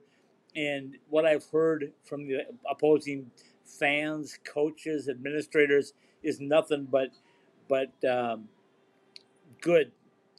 and 0.54 0.96
what 1.08 1.24
I've 1.24 1.46
heard 1.50 1.92
from 2.04 2.28
the 2.28 2.42
opposing 2.70 3.30
fans, 3.64 4.38
coaches, 4.44 5.08
administrators 5.08 5.92
is 6.22 6.40
nothing 6.40 6.86
but 6.90 7.08
but 7.68 7.92
um, 8.08 8.48
good. 9.60 9.90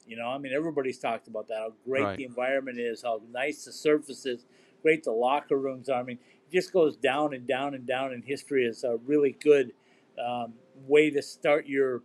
You 0.08 0.16
know, 0.16 0.28
I 0.28 0.38
mean, 0.38 0.52
everybody's 0.52 0.98
talked 0.98 1.28
about 1.28 1.48
that. 1.48 1.58
How 1.58 1.72
great 1.84 2.04
Right. 2.04 2.16
the 2.16 2.24
environment 2.24 2.80
is, 2.80 3.02
how 3.02 3.20
nice 3.30 3.64
the 3.64 3.72
surface 3.72 4.24
is, 4.26 4.46
great 4.82 5.04
the 5.04 5.12
locker 5.12 5.56
rooms 5.58 5.88
are. 5.88 6.00
I 6.00 6.02
mean, 6.02 6.18
it 6.50 6.52
just 6.52 6.72
goes 6.72 6.96
down 6.96 7.34
and 7.34 7.46
down 7.46 7.74
and 7.74 7.86
down 7.86 8.12
in 8.12 8.22
history 8.22 8.66
as 8.66 8.84
a 8.84 8.96
really 8.96 9.32
good 9.32 9.72
um, 10.18 10.54
way 10.86 11.10
to 11.10 11.20
start 11.22 11.66
your 11.66 12.02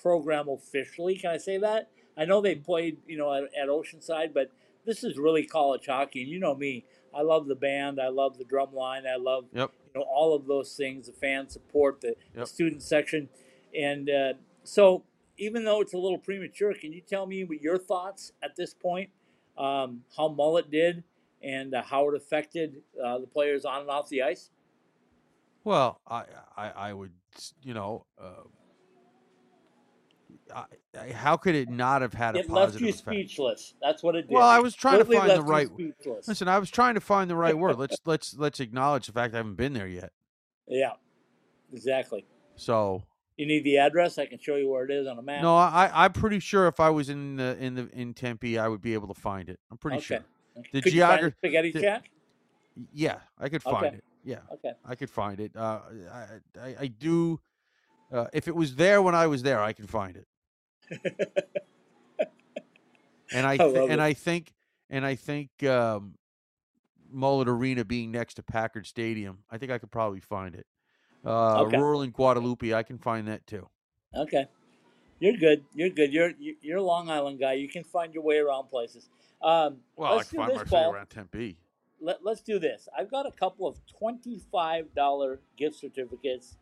program 0.00 0.48
officially. 0.48 1.16
Can 1.16 1.30
I 1.30 1.36
say 1.36 1.58
that? 1.58 1.90
I 2.16 2.24
know 2.24 2.40
they 2.40 2.54
played, 2.54 2.98
you 3.06 3.16
know, 3.16 3.32
at, 3.32 3.44
at 3.60 3.68
Oceanside, 3.68 4.32
but 4.34 4.50
this 4.84 5.04
is 5.04 5.18
really 5.18 5.44
college 5.44 5.86
hockey. 5.86 6.22
And 6.22 6.30
you 6.30 6.40
know 6.40 6.54
me, 6.54 6.84
I 7.14 7.22
love 7.22 7.46
the 7.46 7.54
band, 7.54 8.00
I 8.00 8.08
love 8.08 8.38
the 8.38 8.44
drum 8.44 8.74
line, 8.74 9.04
I 9.06 9.16
love 9.16 9.44
Yep. 9.52 9.70
you 9.94 10.00
know 10.00 10.06
all 10.08 10.34
of 10.34 10.46
those 10.46 10.74
things, 10.74 11.06
the 11.06 11.12
fan 11.12 11.48
support, 11.48 12.00
the, 12.00 12.14
the 12.32 12.40
Yep. 12.40 12.48
student 12.48 12.82
section, 12.82 13.28
and 13.74 14.10
uh, 14.10 14.32
so 14.64 15.04
even 15.38 15.64
though 15.64 15.80
it's 15.80 15.94
a 15.94 15.98
little 15.98 16.18
premature, 16.18 16.74
can 16.74 16.92
you 16.92 17.00
tell 17.00 17.26
me 17.26 17.44
what 17.44 17.60
your 17.62 17.78
thoughts 17.78 18.32
at 18.42 18.56
this 18.56 18.74
point, 18.74 19.10
um, 19.56 20.02
how 20.16 20.28
Mullett 20.28 20.70
did, 20.70 21.04
and 21.42 21.74
uh, 21.74 21.82
how 21.82 22.08
it 22.08 22.16
affected 22.16 22.82
uh, 23.02 23.18
the 23.18 23.26
players 23.26 23.64
on 23.64 23.82
and 23.82 23.90
off 23.90 24.08
the 24.08 24.22
ice? 24.22 24.50
Well, 25.64 26.00
I, 26.06 26.24
I, 26.56 26.70
I 26.70 26.92
would, 26.92 27.12
you 27.62 27.74
know, 27.74 28.04
uh, 28.20 28.42
I, 30.54 30.64
I, 30.98 31.12
how 31.12 31.36
could 31.36 31.54
it 31.54 31.68
not 31.68 32.02
have 32.02 32.14
had 32.14 32.34
a 32.34 32.40
It 32.40 32.50
left 32.50 32.72
positive 32.72 32.80
you 32.82 32.88
effect? 32.88 33.06
speechless. 33.06 33.74
That's 33.80 34.02
what 34.02 34.14
it 34.14 34.28
did. 34.28 34.34
Well, 34.34 34.46
I 34.46 34.58
was 34.60 34.74
trying 34.74 34.98
to 34.98 35.04
find 35.04 35.30
the 35.30 35.42
right. 35.42 35.68
Speechless. 35.68 36.26
Listen, 36.26 36.48
I 36.48 36.58
was 36.58 36.70
trying 36.70 36.94
to 36.94 37.00
find 37.00 37.28
the 37.28 37.36
right 37.36 37.56
word. 37.56 37.78
Let's 37.78 37.96
let's 38.06 38.34
let's 38.36 38.60
acknowledge 38.60 39.06
the 39.06 39.12
fact 39.12 39.34
I 39.34 39.38
haven't 39.38 39.56
been 39.56 39.74
there 39.74 39.86
yet. 39.86 40.12
Yeah, 40.66 40.92
exactly. 41.72 42.24
So 42.56 43.04
You 43.38 43.46
need 43.46 43.62
the 43.64 43.78
address. 43.78 44.18
I 44.18 44.26
can 44.26 44.38
show 44.38 44.56
you 44.56 44.68
where 44.68 44.84
it 44.84 44.90
is 44.90 45.06
on 45.06 45.16
a 45.18 45.22
map. 45.22 45.42
no, 45.42 45.56
I 45.56 45.90
I'm 45.94 46.12
pretty 46.12 46.40
sure 46.40 46.66
if 46.66 46.80
I 46.80 46.90
was 46.90 47.08
in 47.08 47.36
the 47.36 47.56
in 47.58 47.74
the 47.76 47.88
in 47.92 48.12
Tempe, 48.12 48.58
I 48.58 48.66
would 48.68 48.82
be 48.82 48.92
able 48.94 49.08
to 49.08 49.18
find 49.18 49.48
it. 49.48 49.60
I'm 49.70 49.78
pretty 49.78 49.98
okay. 49.98 50.04
sure. 50.04 50.24
Okay. 50.58 50.80
The 50.80 51.00
find 51.00 51.34
spaghetti 51.38 51.70
the- 51.70 51.80
shack? 51.80 52.10
Yeah, 52.92 53.18
I 53.38 53.48
could 53.48 53.62
find 53.62 53.86
Okay. 53.86 53.96
it. 53.96 54.04
Yeah, 54.24 54.40
Okay. 54.52 54.72
I 54.84 54.94
could 54.96 55.08
find 55.08 55.40
it. 55.40 55.56
Uh, 55.56 55.80
I, 56.12 56.24
I 56.60 56.76
I 56.80 56.86
do. 56.88 57.40
Uh, 58.12 58.26
if 58.32 58.48
it 58.48 58.54
was 58.56 58.74
there 58.74 59.00
when 59.02 59.14
I 59.14 59.26
was 59.28 59.42
there, 59.44 59.60
I 59.60 59.72
can 59.72 59.86
find 59.86 60.16
it. 60.16 60.26
And 63.32 63.46
I 63.46 63.52
I 63.52 63.56
th- 63.56 63.74
love 63.74 63.90
and 63.90 64.00
it. 64.00 64.00
I 64.00 64.14
think 64.14 64.52
and 64.90 65.06
I 65.06 65.14
think 65.14 65.50
um, 65.64 66.14
Mullett 67.14 67.46
Arena 67.46 67.84
being 67.84 68.10
next 68.10 68.34
to 68.34 68.42
Packard 68.42 68.86
Stadium, 68.86 69.38
I 69.50 69.58
think 69.58 69.70
I 69.70 69.78
could 69.78 69.90
probably 69.92 70.20
find 70.20 70.54
it. 70.56 70.66
Uh, 71.24 71.62
Okay. 71.62 71.76
Rural 71.76 72.02
in 72.02 72.10
Guadalupe, 72.10 72.72
I 72.72 72.82
can 72.82 72.98
find 72.98 73.26
that 73.28 73.46
too. 73.46 73.68
Okay, 74.14 74.46
you're 75.20 75.36
good. 75.36 75.64
You're 75.74 75.90
good. 75.90 76.12
You're 76.12 76.32
you- 76.38 76.56
you're 76.60 76.78
a 76.78 76.82
Long 76.82 77.10
Island 77.10 77.38
guy. 77.38 77.54
You 77.54 77.68
can 77.68 77.84
find 77.84 78.14
your 78.14 78.22
way 78.22 78.38
around 78.38 78.68
places. 78.68 79.08
Um, 79.42 79.82
Well, 79.96 80.16
let's 80.16 80.28
I 80.28 80.30
do 80.30 80.36
can 80.38 80.46
find 80.46 80.60
this, 80.60 80.72
my 80.72 80.78
way 80.88 80.94
around 80.94 81.10
Tempe. 81.10 81.56
Let, 82.00 82.24
let's 82.24 82.40
do 82.40 82.58
this. 82.58 82.88
I've 82.96 83.10
got 83.10 83.26
a 83.26 83.32
couple 83.32 83.66
of 83.66 83.84
twenty-five 83.86 84.94
dollar 84.94 85.40
gift 85.56 85.76
certificates 85.76 86.56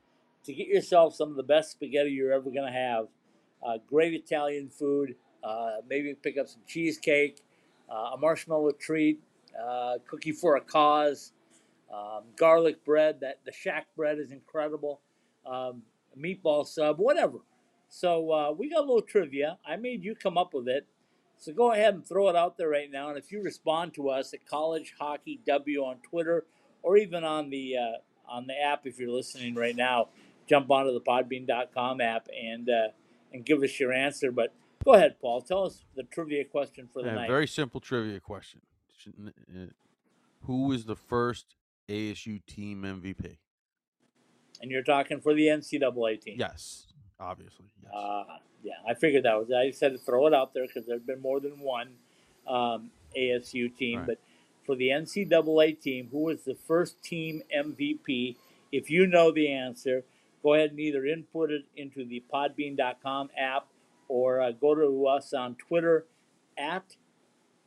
to 0.45 0.55
get 0.55 0.67
yourself 0.69 1.15
some 1.15 1.31
of 1.31 1.37
the 1.37 1.43
best 1.43 1.73
spaghetti 1.73 2.11
you're 2.11 2.33
ever 2.33 2.51
gonna 2.51 2.73
have. 2.73 3.09
Uh, 3.63 3.79
great 3.87 4.15
Italian 4.15 4.69
food. 4.71 5.17
Uh, 5.45 5.77
maybe 5.89 6.13
pick 6.15 6.37
up 6.39 6.49
some 6.49 6.63
cheesecake, 6.67 7.41
uh, 7.89 8.11
a 8.15 8.17
marshmallow 8.17 8.73
treat, 8.73 9.21
uh, 9.61 9.99
cookie 10.07 10.33
for 10.33 10.57
a 10.57 10.61
cause, 10.61 11.33
um, 11.93 12.24
garlic 12.37 12.84
bread. 12.84 13.20
That 13.20 13.41
the 13.45 13.53
Shack 13.53 13.87
bread 13.97 14.18
is 14.18 14.32
incredible. 14.32 15.01
Um, 15.45 15.82
meatball 16.18 16.66
sub, 16.66 16.99
whatever. 16.99 17.39
So 17.89 18.32
uh, 18.32 18.53
we 18.53 18.70
got 18.70 18.78
a 18.78 18.87
little 18.87 19.03
trivia. 19.03 19.59
I 19.66 19.76
made 19.76 20.03
you 20.03 20.14
come 20.14 20.37
up 20.37 20.55
with 20.55 20.68
it. 20.68 20.87
So 21.39 21.53
go 21.53 21.72
ahead 21.72 21.95
and 21.95 22.07
throw 22.07 22.28
it 22.28 22.37
out 22.37 22.57
there 22.57 22.68
right 22.68 22.91
now. 22.91 23.11
And 23.11 23.18
if 23.18 23.30
you 23.30 23.43
respond 23.43 23.95
to 23.95 24.09
us 24.09 24.32
at 24.32 24.47
College 24.47 24.95
Hockey 24.99 25.41
W 25.47 25.80
on 25.84 25.99
Twitter 25.99 26.47
or 26.82 26.97
even 26.97 27.24
on 27.24 27.51
the 27.51 27.76
uh, 27.76 28.32
on 28.32 28.47
the 28.47 28.61
app, 28.61 28.87
if 28.87 28.99
you're 28.99 29.11
listening 29.11 29.55
right 29.55 29.76
now, 29.76 30.09
jump 30.49 30.70
onto 30.70 30.93
the 30.93 31.01
Podbean.com 31.01 32.01
app 32.01 32.28
and 32.37 32.68
uh, 32.70 32.89
and 33.32 33.45
give 33.45 33.62
us 33.62 33.78
your 33.78 33.93
answer. 33.93 34.32
But 34.32 34.53
go 34.84 34.95
ahead, 34.95 35.16
Paul. 35.20 35.43
Tell 35.43 35.64
us 35.64 35.84
the 35.95 36.05
trivia 36.05 36.45
question 36.45 36.89
for 36.93 37.03
the 37.03 37.09
Yeah, 37.09 37.14
night. 37.14 37.28
very 37.28 37.47
simple 37.47 37.80
trivia 37.80 38.18
question. 38.18 38.61
Who 40.43 40.68
was 40.68 40.87
the 40.87 40.97
first 40.97 41.55
ASU 41.89 42.45
team 42.47 42.82
MVP? 42.82 43.39
and 44.61 44.70
you're 44.70 44.82
talking 44.82 45.20
for 45.20 45.34
the 45.34 45.47
NCAA 45.47 46.20
team. 46.20 46.37
Yes, 46.39 46.87
obviously. 47.20 47.66
Yes. 47.82 47.93
Uh, 47.95 48.24
yeah, 48.62 48.74
I 48.89 48.95
figured 48.95 49.24
that 49.24 49.39
was. 49.39 49.51
I 49.53 49.70
said 49.70 49.93
to 49.93 49.99
throw 49.99 50.26
it 50.26 50.34
out 50.34 50.55
there 50.55 50.66
because 50.66 50.87
there's 50.87 51.03
been 51.03 51.20
more 51.20 51.41
than 51.41 51.59
one 51.61 51.91
um, 52.47 52.91
ASU 53.16 53.74
team. 53.76 53.99
Right. 53.99 54.07
But 54.07 54.18
for 54.64 54.74
the 54.74 54.89
NCAA 54.89 55.80
team, 55.80 56.09
who 56.11 56.24
was 56.24 56.43
the 56.43 56.57
first 56.66 57.03
team 57.03 57.43
MVP? 57.57 58.37
If 58.72 58.91
you 58.91 59.07
know 59.07 59.30
the 59.30 59.53
answer, 59.53 60.05
go 60.43 60.55
ahead 60.55 60.70
and 60.70 60.80
either 60.80 61.07
input 61.07 61.51
it 61.51 61.64
into 61.76 62.05
the 62.05 62.22
Podbean.com 62.32 63.30
app 63.39 63.66
or 64.09 64.41
uh, 64.41 64.53
go 64.53 64.74
to 64.74 65.07
us 65.07 65.32
on 65.32 65.55
Twitter 65.55 66.07
at 66.59 66.97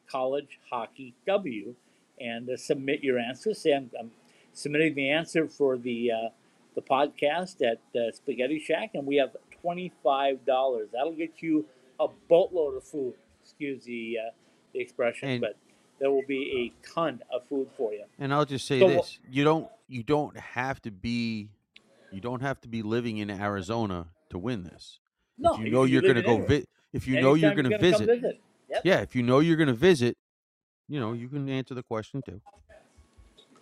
College 0.10 0.60
Hockey 0.70 1.14
W 1.26 1.76
and 2.20 2.50
uh, 2.50 2.58
submit 2.58 3.04
your 3.04 3.20
answer. 3.20 3.54
Say 3.54 3.72
I'm, 3.74 3.90
I'm 4.00 4.12
submitting 4.54 4.96
the 4.96 5.10
answer 5.12 5.48
for 5.48 5.78
the 5.78 6.12
uh, 6.12 6.30
the 6.76 6.82
podcast 6.82 7.62
at 7.62 7.80
uh, 8.00 8.12
Spaghetti 8.12 8.60
Shack, 8.60 8.92
and 8.94 9.06
we 9.06 9.16
have 9.18 9.36
twenty 9.62 9.92
five 10.04 10.46
dollars. 10.46 10.90
That'll 10.94 11.14
get 11.14 11.42
you 11.42 11.66
a 12.00 12.08
boatload 12.28 12.76
of 12.78 12.84
food. 12.84 13.14
Excuse 13.42 13.84
the 13.84 14.18
uh, 14.28 14.32
the 14.74 14.80
expression, 14.80 15.30
And- 15.30 15.42
but 15.42 15.58
there 16.00 16.10
will 16.12 16.24
be 16.28 16.72
a 16.74 16.88
ton 16.94 17.22
of 17.34 17.42
food 17.50 17.68
for 17.76 17.92
you. 17.94 18.06
And 18.20 18.34
I'll 18.34 18.46
just 18.46 18.66
say 18.66 18.80
So 18.80 18.88
this: 18.88 19.20
you 19.30 19.44
don't 19.44 19.68
you 19.88 20.02
don't 20.04 20.38
have 20.38 20.82
to 20.84 20.92
be 20.92 21.50
you 22.12 22.22
don't 22.22 22.42
have 22.42 22.62
to 22.62 22.68
be 22.70 22.82
living 22.82 23.18
in 23.18 23.30
Arizona 23.30 24.08
to 24.30 24.38
win 24.38 24.64
this. 24.64 25.00
No, 25.38 25.56
if 25.56 25.60
you 25.62 25.72
know 25.72 25.84
you're 25.84 26.02
going 26.02 26.16
to 26.16 26.22
go 26.22 26.32
anywhere. 26.36 26.48
vi- 26.60 26.66
if 26.94 27.08
you 27.08 27.22
know 27.22 27.34
you're 27.34 27.54
going 27.54 27.70
to 27.70 27.78
visit, 27.78 28.08
visit. 28.08 28.42
Yep. 28.70 28.82
yeah, 28.84 29.02
if 29.02 29.16
you 29.16 29.24
know 29.24 29.40
you're 29.40 29.58
going 29.58 29.68
to 29.68 29.74
visit, 29.74 30.18
you 30.90 31.00
know 31.00 31.14
you 31.14 31.30
can 31.30 31.48
answer 31.48 31.74
the 31.74 31.84
question 31.84 32.22
too. 32.22 32.42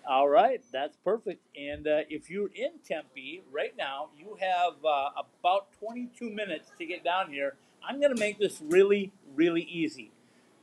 All 0.09 0.29
right, 0.29 0.63
that's 0.71 0.95
perfect. 1.03 1.43
And 1.57 1.85
uh, 1.85 1.99
if 2.09 2.29
you're 2.29 2.49
in 2.55 2.79
Tempe 2.87 3.43
right 3.51 3.75
now, 3.77 4.07
you 4.17 4.37
have 4.39 4.73
uh, 4.85 5.09
about 5.41 5.67
22 5.79 6.29
minutes 6.29 6.71
to 6.77 6.85
get 6.85 7.03
down 7.03 7.29
here. 7.29 7.55
I'm 7.85 7.99
going 7.99 8.15
to 8.15 8.19
make 8.19 8.39
this 8.39 8.61
really, 8.61 9.11
really 9.35 9.63
easy. 9.63 10.11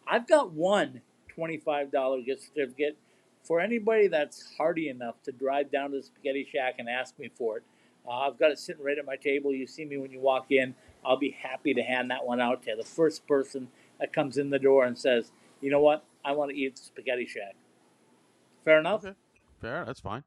I've 0.06 0.26
got 0.26 0.52
one 0.52 1.02
$25 1.36 2.24
gift 2.24 2.44
certificate 2.54 2.96
for 3.42 3.60
anybody 3.60 4.08
that's 4.08 4.54
hardy 4.56 4.88
enough 4.88 5.16
to 5.24 5.32
drive 5.32 5.70
down 5.70 5.90
to 5.90 5.98
the 5.98 6.02
Spaghetti 6.02 6.48
Shack 6.50 6.76
and 6.78 6.88
ask 6.88 7.18
me 7.18 7.30
for 7.34 7.58
it. 7.58 7.62
Uh, 8.06 8.12
I've 8.12 8.38
got 8.38 8.50
it 8.50 8.58
sitting 8.58 8.82
right 8.82 8.96
at 8.96 9.04
my 9.04 9.16
table. 9.16 9.52
You 9.52 9.66
see 9.66 9.84
me 9.84 9.98
when 9.98 10.10
you 10.10 10.20
walk 10.20 10.50
in. 10.50 10.74
I'll 11.04 11.18
be 11.18 11.30
happy 11.30 11.74
to 11.74 11.82
hand 11.82 12.10
that 12.10 12.24
one 12.24 12.40
out 12.40 12.62
to 12.62 12.76
the 12.76 12.84
first 12.84 13.26
person 13.26 13.68
that 14.00 14.12
comes 14.12 14.38
in 14.38 14.50
the 14.50 14.58
door 14.58 14.84
and 14.84 14.98
says, 14.98 15.32
you 15.60 15.70
know 15.70 15.80
what? 15.80 16.02
I 16.24 16.32
want 16.32 16.50
to 16.50 16.56
eat 16.56 16.76
the 16.76 16.82
Spaghetti 16.82 17.26
Shack. 17.26 17.54
Fair 18.64 18.78
enough? 18.80 19.04
Okay. 19.04 19.14
Fair, 19.60 19.84
that's 19.84 20.00
fine. 20.00 20.24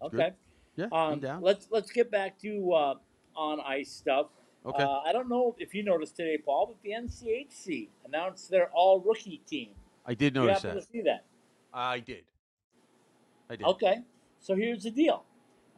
That's 0.00 0.12
good. 0.12 0.20
Okay. 0.20 0.32
Yeah, 0.76 0.86
Um, 0.92 1.20
down. 1.20 1.42
let's 1.42 1.68
let's 1.70 1.90
get 1.90 2.10
back 2.10 2.38
to 2.40 2.72
uh, 2.72 2.94
on 3.36 3.60
ice 3.60 3.90
stuff. 3.90 4.28
Okay. 4.64 4.82
Uh, 4.82 5.00
I 5.00 5.12
don't 5.12 5.28
know 5.28 5.54
if 5.58 5.74
you 5.74 5.82
noticed 5.82 6.16
today, 6.16 6.38
Paul, 6.38 6.66
but 6.66 6.76
the 6.82 6.90
NCHC 6.90 7.88
announced 8.06 8.50
their 8.50 8.70
all 8.72 9.00
rookie 9.00 9.42
team. 9.46 9.70
I 10.06 10.14
did 10.14 10.34
notice 10.34 10.62
happen 10.62 10.76
that. 10.76 10.86
to 10.86 10.90
see 10.92 11.02
that? 11.02 11.24
I 11.74 11.98
did. 12.00 12.24
I 13.50 13.56
did. 13.56 13.66
Okay. 13.66 13.98
So 14.40 14.54
here's 14.54 14.84
the 14.84 14.90
deal. 14.90 15.24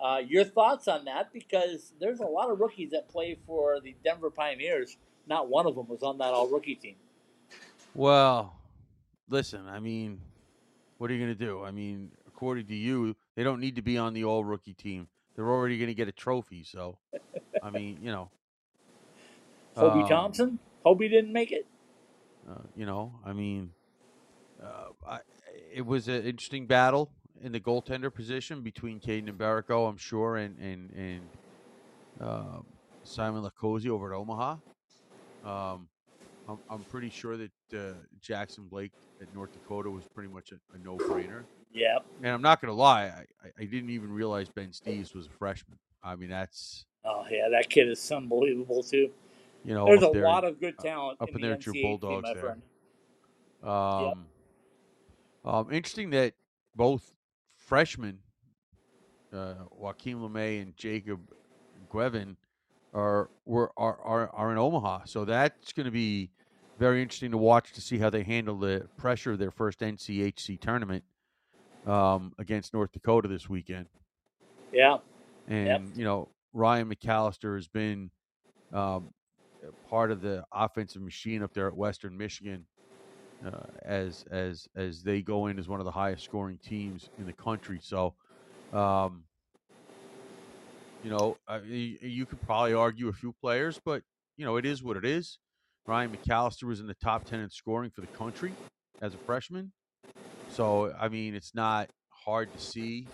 Uh, 0.03 0.19
your 0.27 0.45
thoughts 0.45 0.87
on 0.87 1.05
that? 1.07 1.33
Because 1.33 1.93
there's 2.01 2.21
a 2.21 2.27
lot 2.27 2.51
of 2.51 2.61
rookies 2.61 2.91
that 2.91 3.09
play 3.09 3.39
for 3.47 3.81
the 3.81 3.95
Denver 4.05 4.31
Pioneers. 4.31 4.97
Not 5.27 5.49
one 5.49 5.67
of 5.67 5.75
them 5.75 5.89
was 5.89 6.03
on 6.03 6.19
that 6.19 6.33
all 6.35 6.49
rookie 6.49 6.75
team. 6.75 6.97
Well, 7.95 8.55
listen, 9.29 9.67
I 9.69 9.81
mean, 9.81 10.21
what 10.99 11.11
are 11.11 11.15
you 11.15 11.25
going 11.25 11.37
to 11.37 11.45
do? 11.47 11.65
I 11.65 11.71
mean, 11.71 12.11
according 12.27 12.67
to 12.67 12.75
you, 12.75 13.17
they 13.37 13.43
don't 13.43 13.61
need 13.61 13.77
to 13.77 13.83
be 13.83 13.99
on 13.99 14.15
the 14.15 14.25
all 14.25 14.45
rookie 14.45 14.75
team. 14.75 15.09
They're 15.35 15.51
already 15.51 15.79
going 15.79 15.89
to 15.89 15.95
get 15.95 16.09
a 16.09 16.13
trophy. 16.13 16.65
So, 16.65 16.99
I 17.63 17.71
mean, 17.71 17.99
you 18.01 18.13
know, 18.13 18.31
Hobie 19.77 20.03
Um, 20.03 20.09
Thompson. 20.09 20.59
Hobie 20.85 21.11
didn't 21.11 21.33
make 21.33 21.51
it. 21.53 21.67
uh, 22.49 22.63
you 22.77 22.87
know, 22.87 23.13
I 23.25 23.33
mean, 23.33 23.71
uh, 24.63 24.91
I, 25.07 25.21
it 25.73 25.85
was 25.85 26.09
an 26.09 26.23
interesting 26.25 26.67
battle 26.67 27.11
in 27.43 27.53
the 27.53 27.61
goaltender 27.61 28.13
position 28.15 28.63
between 28.63 29.01
Caden 29.01 29.29
and 29.29 29.39
Mbereko, 29.39 29.89
I'm 29.89 29.97
sure, 29.97 30.37
and 30.37 30.59
and 30.59 30.91
and 30.93 31.23
uh, 32.21 32.61
Simon 33.03 33.43
Latkoczy 33.43 33.89
over 33.89 34.13
at 34.13 34.19
Omaha. 34.19 34.57
Um, 35.45 35.89
I'm, 36.49 36.59
I'm 36.69 36.81
pretty 36.85 37.11
sure 37.11 37.37
that 37.37 37.51
uh, 37.75 37.95
Jackson 38.21 38.65
Blake 38.65 38.93
at 39.21 39.33
North 39.35 39.53
Dakota 39.53 39.91
was 39.91 40.05
pretty 40.15 40.29
much 40.29 40.53
a, 40.53 40.57
a 40.75 40.79
no-brainer. 40.79 41.45
Yep. 41.73 42.07
And 42.23 42.33
I'm 42.33 42.43
not 42.43 42.61
going 42.61 42.71
to 42.71 42.75
lie, 42.75 43.05
I, 43.05 43.49
I, 43.59 43.65
didn't 43.65 43.91
even 43.91 44.13
realize 44.13 44.49
Ben 44.49 44.69
Steeves 44.69 45.15
was 45.15 45.27
a 45.27 45.31
freshman. 45.31 45.79
I 46.03 46.17
mean, 46.17 46.31
that's 46.31 46.85
Oh 47.05 47.25
yeah, 47.31 47.49
that 47.51 47.69
kid 47.69 47.89
is 47.89 48.11
unbelievable 48.11 48.83
too. 48.83 49.11
you 49.65 49.75
know 49.75 49.85
There's 49.85 50.03
a 50.03 50.11
there, 50.13 50.25
lot 50.25 50.45
of 50.45 50.59
good 50.59 50.79
talent 50.79 51.19
up 51.21 51.29
in 51.29 51.37
in 51.37 51.41
the 51.41 51.47
there 51.49 51.57
at 51.57 51.67
your 51.67 51.75
Bulldogs 51.75 52.27
team, 52.27 52.35
there. 52.35 52.43
friend. 52.43 52.63
Um, 53.63 54.27
um, 55.45 55.73
interesting 55.73 56.11
that 56.11 56.35
both 56.75 57.13
freshmen, 57.57 58.19
uh, 59.33 59.55
Joaquin 59.71 60.19
LeMay 60.19 60.63
and 60.63 60.77
Jacob 60.77 61.21
Guevin, 61.91 62.37
are 62.95 63.31
were 63.45 63.73
are, 63.77 63.99
are 64.01 64.31
are 64.33 64.53
in 64.53 64.59
Omaha. 64.59 65.01
So 65.05 65.25
that's 65.25 65.73
going 65.73 65.87
to 65.87 65.93
be 65.93 66.31
very 66.79 67.03
interesting 67.03 67.33
to 67.33 67.39
watch 67.39 67.73
to 67.73 67.81
see 67.81 67.99
how 67.99 68.11
they 68.11 68.23
handle 68.23 68.59
the 68.59 68.89
pressure 68.97 69.33
of 69.33 69.39
their 69.39 69.51
first 69.51 69.81
NCHC 69.81 70.61
tournament 70.61 71.05
um, 71.87 72.33
against 72.39 72.73
North 72.73 72.93
Dakota 72.93 73.29
this 73.29 73.49
weekend. 73.49 73.87
Yeah. 74.73 74.99
And 75.47 75.97
you 75.97 76.05
know, 76.05 76.29
Ryan 76.53 76.93
McAllister 76.93 77.57
has 77.57 77.69
been 77.69 78.11
um, 78.73 79.11
part 79.89 80.11
of 80.11 80.21
the 80.21 80.45
offensive 80.53 81.03
machine 81.03 81.43
up 81.43 81.53
there 81.53 81.69
at 81.69 81.77
Western 81.77 82.17
Michigan, 82.17 82.65
uh, 83.45 83.67
as 83.83 84.25
as 84.31 84.69
as 84.75 85.03
they 85.03 85.21
go 85.23 85.47
in 85.47 85.59
as 85.59 85.69
one 85.69 85.81
of 85.81 85.85
the 85.85 85.93
highest 85.93 86.25
scoring 86.25 86.59
teams 86.59 87.11
in 87.19 87.27
the 87.27 87.33
country. 87.33 87.79
So, 87.83 88.15
um, 88.73 89.25
you 91.05 91.11
know, 91.11 91.37
uh, 91.47 91.61
you, 91.65 91.99
you 92.01 92.27
could 92.27 92.41
probably 92.43 92.73
argue 92.73 93.09
a 93.09 93.13
few 93.13 93.33
players, 93.41 93.79
but 93.85 94.03
you 94.37 94.45
know, 94.45 94.57
it 94.57 94.65
is 94.65 94.83
what 94.83 94.97
it 94.97 95.05
is. 95.05 95.39
Ryan 95.87 96.17
McAllister 96.17 96.65
was 96.65 96.81
in 96.81 96.87
the 96.87 96.95
top 96.95 97.25
ten 97.25 97.41
in 97.41 97.51
scoring 97.51 97.91
for 97.91 98.01
the 98.01 98.07
country 98.09 98.53
as 99.03 99.13
a 99.15 99.19
freshman. 99.19 99.73
So, 100.51 100.95
I 100.99 101.09
mean, 101.09 101.35
it's 101.35 101.55
not 101.55 101.91
hard 102.09 102.51
to 102.55 102.59
see 102.59 103.07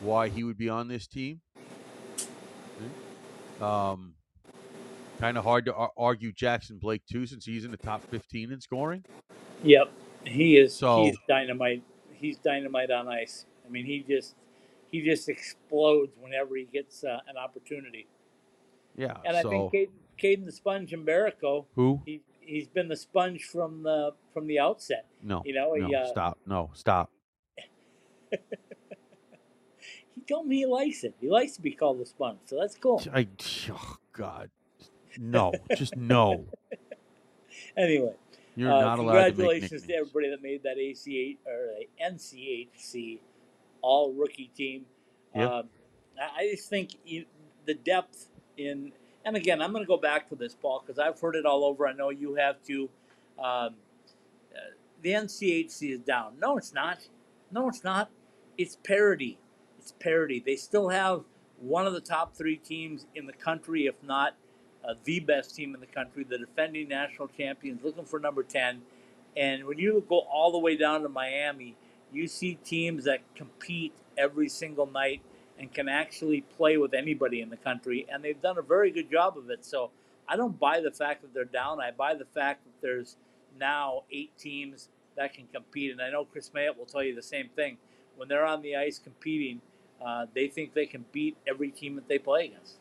why 0.00 0.28
he 0.28 0.44
would 0.44 0.56
be 0.56 0.68
on 0.68 0.86
this 0.86 1.06
team. 1.08 1.40
Um, 3.60 4.14
kind 5.18 5.38
of 5.38 5.44
hard 5.44 5.64
to 5.64 5.74
ar- 5.74 5.92
argue 5.96 6.30
Jackson 6.32 6.78
Blake 6.78 7.02
too, 7.10 7.26
since 7.26 7.44
he's 7.44 7.64
in 7.64 7.70
the 7.70 7.76
top 7.78 8.02
15 8.10 8.52
in 8.52 8.60
scoring. 8.60 9.04
Yep, 9.64 9.90
he 10.24 10.58
is. 10.58 10.74
So- 10.74 11.04
he's 11.04 11.16
dynamite. 11.28 11.82
He's 12.12 12.36
dynamite 12.38 12.90
on 12.90 13.08
ice. 13.08 13.44
I 13.66 13.70
mean, 13.70 13.84
he 13.84 14.04
just 14.06 14.36
he 14.90 15.02
just 15.02 15.28
explodes 15.28 16.12
whenever 16.20 16.56
he 16.56 16.64
gets 16.64 17.04
uh, 17.04 17.18
an 17.28 17.36
opportunity. 17.36 18.06
Yeah. 18.96 19.16
And 19.24 19.36
I 19.36 19.42
so 19.42 19.50
think 19.50 19.72
Caden, 19.72 19.88
Caden 20.22 20.44
the 20.46 20.52
Sponge 20.52 20.92
and 20.92 21.06
Mbereko, 21.06 21.66
who? 21.74 22.00
he 22.06 22.22
he's 22.40 22.68
been 22.68 22.88
the 22.88 22.96
sponge 22.96 23.44
from 23.44 23.82
the 23.82 24.12
from 24.32 24.46
the 24.46 24.58
outset. 24.58 25.06
No. 25.22 25.42
You 25.44 25.54
know, 25.54 25.74
he, 25.74 25.94
uh, 25.94 26.06
stop. 26.06 26.38
No. 26.46 26.70
Stop. 26.74 27.10
he 28.30 30.20
told 30.28 30.46
me 30.46 30.58
he 30.58 30.66
likes 30.66 31.04
it. 31.04 31.14
He 31.20 31.28
likes 31.28 31.56
to 31.56 31.62
be 31.62 31.72
called 31.72 32.00
the 32.00 32.06
sponge, 32.06 32.38
so 32.46 32.58
that's 32.60 32.76
cool. 32.76 33.02
I, 33.12 33.28
oh 33.70 33.96
God, 34.12 34.50
no, 35.18 35.52
just 35.76 35.96
no. 35.96 36.44
Anyway, 37.76 38.12
You're 38.54 38.72
uh, 38.72 38.80
not 38.80 38.98
allowed 38.98 39.12
to 39.12 39.32
congratulations 39.32 39.82
to, 39.82 39.88
nicknames. 39.88 40.08
everybody 40.08 40.30
that 40.30 40.42
made 40.42 40.62
that 40.62 40.78
ACH 40.78 41.38
or 41.46 42.10
NCHC 42.10 43.18
All 43.86 44.12
Rookie 44.12 44.50
Team. 44.56 44.84
Yeah. 45.34 45.58
Um, 45.58 45.68
I 46.20 46.42
I 46.42 46.50
just 46.50 46.68
think 46.68 46.96
you, 47.04 47.24
the 47.66 47.74
depth 47.74 48.26
in, 48.56 48.92
and 49.24 49.36
again, 49.36 49.62
I'm 49.62 49.70
going 49.72 49.84
to 49.84 49.88
go 49.88 49.96
back 49.96 50.28
to 50.30 50.34
this, 50.34 50.54
Paul, 50.54 50.82
because 50.84 50.98
I've 50.98 51.20
heard 51.20 51.36
it 51.36 51.46
all 51.46 51.64
over. 51.64 51.86
I 51.86 51.92
know 51.92 52.10
you 52.10 52.34
have 52.34 52.62
too. 52.64 52.90
Um, 53.38 53.76
uh, 54.54 54.72
the 55.02 55.10
NCHC 55.10 55.92
is 55.92 56.00
down. 56.00 56.34
No, 56.40 56.56
it's 56.56 56.74
not. 56.74 56.98
No, 57.52 57.68
it's 57.68 57.84
not. 57.84 58.10
It's 58.58 58.76
parity. 58.76 59.38
It's 59.78 59.92
parity. 59.92 60.42
They 60.44 60.56
still 60.56 60.88
have 60.88 61.22
one 61.60 61.86
of 61.86 61.92
the 61.92 62.00
top 62.00 62.34
three 62.34 62.56
teams 62.56 63.06
in 63.14 63.26
the 63.26 63.32
country, 63.32 63.86
if 63.86 64.02
not 64.02 64.34
uh, 64.84 64.94
the 65.04 65.20
best 65.20 65.54
team 65.54 65.74
in 65.74 65.80
the 65.80 65.86
country, 65.86 66.24
the 66.24 66.38
defending 66.38 66.88
national 66.88 67.28
champions, 67.28 67.84
looking 67.84 68.04
for 68.04 68.18
number 68.18 68.42
10. 68.42 68.82
And 69.36 69.64
when 69.64 69.78
you 69.78 70.04
go 70.08 70.20
all 70.20 70.50
the 70.50 70.58
way 70.58 70.76
down 70.76 71.02
to 71.02 71.08
Miami, 71.08 71.76
you 72.16 72.26
see 72.26 72.54
teams 72.64 73.04
that 73.04 73.20
compete 73.34 73.92
every 74.16 74.48
single 74.48 74.86
night 74.86 75.20
and 75.58 75.72
can 75.72 75.88
actually 75.88 76.40
play 76.40 76.76
with 76.76 76.94
anybody 76.94 77.40
in 77.40 77.50
the 77.50 77.56
country. 77.56 78.06
And 78.10 78.22
they've 78.24 78.40
done 78.40 78.58
a 78.58 78.62
very 78.62 78.90
good 78.90 79.10
job 79.10 79.36
of 79.38 79.50
it. 79.50 79.64
So 79.64 79.90
I 80.28 80.36
don't 80.36 80.58
buy 80.58 80.80
the 80.80 80.90
fact 80.90 81.22
that 81.22 81.32
they're 81.32 81.44
down. 81.44 81.80
I 81.80 81.90
buy 81.90 82.14
the 82.14 82.24
fact 82.24 82.64
that 82.64 82.80
there's 82.80 83.16
now 83.58 84.02
eight 84.10 84.36
teams 84.38 84.88
that 85.16 85.34
can 85.34 85.46
compete. 85.52 85.92
And 85.92 86.00
I 86.00 86.10
know 86.10 86.24
Kris 86.24 86.50
Mayotte 86.54 86.76
will 86.76 86.86
tell 86.86 87.02
you 87.02 87.14
the 87.14 87.22
same 87.22 87.48
thing. 87.54 87.78
When 88.16 88.28
they're 88.28 88.46
on 88.46 88.62
the 88.62 88.76
ice 88.76 88.98
competing, 88.98 89.60
uh, 90.04 90.26
they 90.34 90.48
think 90.48 90.74
they 90.74 90.86
can 90.86 91.04
beat 91.12 91.36
every 91.46 91.70
team 91.70 91.94
that 91.96 92.08
they 92.08 92.18
play 92.18 92.46
against. 92.46 92.76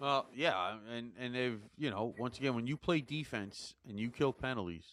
Well, 0.00 0.26
yeah, 0.34 0.76
and 0.94 1.12
and 1.18 1.34
they've 1.34 1.58
you 1.78 1.90
know 1.90 2.14
once 2.18 2.38
again 2.38 2.54
when 2.54 2.66
you 2.66 2.76
play 2.76 3.00
defense 3.00 3.74
and 3.88 3.98
you 3.98 4.10
kill 4.10 4.32
penalties, 4.32 4.84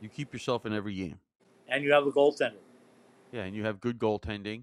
you 0.00 0.08
keep 0.08 0.32
yourself 0.32 0.64
in 0.64 0.72
every 0.72 0.94
game. 0.94 1.18
And 1.68 1.84
you 1.84 1.92
have 1.92 2.06
a 2.06 2.10
goaltender. 2.10 2.54
Yeah, 3.32 3.42
and 3.42 3.54
you 3.54 3.64
have 3.64 3.80
good 3.80 3.98
goaltending. 3.98 4.62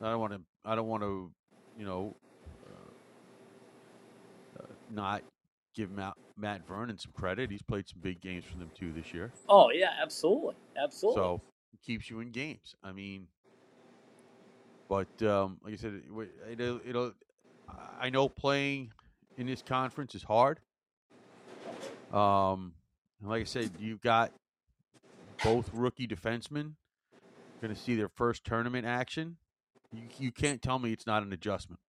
I 0.00 0.10
don't 0.10 0.20
want 0.20 0.32
to. 0.32 0.40
I 0.64 0.74
don't 0.74 0.88
want 0.88 1.02
to. 1.02 1.30
You 1.78 1.86
know, 1.86 2.16
uh, 2.66 4.62
uh, 4.62 4.66
not 4.90 5.22
give 5.74 5.90
Matt, 5.90 6.14
Matt 6.36 6.66
Vernon 6.66 6.98
some 6.98 7.12
credit. 7.12 7.50
He's 7.50 7.62
played 7.62 7.88
some 7.88 8.00
big 8.02 8.20
games 8.20 8.44
for 8.44 8.58
them 8.58 8.70
too 8.74 8.92
this 8.92 9.14
year. 9.14 9.32
Oh, 9.48 9.70
yeah, 9.70 9.90
absolutely. 10.02 10.54
Absolutely. 10.80 11.18
So 11.18 11.40
it 11.72 11.80
keeps 11.84 12.10
you 12.10 12.20
in 12.20 12.30
games. 12.30 12.74
I 12.84 12.92
mean, 12.92 13.26
but 14.88 15.22
um, 15.22 15.58
like 15.64 15.72
I 15.72 15.76
said, 15.76 15.94
it, 15.94 16.60
it'll, 16.60 16.80
it'll. 16.86 17.12
I 17.98 18.10
know 18.10 18.28
playing 18.28 18.90
in 19.38 19.46
this 19.46 19.62
conference 19.62 20.14
is 20.14 20.22
hard. 20.22 20.60
Um, 22.12 22.74
and 23.20 23.30
like 23.30 23.40
I 23.40 23.44
said, 23.44 23.70
you've 23.78 24.02
got 24.02 24.32
both 25.42 25.70
rookie 25.72 26.06
defensemen 26.06 26.74
going 27.60 27.74
to 27.74 27.80
see 27.80 27.94
their 27.94 28.08
first 28.08 28.44
tournament 28.44 28.84
action. 28.84 29.36
You, 29.92 30.02
you 30.18 30.32
can't 30.32 30.60
tell 30.60 30.78
me 30.78 30.92
it's 30.92 31.06
not 31.06 31.22
an 31.22 31.32
adjustment. 31.32 31.80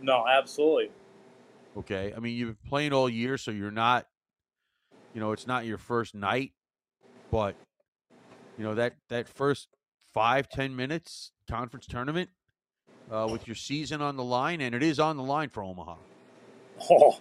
no, 0.00 0.26
absolutely. 0.26 0.90
Okay, 1.76 2.12
I 2.16 2.20
mean 2.20 2.36
you've 2.36 2.60
been 2.60 2.68
playing 2.70 2.92
all 2.92 3.08
year, 3.08 3.36
so 3.36 3.50
you're 3.50 3.70
not, 3.70 4.06
you 5.12 5.20
know, 5.20 5.32
it's 5.32 5.46
not 5.46 5.66
your 5.66 5.78
first 5.78 6.14
night, 6.14 6.52
but 7.30 7.56
you 8.56 8.64
know 8.64 8.74
that 8.76 8.94
that 9.08 9.28
first 9.28 9.68
five 10.12 10.48
ten 10.48 10.76
minutes 10.76 11.32
conference 11.50 11.86
tournament 11.86 12.30
uh, 13.10 13.28
with 13.30 13.46
your 13.48 13.56
season 13.56 14.00
on 14.00 14.16
the 14.16 14.22
line, 14.22 14.60
and 14.60 14.74
it 14.74 14.82
is 14.82 15.00
on 15.00 15.16
the 15.16 15.22
line 15.22 15.48
for 15.48 15.62
Omaha. 15.64 15.96
Oh, 16.90 17.18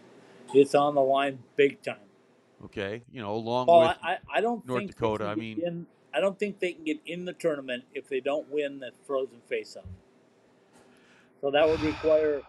it's 0.54 0.76
on 0.76 0.94
the 0.94 1.02
line 1.02 1.40
big 1.56 1.82
time. 1.82 1.98
Okay, 2.66 3.04
you 3.12 3.22
know, 3.22 3.34
along 3.36 3.68
Well, 3.68 3.82
with 3.82 3.98
I, 4.02 4.14
I, 4.14 4.18
I 4.36 4.42
don't 4.42 4.66
North 4.66 4.88
Dakota, 4.88 5.26
I 5.26 5.36
mean- 5.36 5.62
in, 5.62 5.86
I 6.14 6.20
don't 6.22 6.38
think 6.38 6.60
they 6.60 6.74
can 6.74 6.84
get 6.84 7.00
in 7.06 7.26
the 7.26 7.34
tournament 7.34 7.84
if 7.94 8.08
they 8.08 8.20
don't 8.20 8.50
win 8.52 8.80
the 8.80 8.92
frozen 9.06 9.42
faceoff. 9.52 9.84
So 11.42 11.52
that 11.52 11.68
would 11.68 11.82
require 11.82 12.42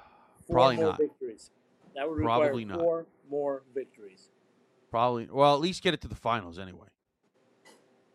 four 0.47 0.55
Probably 0.57 0.77
more 0.77 0.85
not. 0.87 0.99
victories. 0.99 1.51
That 1.97 2.09
would 2.09 2.19
require 2.19 2.47
Probably 2.49 2.65
not. 2.65 2.79
four 2.79 3.07
more 3.31 3.63
victories. 3.75 4.29
probably 4.91 5.27
well 5.33 5.55
at 5.55 5.61
least 5.61 5.83
get 5.83 5.95
it 5.95 6.01
to 6.03 6.09
the 6.09 6.15
finals 6.15 6.59
anyway. 6.59 6.87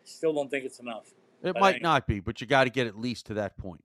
Still 0.05 0.33
don't 0.33 0.49
think 0.49 0.63
it's 0.65 0.79
enough. 0.79 1.11
It 1.43 1.55
might 1.59 1.75
I- 1.75 1.79
not 1.79 2.07
be, 2.07 2.19
but 2.21 2.39
you 2.41 2.47
got 2.47 2.63
to 2.65 2.69
get 2.69 2.87
at 2.87 2.97
least 2.97 3.25
to 3.27 3.33
that 3.35 3.57
point. 3.57 3.83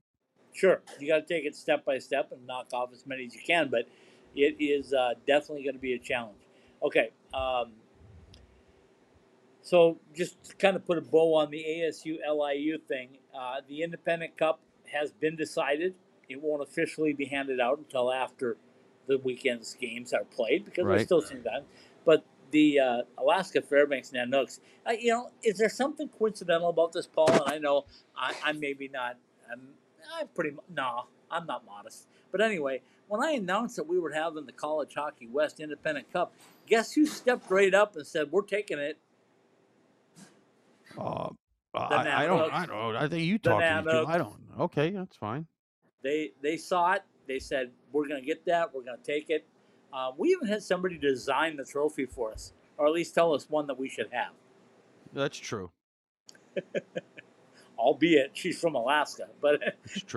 Sure, 0.53 0.81
you 0.99 1.07
got 1.09 1.27
to 1.27 1.33
take 1.33 1.43
it 1.45 1.53
step 1.55 1.83
by 1.83 1.97
step 1.99 2.31
and 2.31 2.45
knock 2.47 2.67
off 2.73 2.93
as 2.93 3.05
many 3.05 3.25
as 3.25 3.35
you 3.35 3.41
can, 3.45 3.67
but 3.69 3.89
it 4.35 4.55
is 4.59 4.93
uh, 4.93 5.15
definitely 5.27 5.63
going 5.63 5.75
to 5.75 5.81
be 5.81 5.93
a 5.93 5.99
challenge. 5.99 6.37
Okay, 6.81 7.09
um, 7.33 7.71
so 9.65 9.99
just 10.15 10.41
to 10.45 10.55
kind 10.55 10.75
of 10.75 10.85
put 10.85 10.97
a 10.97 11.01
bow 11.01 11.33
on 11.35 11.49
the 11.49 11.57
ASU 11.67 12.17
LIU 12.25 12.77
thing, 12.87 13.17
uh, 13.37 13.61
the 13.67 13.81
Independent 13.81 14.37
Cup 14.37 14.59
has 14.93 15.11
been 15.11 15.35
decided. 15.35 15.95
It 16.29 16.41
won't 16.41 16.61
officially 16.61 17.13
be 17.13 17.25
handed 17.25 17.59
out 17.59 17.79
until 17.79 18.13
after 18.13 18.57
the 19.07 19.17
weekend's 19.17 19.73
games 19.75 20.13
are 20.13 20.23
played 20.23 20.65
because 20.65 20.85
there's 20.85 20.99
Right. 20.99 21.05
still 21.05 21.21
some 21.21 21.43
time. 21.43 21.63
But 22.05 22.23
the 22.51 22.79
uh, 22.79 23.01
Alaska 23.17 23.61
Fairbanks 23.61 24.11
Nanooks, 24.11 24.59
uh, 24.87 24.91
you 24.91 25.11
know, 25.11 25.31
is 25.43 25.57
there 25.57 25.69
something 25.69 26.09
coincidental 26.09 26.69
about 26.69 26.91
this, 26.93 27.07
Paul? 27.07 27.31
And 27.31 27.41
I 27.47 27.57
know 27.57 27.85
I, 28.17 28.35
I'm 28.43 28.59
maybe 28.59 28.87
not. 28.87 29.17
I'm, 29.51 29.61
I'm 30.19 30.27
pretty. 30.29 30.51
mo- 30.51 30.63
No, 30.73 31.05
I'm 31.31 31.47
not 31.47 31.65
modest. 31.65 32.07
But 32.31 32.41
anyway, 32.41 32.81
when 33.07 33.23
I 33.23 33.31
announced 33.31 33.75
that 33.77 33.87
we 33.87 33.99
were 33.99 34.11
having 34.11 34.45
the 34.45 34.51
College 34.51 34.93
Hockey 34.95 35.27
West 35.27 35.59
Independent 35.59 36.11
Cup, 36.13 36.33
guess 36.67 36.93
who 36.93 37.05
stepped 37.07 37.49
right 37.51 37.73
up 37.73 37.95
and 37.95 38.05
said, 38.05 38.31
"We're 38.31 38.43
taking 38.43 38.77
it." 38.79 38.97
Uh, 40.97 41.29
I, 41.73 42.23
I 42.23 42.25
don't. 42.25 42.53
I 42.53 42.65
don't. 42.65 42.95
I 42.95 43.07
think 43.07 43.23
you 43.23 43.37
The 43.37 43.49
talk 43.49 43.61
to. 43.61 44.05
I 44.07 44.17
don't. 44.17 44.33
Okay, 44.59 44.91
that's 44.91 45.17
fine. 45.17 45.45
They 46.03 46.31
they 46.41 46.57
saw 46.57 46.93
it. 46.93 47.03
They 47.27 47.39
said, 47.39 47.71
"We're 47.91 48.07
going 48.07 48.21
to 48.21 48.25
get 48.25 48.45
that. 48.45 48.73
We're 48.73 48.83
going 48.83 48.97
to 48.97 49.03
take 49.03 49.29
it." 49.29 49.45
Uh, 49.93 50.11
we 50.17 50.29
even 50.29 50.47
had 50.47 50.61
somebody 50.61 50.97
design 50.97 51.57
the 51.57 51.63
trophy 51.63 52.05
for 52.05 52.31
us, 52.31 52.53
or 52.77 52.85
at 52.85 52.93
least 52.93 53.15
tell 53.15 53.33
us 53.33 53.49
one 53.49 53.67
that 53.67 53.77
we 53.77 53.89
should 53.89 54.09
have. 54.11 54.31
That's 55.13 55.37
true. 55.37 55.71
Albeit 57.77 58.31
she's 58.33 58.59
from 58.59 58.75
Alaska, 58.75 59.27
but. 59.41 59.61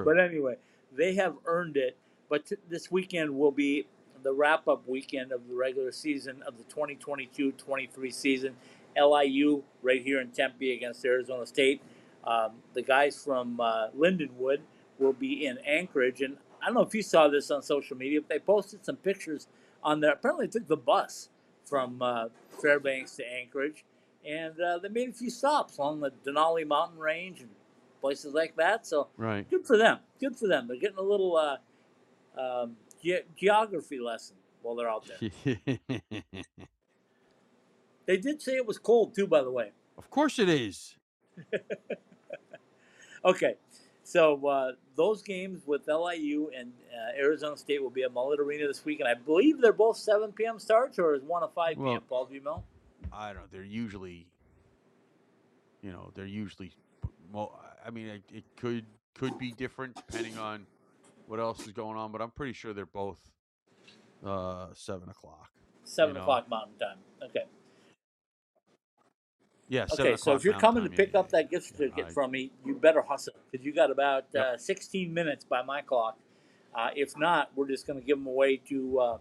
But 0.04 0.20
anyway, 0.20 0.56
they 0.96 1.14
have 1.14 1.36
earned 1.44 1.76
it. 1.76 1.96
But 2.28 2.46
t- 2.46 2.56
this 2.68 2.90
weekend 2.90 3.36
will 3.36 3.52
be 3.52 3.86
the 4.22 4.32
wrap 4.32 4.68
up 4.68 4.86
weekend 4.86 5.32
of 5.32 5.46
the 5.48 5.54
regular 5.54 5.92
season 5.92 6.42
of 6.46 6.58
the 6.58 6.64
2022 6.64 7.52
23 7.52 8.10
season. 8.10 8.56
LIU 8.97 9.62
right 9.82 10.03
here 10.03 10.20
in 10.20 10.30
Tempe 10.30 10.72
against 10.72 11.05
Arizona 11.05 11.47
State. 11.47 11.80
Um, 12.24 12.53
the 12.74 12.82
guys 12.82 13.22
from 13.22 13.61
uh, 13.61 13.89
Lindenwood 13.97 14.61
will 14.99 15.12
be 15.12 15.47
in 15.47 15.59
Anchorage. 15.59 16.20
And 16.20 16.36
I 16.62 16.66
don't 16.66 16.74
know 16.74 16.82
if 16.82 16.95
you 16.95 17.03
saw 17.03 17.28
this 17.28 17.51
on 17.51 17.62
social 17.62 17.97
media, 17.97 18.20
but 18.20 18.28
they 18.28 18.39
posted 18.39 18.84
some 18.84 18.97
pictures 18.97 19.47
on 19.82 20.01
there. 20.01 20.12
Apparently, 20.12 20.49
took 20.49 20.66
the 20.66 20.76
bus 20.76 21.28
from 21.64 22.03
uh, 22.03 22.26
Fairbanks 22.61 23.16
to 23.16 23.24
Anchorage. 23.24 23.84
And 24.26 24.61
uh, 24.61 24.78
they 24.78 24.89
made 24.89 25.11
a 25.11 25.12
few 25.12 25.30
stops 25.30 25.78
along 25.78 26.01
the 26.01 26.12
Denali 26.26 26.66
Mountain 26.66 26.99
Range 26.99 27.41
and 27.41 27.51
places 28.01 28.34
like 28.34 28.57
that. 28.57 28.86
So 28.86 29.09
right. 29.16 29.49
good 29.49 29.66
for 29.66 29.76
them. 29.76 29.99
Good 30.20 30.36
for 30.36 30.49
them. 30.49 30.66
They're 30.68 30.78
getting 30.78 30.99
a 30.99 31.03
little 31.03 31.36
uh, 31.36 31.57
um, 32.41 32.76
ge- 33.03 33.24
geography 33.36 34.01
lesson 34.01 34.36
while 34.62 34.74
they're 34.74 34.91
out 34.91 35.07
there. 35.07 35.89
They 38.09 38.16
did 38.16 38.40
say 38.40 38.56
it 38.56 38.66
was 38.66 38.78
cold 38.78 39.14
too, 39.14 39.26
by 39.26 39.42
the 39.42 39.50
way. 39.50 39.70
of 39.98 40.11
course 40.11 40.40
it 40.40 40.48
is. 40.48 40.96
Okay, 43.24 43.56
so 44.04 44.46
uh, 44.46 44.72
those 44.94 45.22
games 45.22 45.62
with 45.66 45.88
LIU 45.88 46.50
and 46.56 46.72
uh, 46.94 47.18
Arizona 47.20 47.56
State 47.56 47.82
will 47.82 47.90
be 47.90 48.04
at 48.04 48.14
Mullett 48.14 48.38
Arena 48.38 48.68
this 48.68 48.84
week, 48.84 49.00
and 49.00 49.09
I 49.09 49.14
believe 49.14 49.61
they're 49.61 49.72
both 49.72 49.96
7 49.96 50.30
p.m. 50.32 50.61
starts, 50.61 51.00
or 51.00 51.16
is 51.16 51.24
one 51.24 51.42
a 51.42 51.48
5 51.48 51.74
p.m. 51.74 51.84
Well- 51.84 52.00
Paul, 52.09 52.26
do 52.26 52.34
you 52.34 52.40
know? 52.40 52.62
I 53.12 53.32
don't. 53.32 53.42
know. 53.42 53.48
They're 53.50 53.64
usually, 53.64 54.28
you 55.82 55.90
know, 55.90 56.12
they're 56.14 56.26
usually. 56.26 56.70
Well, 57.32 57.61
I 57.84 57.90
mean, 57.90 58.06
it, 58.06 58.22
it 58.32 58.44
could 58.56 58.86
could 59.14 59.36
be 59.36 59.50
different 59.50 59.96
depending 59.96 60.38
on 60.38 60.64
what 61.26 61.40
else 61.40 61.66
is 61.66 61.72
going 61.72 61.98
on, 61.98 62.12
but 62.12 62.22
I'm 62.22 62.30
pretty 62.30 62.52
sure 62.52 62.72
they're 62.72 62.86
both 62.86 63.18
uh, 64.24 64.68
seven 64.74 65.09
o'clock. 65.09 65.50
7 65.82 66.14
know. 66.14 66.20
o'clock 66.20 66.48
Mountain 66.48 66.78
Time. 66.78 66.98
Okay. 67.30 67.44
Yeah. 69.68 69.86
7 69.86 70.06
Okay, 70.06 70.16
so 70.16 70.34
if 70.34 70.44
you're 70.44 70.54
coming 70.54 70.84
to 70.84 70.90
pick 70.90 71.14
up 71.14 71.30
that 71.30 71.50
gift 71.50 71.66
certificate 71.66 72.12
from 72.12 72.30
me, 72.30 72.50
you 72.64 72.74
better 72.74 73.02
hustle 73.02 73.34
because 73.50 73.64
you 73.64 73.72
got 73.72 73.90
about 73.90 74.34
uh, 74.34 74.56
16 74.56 75.12
minutes 75.12 75.44
by 75.44 75.62
my 75.62 75.82
clock. 75.82 76.18
Uh, 76.74 76.90
if 76.94 77.16
not, 77.18 77.50
we're 77.56 77.68
just 77.68 77.86
going 77.86 77.98
to 77.98 78.04
give 78.04 78.18
them 78.18 78.26
away 78.26 78.56
to 78.68 79.00
uh, 79.00 79.18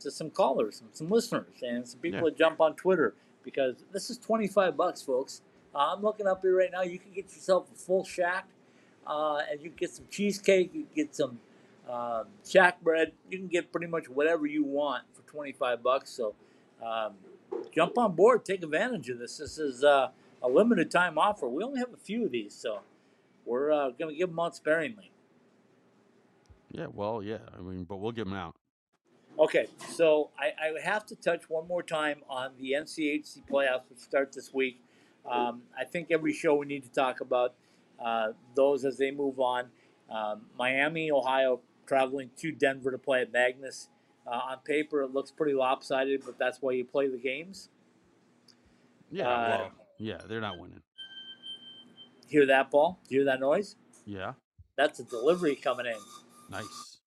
to 0.00 0.10
some 0.10 0.30
callers, 0.30 0.76
some, 0.78 0.88
some 0.92 1.08
listeners, 1.08 1.62
and 1.62 1.86
some 1.86 2.00
people 2.00 2.24
that 2.24 2.36
jump 2.36 2.60
on 2.60 2.74
Twitter 2.74 3.14
because 3.42 3.76
this 3.92 4.10
is 4.10 4.18
25 4.18 4.76
bucks, 4.76 5.02
folks. 5.02 5.42
Uh, 5.74 5.92
I'm 5.94 6.02
looking 6.02 6.26
up 6.26 6.40
here 6.42 6.56
right 6.56 6.70
now. 6.72 6.82
You 6.82 6.98
can 6.98 7.12
get 7.12 7.24
yourself 7.24 7.70
a 7.72 7.76
full 7.76 8.04
shack, 8.04 8.46
uh, 9.06 9.40
and 9.50 9.60
you 9.60 9.70
can 9.70 9.76
get 9.76 9.90
some 9.90 10.06
cheesecake. 10.10 10.74
You 10.74 10.84
can 10.84 10.94
get 10.94 11.14
some 11.14 11.40
um, 11.90 12.24
shack 12.48 12.80
bread. 12.80 13.12
You 13.30 13.38
can 13.38 13.48
get 13.48 13.72
pretty 13.72 13.86
much 13.86 14.08
whatever 14.08 14.46
you 14.46 14.64
want 14.64 15.04
for 15.12 15.22
25 15.30 15.82
bucks. 15.82 16.10
So 16.10 16.34
um, 16.84 17.14
jump 17.74 17.98
on 17.98 18.14
board, 18.14 18.44
take 18.44 18.62
advantage 18.62 19.08
of 19.10 19.18
this. 19.18 19.38
This 19.38 19.58
is 19.58 19.84
uh, 19.84 20.08
a 20.42 20.48
limited 20.48 20.90
time 20.90 21.18
offer. 21.18 21.48
We 21.48 21.62
only 21.62 21.80
have 21.80 21.92
a 21.92 21.98
few 21.98 22.24
of 22.24 22.32
these, 22.32 22.54
so 22.54 22.80
we're 23.44 23.72
uh, 23.72 23.90
going 23.90 24.14
to 24.14 24.18
give 24.18 24.30
them 24.30 24.38
out 24.38 24.56
sparingly. 24.56 25.10
Yeah, 26.70 26.86
well, 26.92 27.22
yeah. 27.22 27.38
I 27.56 27.60
mean, 27.60 27.84
but 27.84 27.96
we'll 27.96 28.12
give 28.12 28.26
them 28.26 28.36
out. 28.36 28.54
Okay, 29.38 29.66
so 29.90 30.30
I, 30.38 30.52
I 30.68 30.80
have 30.80 31.06
to 31.06 31.16
touch 31.16 31.48
one 31.48 31.66
more 31.66 31.82
time 31.82 32.18
on 32.28 32.52
the 32.58 32.72
NCHC 32.72 33.42
playoffs, 33.50 33.82
which 33.90 33.98
start 33.98 34.32
this 34.32 34.54
week. 34.54 34.80
Um, 35.28 35.62
I 35.78 35.84
think 35.84 36.08
every 36.10 36.32
show 36.32 36.54
we 36.54 36.66
need 36.66 36.84
to 36.84 36.90
talk 36.90 37.20
about 37.20 37.54
uh, 38.04 38.28
those 38.54 38.84
as 38.84 38.98
they 38.98 39.10
move 39.10 39.40
on. 39.40 39.66
Um, 40.10 40.42
Miami, 40.56 41.10
Ohio, 41.10 41.60
traveling 41.86 42.30
to 42.38 42.52
Denver 42.52 42.90
to 42.90 42.98
play 42.98 43.22
at 43.22 43.32
Magnus. 43.32 43.88
Uh, 44.26 44.30
on 44.52 44.58
paper, 44.64 45.02
it 45.02 45.12
looks 45.12 45.30
pretty 45.30 45.52
lopsided, 45.54 46.22
but 46.24 46.38
that's 46.38 46.62
why 46.62 46.72
you 46.72 46.84
play 46.84 47.08
the 47.08 47.18
games. 47.18 47.68
Yeah, 49.10 49.28
Uh, 49.28 49.48
well, 49.48 49.72
yeah, 49.98 50.18
they're 50.26 50.40
not 50.40 50.58
winning. 50.58 50.80
Hear 52.28 52.46
that, 52.46 52.70
ball? 52.70 52.98
Hear 53.08 53.24
that 53.24 53.40
noise? 53.40 53.76
Yeah, 54.06 54.32
That's 54.76 54.98
a 55.00 55.04
delivery 55.04 55.54
coming 55.56 55.86
in. 55.86 55.98
nice. 56.50 56.98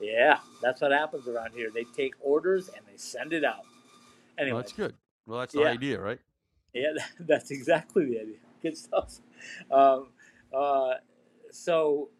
Yeah, 0.00 0.38
that's 0.62 0.80
what 0.80 0.92
happens 0.92 1.28
around 1.28 1.52
here. 1.52 1.70
They 1.70 1.84
take 1.84 2.14
orders 2.20 2.68
and 2.68 2.86
they 2.86 2.96
send 2.96 3.32
it 3.34 3.44
out. 3.44 3.66
Anyway, 4.38 4.54
Well, 4.54 4.62
that's 4.62 4.72
good. 4.72 4.94
Well, 5.26 5.40
that's 5.40 5.52
the 5.52 5.60
Yeah. 5.60 5.68
idea, 5.72 6.00
right? 6.00 6.18
Yeah, 6.72 6.92
that's 7.20 7.50
exactly 7.50 8.06
the 8.06 8.20
idea. 8.20 8.38
Good 8.62 8.78
stuff. 8.78 9.20
Um, 9.70 10.08
uh, 10.54 10.94
so, 11.50 12.10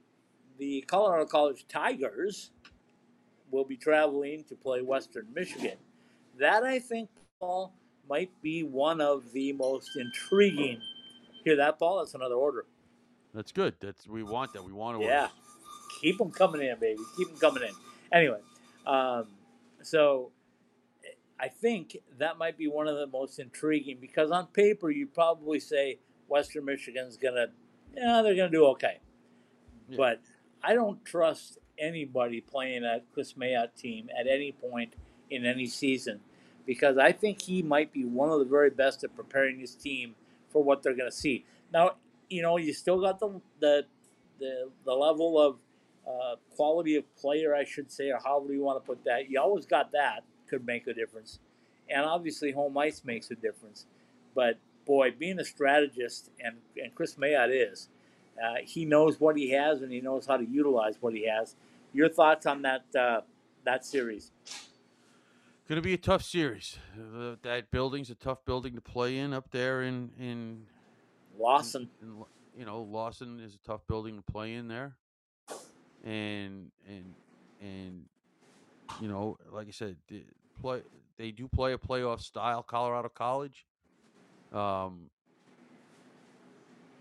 the 0.59 0.82
Colorado 0.82 1.24
College 1.24 1.66
Tigers 1.68 2.51
will 3.51 3.64
be 3.64 3.76
traveling 3.76 4.44
to 4.44 4.55
play 4.55 4.82
Western 4.82 5.26
Michigan. 5.34 5.76
That, 6.38 6.64
I 6.64 6.78
think, 6.78 7.11
Paul, 7.38 7.74
might 8.09 8.30
be 8.42 8.62
one 8.62 9.01
of 9.01 9.32
the 9.32 9.53
most 9.53 9.96
intriguing. 9.96 10.80
Hear 11.44 11.57
that, 11.57 11.78
Paul? 11.78 11.98
That's 11.98 12.14
another 12.14 12.34
order. 12.34 12.66
That's 13.34 13.53
good. 13.53 13.74
That's 13.80 14.09
we 14.09 14.22
want 14.22 14.53
that. 14.55 14.64
We 14.64 14.72
want 14.72 15.01
to. 15.01 15.07
Yeah. 15.07 15.28
Keep 16.01 16.18
them 16.18 16.30
coming 16.30 16.62
in, 16.62 16.78
baby. 16.78 17.01
Keep 17.16 17.28
them 17.28 17.36
coming 17.38 17.62
in. 17.62 17.74
Anyway, 18.12 18.40
um, 18.86 19.26
so 19.82 20.32
I 21.38 21.48
think 21.48 21.96
that 22.18 22.38
might 22.38 22.59
be 22.59 22.68
one 22.68 22.88
of 22.88 22.96
the 22.96 23.07
most 23.07 23.38
intriguing 23.38 23.98
because 24.01 24.30
on 24.30 24.46
paper 24.48 24.90
you 24.90 25.07
probably 25.07 25.61
say 25.61 25.98
Western 26.26 26.64
Michigan's 26.64 27.16
gonna, 27.16 27.46
yeah, 27.96 28.22
they're 28.22 28.34
gonna 28.34 28.51
do 28.51 28.66
okay, 28.66 28.98
Yeah. 29.88 29.96
but 29.96 30.20
I 30.62 30.74
don't 30.74 31.05
trust 31.05 31.59
anybody 31.81 32.41
playing 32.41 32.85
a 32.85 33.01
Kris 33.14 33.35
Mayotte 33.35 33.74
team 33.76 34.09
at 34.18 34.26
any 34.26 34.53
point 34.53 34.95
in 35.31 35.47
any 35.47 35.66
season 35.66 36.20
because 36.66 36.99
I 36.99 37.12
think 37.12 37.43
he 37.43 37.62
might 37.62 37.93
be 37.93 38.05
one 38.05 38.31
of 38.31 38.39
the 38.39 38.45
very 38.45 38.70
best 38.70 39.03
at 39.05 39.16
preparing 39.16 39.59
his 39.59 39.74
team 39.74 40.14
for 40.51 40.62
what 40.62 40.83
they're 40.83 40.95
gonna 40.95 41.11
see. 41.11 41.45
Now, 41.72 41.93
you 42.28 42.43
know, 42.43 42.59
you 42.59 42.72
still 42.72 43.01
got 43.01 43.18
the 43.18 43.41
the 43.61 43.85
the, 44.39 44.70
the 44.85 44.93
level 44.95 45.41
of 45.41 45.57
uh, 46.09 46.37
quality 46.57 46.97
of 46.97 47.16
player, 47.16 47.55
I 47.55 47.64
should 47.64 47.91
say, 47.93 48.11
or 48.11 48.18
however 48.24 48.53
you 48.53 48.62
want 48.62 48.83
to 48.83 48.87
put 48.87 49.05
that. 49.05 49.28
You 49.31 49.41
always 49.41 49.66
got 49.66 49.93
that 49.93 50.24
could 50.49 50.64
make 50.64 50.87
a 50.87 50.95
difference, 50.95 51.39
and 51.89 52.05
obviously 52.05 52.53
home 52.53 52.76
ice 52.78 53.03
makes 53.05 53.31
a 53.31 53.35
difference. 53.35 53.87
But 54.35 54.59
boy, 54.87 55.12
being 55.18 55.39
a 55.39 55.45
strategist, 55.45 56.31
and 56.43 56.57
and 56.81 56.95
Kris 56.95 57.16
Mayotte 57.16 57.72
is, 57.72 57.89
uh, 58.43 58.57
he 58.64 58.85
knows 58.85 59.20
what 59.20 59.37
he 59.37 59.51
has 59.51 59.83
and 59.83 59.93
he 59.93 60.01
knows 60.01 60.26
how 60.26 60.37
to 60.37 60.45
utilize 60.45 60.95
what 61.01 61.14
he 61.14 61.28
has. 61.28 61.57
Your 61.93 62.09
thoughts 62.09 62.47
on 62.47 62.62
that 62.62 62.84
uh, 62.99 63.20
that 63.64 63.84
series? 63.84 64.32
Going 65.68 65.80
to 65.80 65.82
be 65.82 65.95
a 65.95 65.99
tough 65.99 66.22
series. 66.22 66.78
Uh, 66.99 67.36
that 67.43 67.70
building's 67.70 68.11
a 68.11 68.14
tough 68.14 68.45
building 68.45 68.74
to 68.74 68.80
play 68.80 69.18
in 69.18 69.32
up 69.32 69.51
there 69.51 69.82
in 69.82 70.11
in, 70.18 70.66
Lawson, 71.38 71.88
in 72.03 72.18
Lo- 72.18 72.28
you 72.57 72.64
know 72.64 72.82
Lawson 72.82 73.41
is 73.41 73.55
a 73.55 73.59
tough 73.59 73.86
building 73.86 74.16
to 74.16 74.22
play 74.22 74.55
in 74.55 74.68
there, 74.68 74.97
and 76.05 76.70
and 76.88 77.14
and 77.61 78.05
you 79.01 79.09
know 79.09 79.36
like 79.53 79.68
I 79.68 79.72
said, 79.72 79.97
the 80.09 80.24
play 80.61 80.82
they 81.18 81.30
do 81.30 81.49
play 81.49 81.72
a 81.72 81.78
playoff 81.78 82.20
style 82.20 82.62
Colorado 82.62 83.09
College, 83.09 83.66
um, 84.53 85.11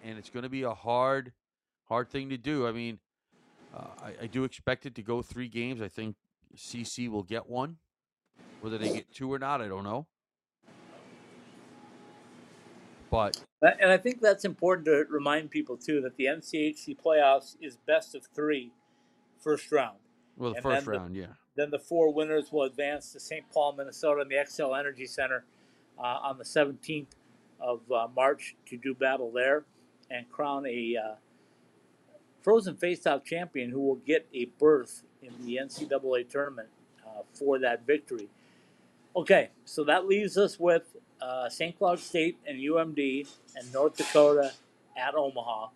and 0.03 0.17
it's 0.17 0.29
going 0.29 0.43
to 0.43 0.49
be 0.49 0.63
a 0.63 0.73
hard 0.73 1.31
hard 1.85 2.09
thing 2.09 2.29
to 2.29 2.37
do. 2.37 2.67
I 2.67 2.71
mean, 2.71 2.99
uh, 3.75 3.87
I, 4.01 4.13
I 4.23 4.27
do 4.27 4.43
expect 4.43 4.85
it 4.85 4.95
to 4.95 5.01
go 5.01 5.21
three 5.21 5.47
games. 5.47 5.81
I 5.81 5.87
think 5.87 6.15
CC 6.55 7.09
will 7.09 7.23
get 7.23 7.47
one. 7.49 7.77
Whether 8.61 8.77
they 8.77 8.91
get 8.91 9.11
two 9.13 9.31
or 9.31 9.39
not, 9.39 9.61
I 9.61 9.67
don't 9.67 9.83
know. 9.83 10.07
But 13.09 13.43
and 13.61 13.91
I 13.91 13.97
think 13.97 14.21
that's 14.21 14.45
important 14.45 14.85
to 14.85 15.05
remind 15.09 15.49
people 15.49 15.77
too 15.77 15.99
that 16.01 16.15
the 16.17 16.25
NCHC 16.25 16.97
playoffs 17.03 17.55
is 17.61 17.77
best 17.87 18.13
of 18.15 18.25
three, 18.35 18.71
first 19.39 19.71
round. 19.71 19.97
well, 20.37 20.51
the 20.51 20.57
And 20.57 20.63
first 20.63 20.85
then 20.85 20.93
the- 20.93 20.99
round, 20.99 21.15
yeah, 21.15 21.25
Then 21.55 21.71
the 21.71 21.79
four 21.79 22.13
winners 22.13 22.51
will 22.51 22.63
advance 22.63 23.11
to 23.13 23.19
St. 23.19 23.43
Paul, 23.51 23.73
Minnesota, 23.73 24.21
in 24.21 24.27
the 24.29 24.35
Xcel 24.35 24.77
Energy 24.77 25.07
Center 25.07 25.43
uh, 25.97 26.01
on 26.21 26.37
the 26.37 26.43
17th 26.43 27.07
of 27.59 27.81
uh, 27.91 28.07
March 28.15 28.55
to 28.67 28.77
do 28.77 28.93
battle 28.93 29.31
there 29.31 29.65
and 30.11 30.29
crown 30.29 30.65
a 30.67 30.95
uh, 30.95 31.15
Frozen 32.41 32.75
Faceoff 32.75 33.25
champion 33.25 33.69
who 33.71 33.81
will 33.81 33.95
get 33.95 34.27
a 34.33 34.45
berth 34.57 35.03
in 35.21 35.33
the 35.45 35.57
NCAA 35.57 36.29
tournament 36.29 36.69
uh, 37.05 37.21
for 37.33 37.59
that 37.59 37.85
victory. 37.85 38.29
Okay, 39.15 39.49
so 39.65 39.83
that 39.83 40.07
leaves 40.07 40.37
us 40.37 40.59
with 40.59 40.83
uh, 41.21 41.49
St. 41.49 41.77
Cloud 41.77 41.99
State 41.99 42.37
and 42.47 42.59
UMD 42.59 43.27
and 43.55 43.73
North 43.73 43.97
Dakota 43.97 44.53
at 44.95 45.15
Omaha. 45.15 45.69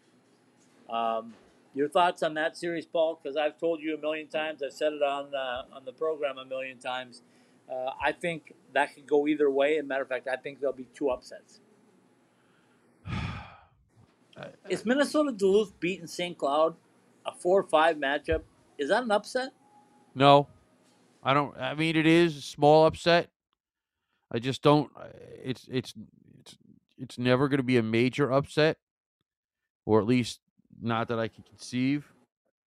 Um, 0.89 1.33
your 1.73 1.89
thoughts 1.89 2.21
on 2.21 2.35
that 2.35 2.55
series, 2.55 2.85
Paul? 2.85 3.19
Because 3.21 3.35
I've 3.35 3.59
told 3.59 3.81
you 3.81 3.95
a 3.95 3.99
million 3.99 4.27
times. 4.27 4.61
I've 4.61 4.73
said 4.73 4.93
it 4.93 5.01
on 5.01 5.33
uh, 5.33 5.75
on 5.75 5.85
the 5.85 5.91
program 5.91 6.37
a 6.37 6.45
million 6.45 6.77
times. 6.77 7.23
Uh, 7.69 7.91
I 8.01 8.11
think 8.11 8.53
that 8.73 8.93
could 8.93 9.07
go 9.07 9.27
either 9.27 9.49
way. 9.49 9.77
As 9.77 9.83
a 9.83 9.87
matter 9.87 10.03
of 10.03 10.09
fact, 10.09 10.27
I 10.27 10.35
think 10.35 10.59
there'll 10.59 10.75
be 10.75 10.87
two 10.93 11.09
upsets. 11.09 11.61
Is 14.69 14.85
Minnesota 14.85 15.31
Duluth 15.31 15.79
beating 15.79 16.07
St. 16.07 16.37
Cloud 16.37 16.75
a 17.25 17.31
four 17.31 17.59
or 17.59 17.63
five 17.63 17.97
matchup? 17.97 18.43
Is 18.77 18.89
that 18.89 19.03
an 19.03 19.11
upset? 19.11 19.51
no, 20.15 20.47
I 21.23 21.33
don't. 21.33 21.55
I 21.57 21.73
mean, 21.73 21.95
it 21.95 22.05
is 22.05 22.37
a 22.37 22.41
small 22.41 22.85
upset. 22.85 23.29
I 24.31 24.39
just 24.39 24.61
don't. 24.61 24.91
It's 25.43 25.67
it's 25.71 25.93
it's 26.39 26.57
it's 26.97 27.17
never 27.17 27.47
going 27.47 27.57
to 27.59 27.63
be 27.63 27.77
a 27.77 27.83
major 27.83 28.31
upset, 28.31 28.77
or 29.85 29.99
at 29.99 30.07
least 30.07 30.39
not 30.81 31.07
that 31.09 31.19
I 31.19 31.27
can 31.27 31.43
conceive. 31.43 32.11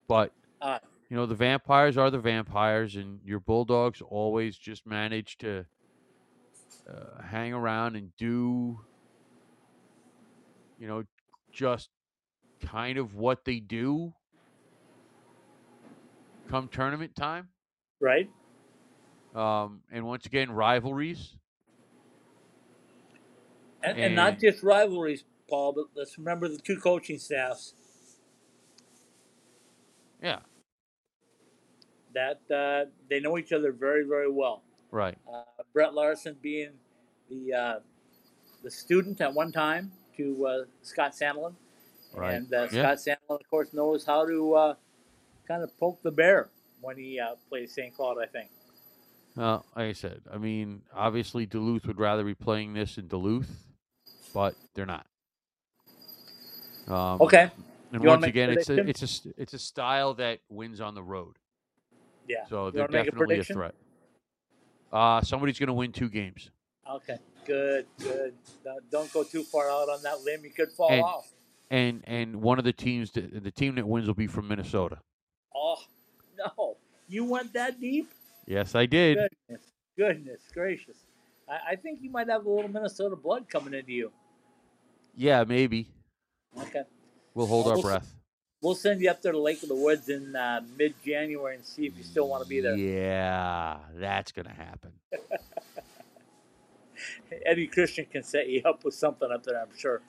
But 0.08 0.32
Uh, 0.60 0.78
you 1.10 1.16
know, 1.16 1.26
the 1.26 1.34
vampires 1.34 1.96
are 1.96 2.10
the 2.10 2.18
vampires, 2.18 2.96
and 2.96 3.20
your 3.24 3.40
bulldogs 3.40 4.00
always 4.00 4.56
just 4.56 4.86
manage 4.86 5.36
to 5.38 5.66
uh, 6.88 7.22
hang 7.22 7.52
around 7.52 7.96
and 7.96 8.16
do, 8.16 8.80
you 10.78 10.86
know, 10.86 11.04
just 11.57 11.88
kind 12.61 12.98
of 12.98 13.14
what 13.14 13.44
they 13.44 13.61
do 13.61 14.12
come 16.48 16.68
tournament 16.68 17.16
time. 17.16 17.48
right? 18.00 18.30
Um, 19.34 19.82
and 19.90 20.04
once 20.07 20.26
again, 20.26 20.50
rivalries. 20.50 21.36
And, 23.82 23.98
and 23.98 24.14
not 24.14 24.38
just 24.38 24.62
rivalries, 24.62 25.24
Paul, 25.48 25.72
but 25.72 25.86
let's 25.94 26.18
remember 26.18 26.48
the 26.48 26.59
two 26.59 26.78
coaching 26.78 27.18
staffs 27.18 27.74
Yeah, 30.22 30.40
that 32.14 32.40
uh, 32.50 32.90
they 33.11 33.20
know 33.20 33.38
each 33.38 33.52
other 33.52 33.72
very, 33.72 34.04
very 34.04 34.30
well. 34.30 34.62
right. 34.90 35.16
Uh, 35.32 35.42
Brett 35.72 35.94
Larson 35.94 36.36
being 36.40 36.70
the 37.28 37.52
uh, 37.52 37.78
the 38.62 38.70
student 38.70 39.20
at 39.20 39.32
one 39.32 39.52
time 39.52 39.92
to 40.16 40.46
uh, 40.46 40.64
Scott 40.82 41.12
Sandelin, 41.12 41.54
Right. 42.14 42.34
and 42.34 42.52
uh, 42.52 42.68
Yeah. 42.72 42.94
Scott 42.94 43.18
Sandelin, 43.28 43.40
of 43.40 43.50
course, 43.50 43.72
knows 43.72 44.04
how 44.04 44.26
to 44.26 44.54
uh, 44.54 44.74
kind 45.46 45.62
of 45.62 45.76
poke 45.78 46.02
the 46.02 46.10
bear 46.10 46.48
when 46.80 46.96
he 46.96 47.18
uh, 47.20 47.34
plays 47.48 47.74
St. 47.74 47.94
Cloud. 47.94 48.18
I 48.22 48.26
think. 48.26 48.50
Uh, 49.36 49.56
like 49.76 49.90
I 49.90 49.92
said, 49.92 50.22
I 50.32 50.38
mean, 50.38 50.82
obviously 50.94 51.44
Duluth 51.44 51.86
would 51.86 51.98
rather 51.98 52.24
be 52.24 52.34
playing 52.34 52.72
this 52.72 52.96
in 52.96 53.06
Duluth, 53.06 53.66
but 54.32 54.54
they're 54.74 54.86
not. 54.86 55.06
Um, 56.88 57.20
Okay. 57.20 57.50
And 57.92 58.02
You 58.02 58.08
once 58.08 58.24
again, 58.24 58.50
it's 58.50 58.68
a 58.68 58.78
it's 58.88 59.02
a 59.26 59.28
it's 59.36 59.54
a 59.54 59.58
style 59.58 60.14
that 60.14 60.40
wins 60.48 60.80
on 60.80 60.94
the 60.94 61.02
road, 61.02 61.36
Yeah. 62.28 62.44
so 62.48 62.66
You 62.66 62.72
they're 62.72 62.82
wanna 62.82 63.00
a 63.00 63.04
definitely 63.04 63.38
a, 63.38 63.44
threat. 63.44 63.74
Uh, 64.92 65.20
somebody's 65.22 65.58
going 65.58 65.68
to 65.68 65.72
win 65.72 65.92
two 65.92 66.08
games. 66.08 66.50
Okay. 66.90 67.18
Good, 67.47 67.86
good. 68.03 68.34
Don't- 68.90 69.12
go 69.12 69.22
too 69.24 69.42
far 69.44 69.70
out 69.70 69.88
on 69.88 70.03
that 70.03 70.20
limb. 70.22 70.44
You 70.44 70.51
could 70.51 70.70
fall 70.72 70.90
And- 70.90 71.03
off. 71.03 71.32
And 71.68 72.05
and 72.07 72.42
one 72.42 72.59
of 72.61 72.64
the 72.64 72.72
teams, 72.72 73.11
that, 73.12 73.42
the 73.42 73.51
team 73.51 73.74
that 73.74 73.86
wins 73.88 74.07
will 74.07 74.14
be 74.14 74.28
from 74.28 74.47
Minnesota. 74.47 74.99
Oh, 75.55 75.78
no. 76.38 76.76
You 77.09 77.24
went 77.24 77.53
that 77.55 77.80
deep? 77.80 78.09
Yes, 78.47 78.76
I 78.76 78.86
did. 78.86 79.18
Goodness, 79.49 79.66
goodness 79.97 80.40
gracious. 80.55 80.97
I, 81.49 81.72
I 81.72 81.76
think 81.76 82.01
you 82.03 82.11
might 82.11 82.28
have 82.28 82.47
a 82.47 82.49
little 82.51 82.70
Minnesota 82.70 83.16
blood 83.16 83.49
coming 83.49 83.74
into 83.74 83.90
you. 83.92 84.12
Yeah, 85.16 85.42
maybe. 85.42 85.88
Okay. 86.57 86.82
We'll 87.34 87.47
hold 87.47 87.66
Well, 87.66 87.72
our 87.72 87.78
we'll 87.78 87.86
s- 87.86 87.90
breath. 88.01 88.14
We'll 88.62 88.74
send 88.76 89.01
you 89.01 89.11
up 89.11 89.20
there 89.22 89.32
to 89.32 89.38
Lake 89.38 89.62
of 89.64 89.68
the 89.68 89.74
Woods 89.74 90.09
in 90.09 90.36
uh, 90.36 90.61
mid 90.78 90.94
January 91.05 91.57
and 91.57 91.64
see 91.64 91.86
if 91.86 91.97
you 91.97 92.05
still 92.05 92.28
want 92.28 92.44
to 92.44 92.49
be 92.49 92.61
there. 92.61 92.76
Yeah, 92.76 93.78
that's 93.97 94.30
gonna 94.30 94.55
happen. 94.55 94.92
Eddie 97.47 97.66
Christian 97.66 98.07
can 98.07 98.22
set 98.22 98.49
you 98.49 98.62
up 98.64 98.84
with 98.84 98.94
something 98.94 99.30
up 99.30 99.44
there, 99.44 99.61
I'm 99.61 99.76
sure. 99.76 100.03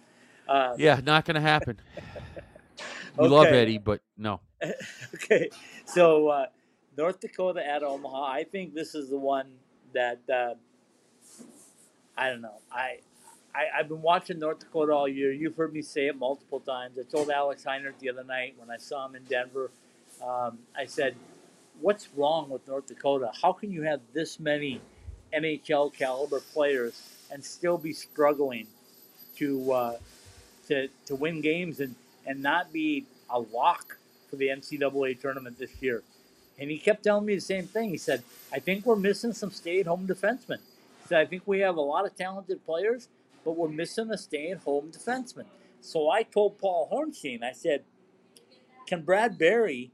Uh, 0.47 0.75
Yeah, 0.77 0.99
not 1.03 1.25
gonna 1.25 1.41
happen. 1.41 1.79
We 3.17 3.27
love 3.27 3.47
Eddie, 3.47 3.79
but 3.79 4.01
no. 4.17 4.41
okay, 5.15 5.49
so 5.85 6.27
uh, 6.27 6.45
North 6.97 7.19
Dakota 7.19 7.65
at 7.65 7.83
Omaha. 7.83 8.25
I 8.25 8.43
think 8.43 8.73
this 8.73 8.95
is 8.95 9.09
the 9.09 9.17
one 9.17 9.47
that 9.93 10.19
uh, 10.31 10.53
I 12.17 12.29
don't 12.29 12.41
know. 12.41 12.59
I, 12.71 12.97
I 13.55 13.65
I've 13.77 13.87
been 13.87 14.01
watching 14.01 14.39
North 14.39 14.59
Dakota 14.59 14.93
all 14.93 15.07
year. 15.07 15.31
You've 15.31 15.55
heard 15.55 15.73
me 15.73 15.81
say 15.81 16.07
it 16.07 16.17
multiple 16.17 16.59
times. 16.59 16.97
I 16.99 17.03
told 17.03 17.29
Alex 17.29 17.63
Heinert 17.65 17.99
the 17.99 18.09
other 18.09 18.23
night 18.23 18.55
when 18.57 18.69
I 18.69 18.77
saw 18.77 19.05
him 19.07 19.15
in 19.15 19.23
Denver. 19.23 19.71
Um, 20.23 20.59
I 20.75 20.85
said, 20.85 21.15
"What's 21.79 22.09
wrong 22.15 22.49
with 22.49 22.67
North 22.67 22.87
Dakota? 22.87 23.31
How 23.41 23.53
can 23.53 23.71
you 23.71 23.83
have 23.83 24.01
this 24.13 24.39
many 24.39 24.81
NHL 25.33 25.93
caliber 25.93 26.39
players 26.39 27.01
and 27.31 27.43
still 27.43 27.77
be 27.77 27.93
struggling 27.93 28.67
to 29.37 29.71
uh, 29.71 29.97
to 30.67 30.87
to 31.05 31.15
win 31.15 31.41
games 31.41 31.79
and 31.79 31.95
and 32.25 32.41
not 32.41 32.71
be 32.73 33.05
a 33.29 33.39
lock 33.39 33.97
for 34.29 34.35
the 34.35 34.47
NCAA 34.47 35.19
tournament 35.19 35.57
this 35.57 35.71
year. 35.81 36.03
And 36.59 36.69
he 36.69 36.77
kept 36.77 37.03
telling 37.03 37.25
me 37.25 37.35
the 37.35 37.41
same 37.41 37.67
thing. 37.67 37.89
He 37.89 37.97
said, 37.97 38.23
I 38.51 38.59
think 38.59 38.85
we're 38.85 38.95
missing 38.95 39.33
some 39.33 39.51
stay 39.51 39.79
at 39.79 39.85
home 39.85 40.07
defensemen. 40.07 40.57
He 40.57 41.07
said, 41.07 41.19
I 41.19 41.25
think 41.25 41.43
we 41.45 41.59
have 41.59 41.77
a 41.77 41.81
lot 41.81 42.05
of 42.05 42.15
talented 42.15 42.65
players, 42.65 43.07
but 43.45 43.51
we're 43.55 43.69
missing 43.69 44.09
a 44.11 44.17
stay 44.17 44.51
at 44.51 44.59
home 44.59 44.91
defenseman. 44.91 45.45
So 45.81 46.09
I 46.09 46.23
told 46.23 46.57
Paul 46.57 46.89
Hornstein, 46.91 47.43
I 47.43 47.53
said, 47.53 47.83
Can 48.87 49.03
Brad 49.03 49.37
Berry 49.37 49.91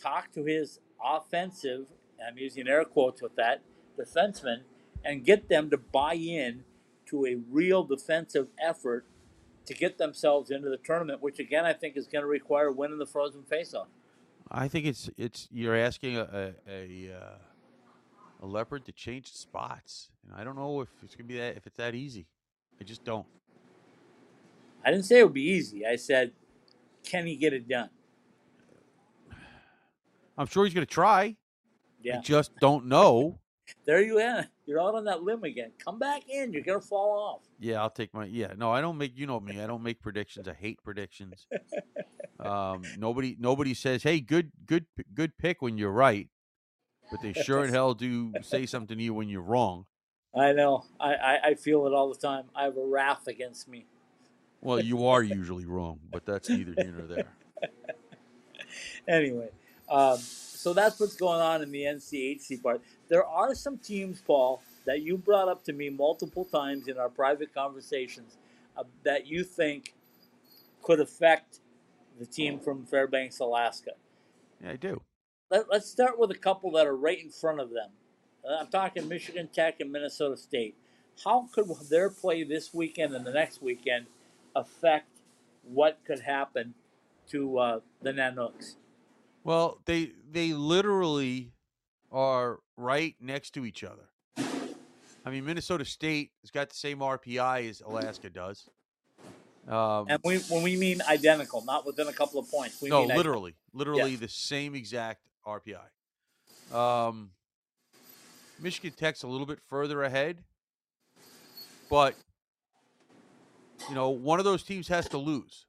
talk 0.00 0.30
to 0.32 0.44
his 0.44 0.78
offensive, 1.02 1.86
I'm 2.24 2.38
using 2.38 2.68
air 2.68 2.84
quotes 2.84 3.22
with 3.22 3.34
that, 3.36 3.62
defenseman, 3.96 4.60
and 5.04 5.24
get 5.24 5.48
them 5.48 5.70
to 5.70 5.76
buy 5.78 6.14
in 6.14 6.64
to 7.06 7.26
a 7.26 7.36
real 7.50 7.84
defensive 7.84 8.48
effort 8.62 9.04
to 9.66 9.74
get 9.74 9.98
themselves 9.98 10.50
into 10.50 10.68
the 10.68 10.76
tournament, 10.76 11.22
which 11.22 11.38
again 11.38 11.64
I 11.64 11.72
think 11.72 11.96
is 11.96 12.06
going 12.06 12.22
to 12.22 12.28
require 12.28 12.70
winning 12.70 12.98
the 12.98 13.06
frozen 13.06 13.42
faceoff. 13.42 13.86
I 14.50 14.68
think 14.68 14.86
it's 14.86 15.10
it's 15.16 15.48
you're 15.50 15.76
asking 15.76 16.16
a 16.16 16.54
a, 16.68 17.08
a, 17.10 17.14
uh, 17.14 17.38
a 18.42 18.46
leopard 18.46 18.84
to 18.86 18.92
change 18.92 19.32
spots, 19.32 20.10
and 20.22 20.38
I 20.38 20.44
don't 20.44 20.56
know 20.56 20.80
if 20.82 20.88
it's 21.02 21.14
gonna 21.14 21.26
be 21.26 21.38
that 21.38 21.56
if 21.56 21.66
it's 21.66 21.76
that 21.78 21.94
easy. 21.94 22.26
I 22.80 22.84
just 22.84 23.04
don't. 23.04 23.26
I 24.84 24.90
didn't 24.90 25.06
say 25.06 25.20
it 25.20 25.24
would 25.24 25.32
be 25.32 25.48
easy. 25.48 25.86
I 25.86 25.96
said, 25.96 26.32
can 27.04 27.26
he 27.26 27.36
get 27.36 27.54
it 27.54 27.66
done? 27.66 27.88
I'm 30.36 30.46
sure 30.46 30.64
he's 30.64 30.74
gonna 30.74 30.84
try. 30.84 31.36
Yeah. 32.02 32.18
I 32.18 32.20
just 32.20 32.52
don't 32.60 32.86
know. 32.86 33.38
There 33.84 34.02
you 34.02 34.18
are. 34.18 34.46
You're 34.66 34.80
out 34.80 34.94
on 34.94 35.04
that 35.04 35.22
limb 35.22 35.44
again. 35.44 35.72
Come 35.82 35.98
back 35.98 36.28
in. 36.28 36.52
You're 36.52 36.62
going 36.62 36.80
to 36.80 36.86
fall 36.86 37.18
off. 37.18 37.42
Yeah, 37.58 37.80
I'll 37.80 37.90
take 37.90 38.12
my 38.14 38.24
yeah. 38.26 38.52
No, 38.56 38.70
I 38.70 38.80
don't 38.80 38.98
make 38.98 39.16
you 39.16 39.26
know 39.26 39.40
me. 39.40 39.60
I 39.60 39.66
don't 39.66 39.82
make 39.82 40.00
predictions. 40.00 40.48
I 40.48 40.54
hate 40.54 40.82
predictions. 40.82 41.46
Um, 42.40 42.82
nobody 42.98 43.36
nobody 43.38 43.74
says, 43.74 44.02
"Hey, 44.02 44.20
good 44.20 44.52
good 44.66 44.86
good 45.14 45.38
pick 45.38 45.62
when 45.62 45.78
you're 45.78 45.92
right," 45.92 46.28
but 47.10 47.22
they 47.22 47.32
sure 47.32 47.64
in 47.64 47.72
hell 47.72 47.94
do 47.94 48.32
say 48.42 48.66
something 48.66 48.98
to 48.98 49.02
you 49.02 49.14
when 49.14 49.28
you're 49.28 49.42
wrong. 49.42 49.86
I 50.36 50.52
know. 50.52 50.84
I, 50.98 51.14
I, 51.14 51.40
I 51.44 51.54
feel 51.54 51.86
it 51.86 51.92
all 51.92 52.12
the 52.12 52.18
time. 52.18 52.44
I 52.54 52.64
have 52.64 52.76
a 52.76 52.84
wrath 52.84 53.28
against 53.28 53.68
me. 53.68 53.86
Well, 54.60 54.80
you 54.80 55.06
are 55.06 55.22
usually 55.22 55.66
wrong, 55.66 56.00
but 56.10 56.26
that's 56.26 56.48
neither 56.48 56.74
here 56.76 56.92
nor 56.96 57.06
there. 57.06 57.32
anyway, 59.08 59.50
um, 59.88 60.18
so 60.18 60.72
that's 60.72 60.98
what's 60.98 61.16
going 61.16 61.40
on 61.40 61.62
in 61.62 61.70
the 61.70 61.82
NCHC 61.82 62.62
part. 62.62 62.82
There 63.08 63.24
are 63.24 63.54
some 63.54 63.78
teams, 63.78 64.20
Paul, 64.20 64.62
that 64.86 65.02
you 65.02 65.16
brought 65.16 65.48
up 65.48 65.64
to 65.64 65.72
me 65.72 65.90
multiple 65.90 66.44
times 66.44 66.88
in 66.88 66.98
our 66.98 67.08
private 67.08 67.54
conversations 67.54 68.36
uh, 68.76 68.84
that 69.02 69.26
you 69.26 69.44
think 69.44 69.94
could 70.82 71.00
affect 71.00 71.60
the 72.18 72.26
team 72.26 72.58
from 72.58 72.84
Fairbanks, 72.84 73.40
Alaska. 73.40 73.92
Yeah, 74.62 74.70
I 74.70 74.76
do. 74.76 75.00
Let, 75.50 75.70
let's 75.70 75.88
start 75.88 76.18
with 76.18 76.30
a 76.30 76.38
couple 76.38 76.70
that 76.72 76.86
are 76.86 76.96
right 76.96 77.22
in 77.22 77.30
front 77.30 77.60
of 77.60 77.70
them. 77.70 77.90
Uh, 78.48 78.56
I'm 78.60 78.68
talking 78.68 79.08
Michigan 79.08 79.48
Tech 79.52 79.80
and 79.80 79.90
Minnesota 79.90 80.36
State. 80.36 80.76
How 81.24 81.48
could 81.52 81.66
their 81.88 82.10
play 82.10 82.44
this 82.44 82.74
weekend 82.74 83.14
and 83.14 83.24
the 83.24 83.32
next 83.32 83.62
weekend 83.62 84.06
affect 84.54 85.08
what 85.62 85.98
could 86.04 86.20
happen 86.20 86.74
to 87.28 87.58
uh, 87.58 87.80
the 88.02 88.12
Nanooks? 88.12 88.76
Well, 89.44 89.80
they 89.84 90.12
they 90.30 90.52
literally 90.52 91.52
are 92.14 92.60
right 92.76 93.16
next 93.20 93.50
to 93.54 93.66
each 93.66 93.84
other. 93.84 94.08
I 95.26 95.30
mean, 95.30 95.44
Minnesota 95.44 95.84
State 95.84 96.30
has 96.42 96.50
got 96.50 96.70
the 96.70 96.76
same 96.76 96.98
RPI 96.98 97.68
as 97.68 97.80
Alaska 97.80 98.30
does. 98.30 98.68
Um, 99.66 100.06
And 100.08 100.20
we, 100.22 100.38
when 100.50 100.62
we 100.62 100.76
mean 100.76 101.00
identical, 101.08 101.64
not 101.64 101.84
within 101.86 102.06
a 102.06 102.12
couple 102.12 102.38
of 102.38 102.50
points. 102.50 102.80
We 102.80 102.90
no, 102.90 103.04
literally, 103.04 103.54
literally 103.72 104.16
the 104.16 104.28
same 104.28 104.74
exact 104.74 105.22
RPI. 105.46 105.80
Um, 106.74 107.30
Michigan 108.60 108.92
Tech's 108.96 109.22
a 109.22 109.26
little 109.26 109.46
bit 109.46 109.58
further 109.68 110.02
ahead, 110.02 110.44
but 111.90 112.14
you 113.88 113.94
know, 113.94 114.10
one 114.10 114.38
of 114.38 114.44
those 114.44 114.62
teams 114.62 114.88
has 114.88 115.08
to 115.08 115.18
lose 115.18 115.66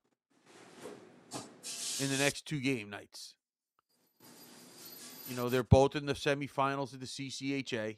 in 2.02 2.10
the 2.10 2.18
next 2.18 2.46
two 2.46 2.60
game 2.60 2.89
nights. 2.89 3.34
You 5.30 5.36
know, 5.36 5.49
they're 5.49 5.63
both 5.63 5.95
in 5.95 6.05
the 6.05 6.13
semifinals 6.13 6.93
of 6.93 6.99
the 6.99 7.05
CCHA. 7.05 7.97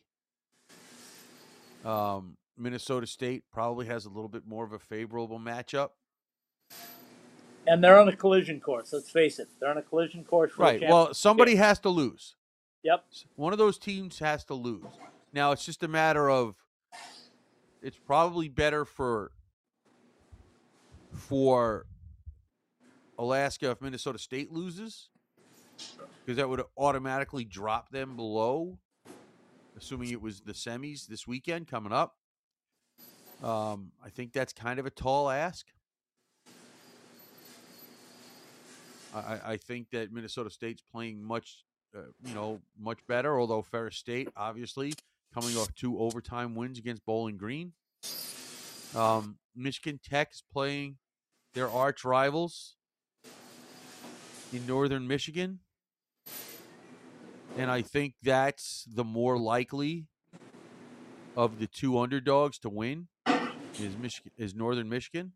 Um, 1.84 2.38
Minnesota 2.57 3.05
State 3.05 3.43
probably 3.51 3.86
has 3.88 4.05
a 4.05 4.09
little 4.09 4.30
bit 4.30 4.47
more 4.47 4.63
of 4.63 4.73
a 4.73 4.80
favorable 4.80 5.39
matchup. 5.39 5.89
and 7.67 7.84
they're 7.84 7.99
on 7.99 8.07
a 8.07 8.15
collision 8.15 8.59
course. 8.59 8.93
Let's 8.93 9.09
face 9.09 9.39
it, 9.39 9.49
they're 9.59 9.69
on 9.69 9.78
a 9.78 9.82
collision 9.82 10.23
course. 10.23 10.51
For 10.53 10.63
Right. 10.63 10.82
Well, 10.82 11.13
somebody 11.13 11.55
has 11.55 11.80
to 11.80 11.89
lose. 11.89 12.36
Yep. 12.84 13.05
One 13.36 13.51
of 13.51 13.59
those 13.59 13.78
teams 13.78 14.19
has 14.19 14.45
to 14.45 14.53
lose. 14.53 14.86
Now 15.34 15.51
it's 15.51 15.65
just 15.65 15.84
a 15.84 15.88
matter 15.88 16.30
of 16.30 16.55
it's 17.82 17.97
probably 17.97 18.47
better 18.47 18.86
for 18.86 19.32
for 21.11 21.86
Alaska 23.19 23.71
if 23.71 23.82
Minnesota 23.82 24.19
State 24.19 24.51
loses 24.51 25.09
because 26.28 26.36
that 26.36 26.49
would 26.49 26.61
automatically 26.78 27.45
drop 27.45 27.89
them 27.89 28.17
below 28.17 28.78
assuming 29.78 30.09
it 30.11 30.21
was 30.21 30.41
the 30.41 30.51
semis 30.53 31.07
this 31.07 31.28
weekend 31.28 31.67
coming 31.67 31.93
up. 31.93 32.15
Um, 33.43 33.91
I 34.03 34.09
think 34.09 34.34
that's 34.34 34.51
kind 34.51 34.80
of 34.80 34.86
a 34.86 34.89
tall 34.89 35.30
ask. 35.30 35.67
I, 39.15 39.39
I- 39.45 39.57
think 39.57 39.91
that 39.91 40.11
Minnesota 40.11 40.49
State's 40.49 40.82
playing 40.91 41.23
much, 41.23 41.63
uh, 41.95 42.01
you 42.25 42.34
know, 42.36 42.59
much 42.78 42.99
better. 43.07 43.39
Although 43.39 43.61
Ferris 43.61 43.95
State, 43.95 44.30
obviously, 44.36 44.93
coming 45.34 45.55
off 45.55 45.73
two 45.75 45.97
overtime 45.99 46.55
wins 46.55 46.78
against 46.78 47.05
Bowling 47.05 47.38
Green. 47.38 47.73
Um, 48.95 49.38
Michigan 49.55 49.99
Tech 50.03 50.32
is 50.34 50.43
playing 50.51 50.97
their 51.53 51.69
arch 51.69 52.03
rivals 52.03 52.75
in 54.51 54.65
Northern 54.65 55.07
Michigan, 55.07 55.59
and 57.58 57.72
I 57.72 57.82
think 57.82 58.16
that's 58.24 58.86
the 58.91 59.03
more 59.03 59.38
likely 59.38 60.05
of 61.36 61.60
the 61.60 61.68
two 61.68 61.99
underdogs 61.99 62.60
to 62.60 62.70
win. 62.70 63.08
Is 63.80 63.95
Michigan 63.97 64.32
is 64.38 64.55
Northern 64.55 64.89
Michigan? 64.89 65.34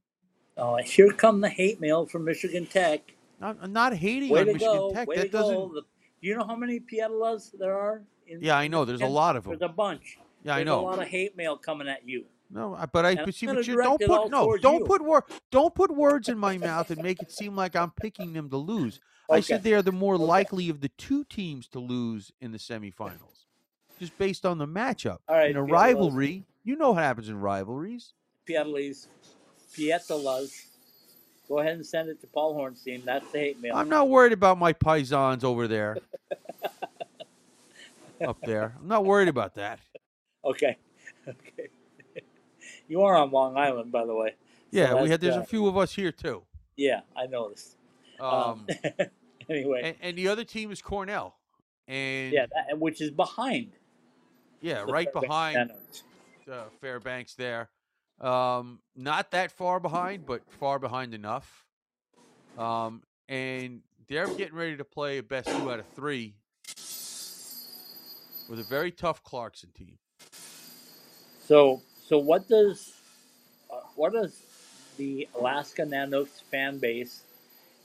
Oh, 0.57 0.77
here 0.77 1.11
come 1.11 1.41
the 1.41 1.49
hate 1.49 1.79
mail 1.79 2.05
from 2.05 2.25
Michigan 2.25 2.65
Tech. 2.65 3.01
Not, 3.39 3.57
I'm 3.61 3.73
not 3.73 3.93
hating 3.93 4.29
Way 4.29 4.41
on 4.41 4.45
to 4.47 4.53
Michigan 4.53 4.77
go! 4.77 4.91
Tech. 4.93 5.07
Way 5.07 5.15
that 5.17 5.25
to 5.25 5.29
doesn't. 5.29 5.55
go! 5.55 5.71
The, 5.73 5.81
do 5.81 6.27
you 6.27 6.35
know 6.35 6.45
how 6.45 6.55
many 6.55 6.79
Pietilas 6.79 7.51
there 7.57 7.77
are? 7.77 8.03
In, 8.27 8.41
Yeah, 8.41 8.57
I 8.57 8.67
know. 8.67 8.85
There's 8.85 9.01
a 9.01 9.07
lot 9.07 9.35
of 9.35 9.43
them. 9.43 9.57
There's 9.57 9.69
a 9.69 9.73
bunch. 9.73 10.17
Yeah, 10.43 10.55
I 10.55 10.63
know. 10.63 10.79
a 10.79 10.81
lot 10.81 11.01
of 11.01 11.07
hate 11.07 11.35
mail 11.37 11.57
coming 11.57 11.87
at 11.87 12.07
you. 12.07 12.25
No, 12.53 12.77
but 12.91 13.05
I 13.05 13.15
but 13.15 13.33
see, 13.33 13.45
but 13.45 13.65
you 13.65 13.77
don't 13.77 14.01
put 14.01 14.29
no, 14.29 14.57
don't 14.57 14.79
you. 14.79 14.85
put 14.85 15.01
word, 15.01 15.23
don't 15.51 15.73
put 15.73 15.89
words 15.89 16.27
in 16.27 16.37
my 16.37 16.57
mouth 16.57 16.91
and 16.91 17.01
make 17.01 17.21
it 17.21 17.31
seem 17.31 17.55
like 17.55 17.75
I'm 17.75 17.91
picking 17.91 18.33
them 18.33 18.49
to 18.49 18.57
lose. 18.57 18.99
I 19.31 19.39
said 19.39 19.63
they 19.63 19.73
are 19.73 19.81
the 19.81 19.91
more 19.91 20.15
Okay. 20.15 20.23
likely 20.25 20.69
of 20.69 20.81
the 20.81 20.89
two 20.89 21.23
teams 21.23 21.67
to 21.69 21.79
lose 21.79 22.31
in 22.41 22.51
the 22.51 22.57
semifinals, 22.57 23.45
just 23.99 24.17
based 24.17 24.45
on 24.45 24.57
the 24.57 24.67
matchup. 24.67 25.19
All 25.27 25.35
right, 25.37 25.49
in 25.49 25.55
a 25.55 25.63
rivalry, 25.63 26.45
You 26.63 26.75
know 26.75 26.91
what 26.91 27.03
happens 27.03 27.29
in 27.29 27.39
rivalries. 27.39 28.13
Pietlis, 28.47 29.07
Pietolas. 29.73 30.65
Go 31.47 31.59
ahead 31.59 31.73
and 31.73 31.85
send 31.85 32.09
it 32.09 32.21
to 32.21 32.27
Paul 32.27 32.55
Hornstein. 32.55 33.03
That's 33.03 33.29
the 33.31 33.39
hate 33.39 33.61
mail. 33.61 33.75
I'm 33.75 33.89
not 33.89 34.09
worried 34.09 34.31
about 34.33 34.57
my 34.57 34.73
paisans 34.73 35.43
over 35.43 35.67
there. 35.67 35.97
Up 38.25 38.37
there. 38.43 38.75
I'm 38.79 38.87
not 38.87 39.05
worried 39.05 39.27
about 39.27 39.55
that. 39.55 39.79
Okay. 40.43 40.75
Okay. 41.27 41.67
you 42.87 43.03
are 43.03 43.15
on 43.15 43.29
Long 43.29 43.57
Island, 43.57 43.91
by 43.91 44.05
the 44.05 44.15
way. 44.15 44.29
So 44.29 44.35
Yeah, 44.71 45.03
we 45.03 45.11
had 45.11 45.21
there's 45.21 45.37
uh, 45.37 45.41
a 45.41 45.43
few 45.43 45.67
of 45.67 45.77
us 45.77 45.93
here 45.93 46.11
too. 46.11 46.41
Yeah, 46.77 47.01
I 47.15 47.27
noticed. 47.27 47.75
Um, 48.19 48.65
anyway, 49.51 49.81
and, 49.83 49.95
and 50.01 50.17
the 50.17 50.27
other 50.27 50.43
team 50.43 50.71
is 50.71 50.81
Cornell. 50.81 51.35
And 51.87 52.31
yeah, 52.31 52.45
that, 52.45 52.79
which 52.79 53.01
is 53.01 53.11
behind. 53.11 53.71
yeah, 54.61 54.83
right 54.87 55.11
Fairbanks 55.11 55.27
behind 55.27 55.71
uh, 56.51 56.63
Fairbanks 56.79 57.35
there. 57.35 57.69
Um, 58.19 58.79
not 58.95 59.31
that 59.31 59.51
far 59.51 59.79
behind, 59.79 60.25
but 60.25 60.41
far 60.59 60.79
behind 60.79 61.13
enough. 61.13 61.65
Um, 62.57 63.01
and 63.27 63.81
they're 64.07 64.27
getting 64.27 64.55
ready 64.55 64.77
to 64.77 64.83
play 64.83 65.17
a 65.17 65.23
best 65.23 65.47
two 65.47 65.71
out 65.71 65.79
of 65.79 65.87
three 65.95 66.35
with 68.49 68.59
a 68.59 68.65
very 68.69 68.91
tough 68.91 69.23
Clarkson 69.23 69.71
team. 69.71 69.97
So, 71.47 71.81
so 72.05 72.17
what 72.19 72.47
does 72.47 72.93
uh, 73.71 73.77
what 73.95 74.13
does 74.13 74.37
the 74.97 75.27
Alaska 75.39 75.83
Nanooks 75.83 76.43
fan 76.51 76.77
base 76.77 77.23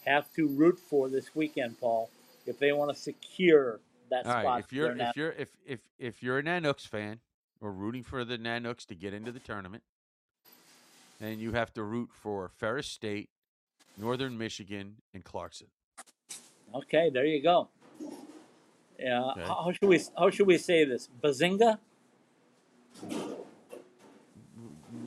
have 0.07 0.33
to 0.35 0.49
root 0.49 0.79
for 0.79 1.09
this 1.09 1.35
weekend, 1.35 1.79
Paul, 1.81 2.11
if 2.47 2.59
they 2.59 2.73
want 2.73 2.95
to 2.95 2.97
secure 3.01 3.81
that 4.11 4.25
All 4.27 4.33
spot? 4.33 4.45
right, 4.45 4.59
if 4.65 4.73
you're 4.73 4.97
if 4.97 5.17
you're 5.17 5.33
if 5.33 5.49
if 5.67 5.81
if 5.99 6.23
you're 6.23 6.39
a 6.39 6.43
Nanooks 6.43 6.87
fan 6.87 7.21
or 7.61 7.73
rooting 7.73 8.03
for 8.03 8.25
the 8.25 8.39
Nanooks 8.39 8.87
to 8.87 8.95
get 8.95 9.13
into 9.13 9.33
the 9.33 9.41
tournament, 9.41 9.83
then 11.21 11.39
you 11.39 11.53
have 11.53 11.73
to 11.75 11.83
root 11.83 12.11
for 12.13 12.49
Ferris 12.49 12.87
State, 12.87 13.31
Northern 13.99 14.39
Michigan, 14.39 14.97
and 15.13 15.25
Clarkson. 15.25 15.69
Okay, 16.75 17.11
there 17.11 17.25
you 17.25 17.43
go. 17.43 17.69
Yeah, 18.99 19.31
Okay. 19.33 19.43
how, 19.43 19.63
how 19.65 19.73
should 19.73 19.89
we 19.89 20.01
how 20.17 20.31
should 20.31 20.47
we 20.47 20.59
say 20.59 20.85
this? 20.85 21.09
Bazinga. 21.23 21.79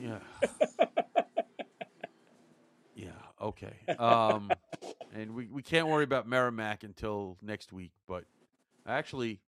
Yeah. 0.00 0.18
yeah. 2.94 3.10
Okay. 3.40 3.74
Um, 3.98 4.50
and 5.14 5.34
we, 5.34 5.46
we 5.46 5.62
can't 5.62 5.88
worry 5.88 6.04
about 6.04 6.26
Merrimack 6.26 6.84
until 6.84 7.36
next 7.42 7.72
week. 7.72 7.92
But 8.06 8.24
actually, 8.86 9.40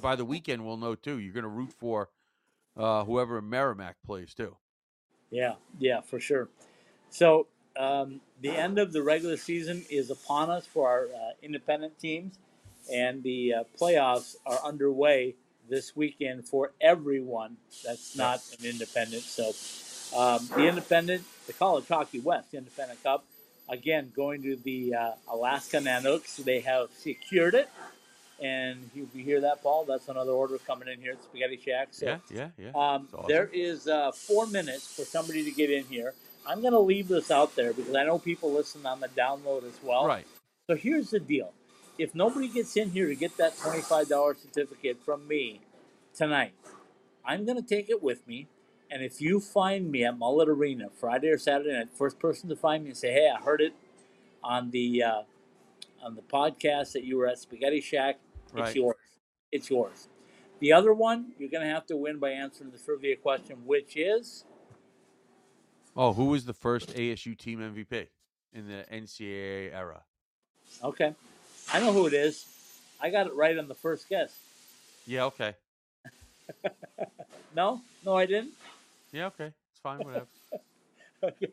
by 0.00 0.16
the 0.16 0.24
weekend 0.24 0.64
we'll 0.64 0.76
know 0.76 0.94
too. 0.94 1.18
You're 1.18 1.34
going 1.34 1.44
to 1.44 1.48
root 1.48 1.72
for 1.72 2.10
uh, 2.76 3.04
whoever 3.04 3.40
Merrimack 3.40 3.96
plays 4.04 4.34
too. 4.34 4.56
Yeah, 5.30 5.54
yeah, 5.78 6.00
for 6.00 6.20
sure. 6.20 6.48
So 7.10 7.46
um, 7.78 8.20
the 8.40 8.50
end 8.50 8.78
of 8.78 8.92
the 8.92 9.02
regular 9.02 9.36
season 9.36 9.84
is 9.90 10.10
upon 10.10 10.50
us 10.50 10.66
for 10.66 10.88
our 10.88 11.04
uh, 11.06 11.32
independent 11.42 11.98
teams, 11.98 12.38
and 12.92 13.22
the 13.22 13.54
uh, 13.54 13.64
playoffs 13.80 14.36
are 14.46 14.58
underway 14.64 15.34
this 15.68 15.96
weekend 15.96 16.46
for 16.46 16.72
everyone 16.80 17.56
that's 17.84 18.16
not 18.16 18.40
an 18.58 18.66
independent. 18.66 19.22
So 19.22 19.48
um, 20.16 20.48
the 20.54 20.68
independent, 20.68 21.24
the 21.46 21.52
College 21.52 21.88
Hockey 21.88 22.20
West 22.20 22.52
the 22.52 22.58
Independent 22.58 23.02
Cup, 23.02 23.24
again 23.68 24.12
going 24.14 24.42
to 24.42 24.56
the 24.56 24.94
uh, 24.94 25.10
Alaska 25.28 25.78
Nanooks. 25.78 26.36
They 26.36 26.60
have 26.60 26.90
secured 26.92 27.54
it. 27.54 27.68
And 28.40 28.90
if 28.94 29.14
you 29.14 29.24
hear 29.24 29.40
that, 29.42 29.62
Paul, 29.62 29.86
that's 29.86 30.08
another 30.08 30.32
order 30.32 30.58
coming 30.58 30.88
in 30.88 31.00
here 31.00 31.12
at 31.12 31.22
Spaghetti 31.22 31.58
Shack. 31.64 31.88
So 31.92 32.06
Yeah. 32.06 32.18
Yeah. 32.30 32.48
Yeah. 32.58 32.68
um, 32.74 33.08
awesome. 33.14 33.28
There 33.28 33.48
is 33.52 33.88
uh, 33.88 34.12
four 34.12 34.46
minutes 34.46 34.94
for 34.94 35.02
somebody 35.02 35.42
to 35.44 35.50
get 35.50 35.70
in 35.70 35.84
here. 35.84 36.12
I'm 36.46 36.60
going 36.60 36.74
to 36.74 36.78
leave 36.78 37.08
this 37.08 37.30
out 37.30 37.56
there 37.56 37.72
because 37.72 37.94
I 37.94 38.04
know 38.04 38.18
people 38.18 38.52
listen 38.52 38.84
on 38.86 39.00
the 39.00 39.08
download 39.08 39.64
as 39.64 39.78
well. 39.82 40.06
right. 40.06 40.26
So 40.68 40.76
here's 40.76 41.10
the 41.10 41.20
deal: 41.20 41.52
if 41.96 42.14
nobody 42.14 42.48
gets 42.48 42.76
in 42.76 42.90
here 42.90 43.06
to 43.06 43.14
get 43.14 43.36
that 43.36 43.56
twenty-five 43.58 44.08
dollar 44.08 44.34
certificate 44.34 44.98
from 45.04 45.26
me 45.26 45.60
tonight, 46.14 46.52
I'm 47.24 47.46
going 47.46 47.60
to 47.60 47.66
take 47.66 47.88
it 47.88 48.02
with 48.02 48.26
me. 48.28 48.48
And 48.90 49.02
if 49.02 49.20
you 49.20 49.40
find 49.40 49.90
me 49.90 50.04
at 50.04 50.16
Mullett 50.18 50.46
Arena 50.48 50.88
Friday 51.00 51.28
or 51.28 51.38
Saturday 51.38 51.72
night, 51.72 51.88
first 51.92 52.18
person 52.18 52.48
to 52.48 52.56
find 52.56 52.84
me 52.84 52.90
and 52.90 52.96
say, 52.96 53.12
"Hey, 53.12 53.28
I 53.36 53.40
heard 53.40 53.60
it 53.60 53.74
on 54.44 54.70
the 54.70 55.02
uh, 55.02 55.22
on 56.02 56.14
the 56.14 56.22
podcast 56.22 56.92
that 56.92 57.02
you 57.04 57.16
were 57.16 57.26
at 57.26 57.38
Spaghetti 57.38 57.80
Shack," 57.80 58.18
Right. 58.52 58.66
it's 58.68 58.76
yours. 58.76 58.96
It's 59.50 59.70
yours. 59.70 60.08
The 60.60 60.72
other 60.72 60.92
one, 60.94 61.32
you're 61.38 61.50
going 61.50 61.66
to 61.66 61.72
have 61.72 61.86
to 61.86 61.96
win 61.96 62.18
by 62.18 62.30
answering 62.30 62.70
the 62.70 62.78
trivia 62.78 63.16
question, 63.16 63.56
which 63.66 63.96
is 63.96 64.44
Oh, 65.96 66.12
who 66.12 66.26
was 66.26 66.44
the 66.44 66.52
first 66.54 66.90
ASU 66.94 67.36
team 67.36 67.58
MVP 67.60 68.06
in 68.52 68.68
the 68.68 68.84
NCAA 68.92 69.72
era? 69.74 70.02
okay. 70.82 71.14
I 71.72 71.80
know 71.80 71.92
who 71.92 72.06
it 72.06 72.12
is. 72.12 72.46
I 73.00 73.10
got 73.10 73.26
it 73.26 73.34
right 73.34 73.56
on 73.58 73.66
the 73.68 73.74
first 73.74 74.08
guess. 74.08 74.38
Yeah. 75.06 75.24
Okay. 75.24 75.54
No, 77.54 77.80
no, 78.04 78.14
I 78.14 78.26
didn't. 78.26 78.52
Yeah. 79.16 79.26
Okay. 79.28 79.50
It's 79.70 79.80
fine. 79.82 79.98
Whatever. 80.00 80.26
okay. 81.22 81.48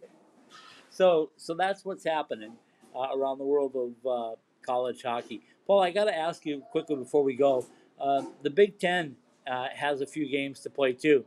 So, 0.90 1.32
so 1.38 1.54
that's 1.54 1.86
what's 1.86 2.04
happening 2.04 2.52
uh, 2.94 3.08
around 3.16 3.38
the 3.38 3.46
world 3.46 3.74
of 3.76 4.06
uh, 4.06 4.36
college 4.66 5.02
hockey. 5.02 5.42
Paul, 5.66 5.82
I 5.82 5.92
got 5.92 6.06
to 6.06 6.16
ask 6.16 6.46
you 6.46 6.62
quickly 6.72 6.98
before 6.98 7.24
we 7.24 7.36
go. 7.36 7.66
Uh, 8.00 8.24
the 8.42 8.50
Big 8.50 8.80
Ten 8.80 9.16
uh, 9.50 9.68
has 9.74 10.02
a 10.02 10.06
few 10.06 10.30
games 10.30 10.60
to 10.60 10.70
play 10.70 10.92
too. 10.92 11.24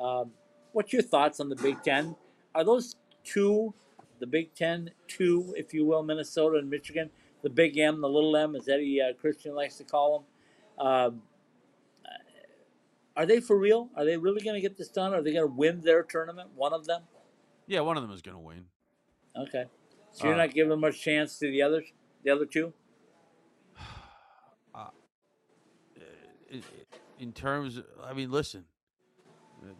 Um, 0.00 0.30
what's 0.72 0.92
your 0.92 1.02
thoughts 1.02 1.40
on 1.40 1.48
the 1.48 1.56
Big 1.56 1.82
Ten? 1.82 2.14
Are 2.54 2.62
those 2.62 2.94
two, 3.24 3.74
the 4.20 4.28
Big 4.28 4.54
Ten 4.54 4.92
two, 5.08 5.52
if 5.56 5.74
you 5.74 5.84
will, 5.84 6.04
Minnesota 6.04 6.58
and 6.58 6.70
Michigan, 6.70 7.10
the 7.42 7.50
Big 7.50 7.78
M, 7.78 8.00
the 8.00 8.08
Little 8.08 8.36
M, 8.36 8.54
as 8.54 8.68
Eddie 8.68 9.00
uh, 9.02 9.12
Christian 9.20 9.56
likes 9.56 9.76
to 9.78 9.84
call 9.84 10.24
them? 10.78 10.86
Um, 10.86 11.22
are 13.16 13.26
they 13.26 13.40
for 13.40 13.58
real? 13.58 13.90
Are 13.96 14.04
they 14.04 14.16
really 14.16 14.40
going 14.40 14.54
to 14.54 14.60
get 14.60 14.76
this 14.76 14.88
done? 14.88 15.12
Are 15.14 15.22
they 15.22 15.32
going 15.32 15.46
to 15.48 15.54
win 15.54 15.80
their 15.80 16.02
tournament? 16.02 16.50
One 16.54 16.72
of 16.72 16.86
them? 16.86 17.02
Yeah. 17.66 17.80
One 17.80 17.96
of 17.96 18.02
them 18.02 18.12
is 18.12 18.22
going 18.22 18.36
to 18.36 18.42
win. 18.42 18.64
Okay. 19.36 19.64
So 20.12 20.24
you're 20.26 20.34
Uh, 20.34 20.38
not 20.46 20.54
giving 20.54 20.78
much 20.80 21.00
chance 21.00 21.38
to 21.38 21.50
the 21.50 21.62
others, 21.62 21.84
the 22.24 22.30
other 22.30 22.44
two? 22.46 22.72
uh, 24.74 24.88
i- 26.52 26.62
in 27.18 27.32
terms, 27.32 27.80
I 28.02 28.12
mean, 28.14 28.30
listen, 28.30 28.64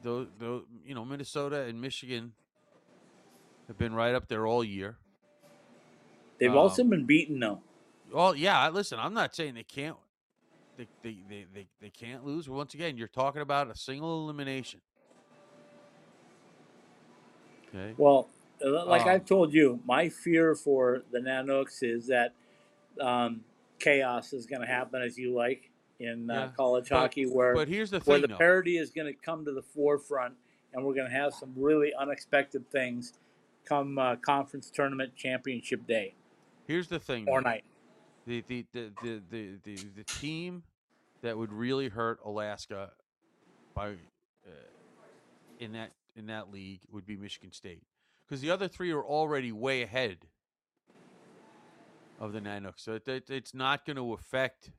those, 0.02 0.28
those, 0.38 0.64
you 0.84 0.94
know, 0.94 1.04
Minnesota 1.04 1.62
and 1.62 1.80
Michigan 1.80 2.32
have 3.66 3.78
been 3.78 3.94
right 3.94 4.14
up 4.14 4.28
there 4.28 4.46
all 4.46 4.62
year. 4.62 4.98
They've 6.38 6.50
Um, 6.50 6.58
also 6.58 6.84
been 6.84 7.06
beaten 7.06 7.40
though. 7.40 7.60
Well, 8.12 8.34
yeah, 8.34 8.68
listen, 8.68 8.98
I'm 8.98 9.14
not 9.14 9.34
saying 9.34 9.54
they 9.54 9.62
can't, 9.64 9.96
they, 10.80 10.86
they, 11.02 11.16
they, 11.28 11.46
they, 11.54 11.66
they 11.80 11.90
can't 11.90 12.24
lose. 12.24 12.48
Once 12.48 12.74
again, 12.74 12.96
you're 12.96 13.08
talking 13.08 13.42
about 13.42 13.70
a 13.70 13.76
single 13.76 14.22
elimination. 14.24 14.80
Okay. 17.68 17.94
Well, 17.96 18.28
uh, 18.64 18.84
like 18.86 19.02
Um, 19.02 19.08
I've 19.08 19.24
told 19.24 19.52
you, 19.52 19.80
my 19.86 20.08
fear 20.08 20.54
for 20.54 21.02
the 21.12 21.18
Nanooks 21.18 21.82
is 21.82 22.06
that 22.08 22.32
um, 23.00 23.42
chaos 23.78 24.32
is 24.32 24.46
going 24.46 24.60
to 24.62 24.66
happen, 24.66 25.02
as 25.02 25.16
you 25.16 25.34
like 25.34 25.70
in 26.00 26.30
uh, 26.30 26.34
Yeah, 26.34 26.48
college 26.56 26.88
but- 26.88 26.98
hockey, 26.98 27.24
where 27.26 27.54
But 27.54 27.68
here's 27.68 27.90
the 27.90 28.00
thing, 28.00 28.12
where 28.12 28.20
the 28.20 28.26
though. 28.28 28.36
parity 28.36 28.76
is 28.78 28.90
going 28.90 29.06
to 29.06 29.18
come 29.20 29.44
to 29.44 29.52
the 29.52 29.62
forefront, 29.62 30.34
and 30.72 30.84
we're 30.84 30.94
going 30.94 31.08
to 31.08 31.14
have 31.16 31.32
some 31.34 31.52
really 31.56 31.92
unexpected 31.98 32.68
things 32.70 33.12
come 33.66 33.98
uh, 33.98 34.16
conference 34.16 34.70
tournament 34.70 35.14
championship 35.14 35.86
day 35.86 36.14
Here's 36.66 36.88
the 36.88 36.98
thing. 36.98 37.28
or 37.28 37.40
night. 37.40 37.64
The 38.30 38.44
the, 38.46 38.66
the, 38.72 38.92
the, 39.02 39.22
the, 39.30 39.58
the 39.64 39.76
the 39.96 40.04
team 40.04 40.62
that 41.22 41.36
would 41.36 41.52
really 41.52 41.88
hurt 41.88 42.20
Alaska 42.24 42.90
by 43.74 43.88
uh, 43.88 44.50
in 45.58 45.72
that 45.72 45.90
in 46.16 46.26
that 46.26 46.52
league 46.52 46.80
would 46.92 47.06
be 47.06 47.16
Michigan 47.16 47.52
State 47.52 47.82
because 48.26 48.40
the 48.40 48.50
other 48.50 48.68
three 48.68 48.92
are 48.92 49.02
already 49.02 49.50
way 49.50 49.82
ahead 49.82 50.18
of 52.20 52.32
the 52.32 52.40
Nanooks, 52.40 52.80
so 52.80 52.92
it, 52.92 53.08
it, 53.08 53.30
it's 53.30 53.54
not 53.54 53.84
going 53.84 53.96
to 53.96 54.12
affect 54.12 54.70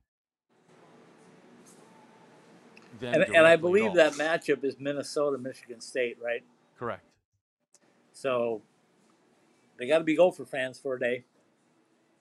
them. 3.00 3.14
And, 3.14 3.34
and 3.34 3.46
I 3.46 3.56
believe 3.56 3.94
that 3.94 4.12
matchup 4.12 4.64
is 4.64 4.76
Minnesota 4.78 5.38
Michigan 5.38 5.80
State, 5.80 6.16
right? 6.22 6.42
correct. 6.78 7.04
So 8.12 8.62
they 9.76 9.86
got 9.86 9.98
to 9.98 10.04
be 10.04 10.16
Gopher 10.16 10.44
fans 10.44 10.78
for 10.78 10.94
a 10.94 11.00
day. 11.00 11.24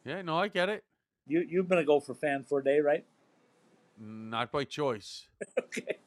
Yeah, 0.04 0.22
no, 0.24 0.38
I 0.38 0.48
get 0.48 0.70
it. 0.70 0.84
You 1.28 1.46
you've 1.48 1.68
been 1.68 1.80
a 1.80 1.84
Gopher 1.84 2.14
fan 2.14 2.44
for 2.44 2.60
a 2.60 2.64
day, 2.64 2.80
right? 2.80 3.06
Not 4.00 4.52
by 4.52 4.64
choice. 4.64 5.28
Okay. 5.58 5.98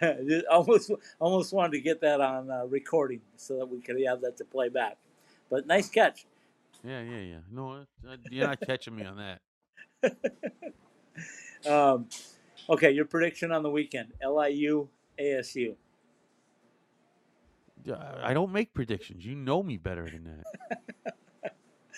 Almost 0.50 0.90
almost 1.20 1.52
wanted 1.52 1.72
to 1.72 1.80
get 1.80 2.00
that 2.00 2.20
on 2.20 2.50
uh, 2.50 2.64
recording 2.64 3.20
so 3.36 3.56
that 3.58 3.66
we 3.66 3.80
could 3.80 3.96
have 4.04 4.20
that 4.22 4.36
to 4.38 4.44
play 4.44 4.68
back. 4.68 4.96
But 5.48 5.66
nice 5.66 5.88
catch. 5.88 6.26
Yeah, 6.82 7.00
yeah, 7.02 7.18
yeah. 7.18 7.38
No, 7.50 7.84
uh, 8.08 8.16
you're 8.28 8.48
not 8.48 8.60
catching 8.60 8.96
me 8.96 9.04
on 9.04 9.16
that. 9.16 9.40
Um, 11.64 12.08
Okay, 12.68 12.92
your 12.92 13.04
prediction 13.04 13.50
on 13.52 13.62
the 13.62 13.70
weekend: 13.70 14.12
LIU, 14.22 14.88
ASU. 15.18 15.74
I 18.22 18.32
don't 18.32 18.52
make 18.52 18.72
predictions. 18.72 19.26
You 19.26 19.34
know 19.34 19.62
me 19.62 19.76
better 19.76 20.08
than 20.08 20.24
that. 20.24 21.14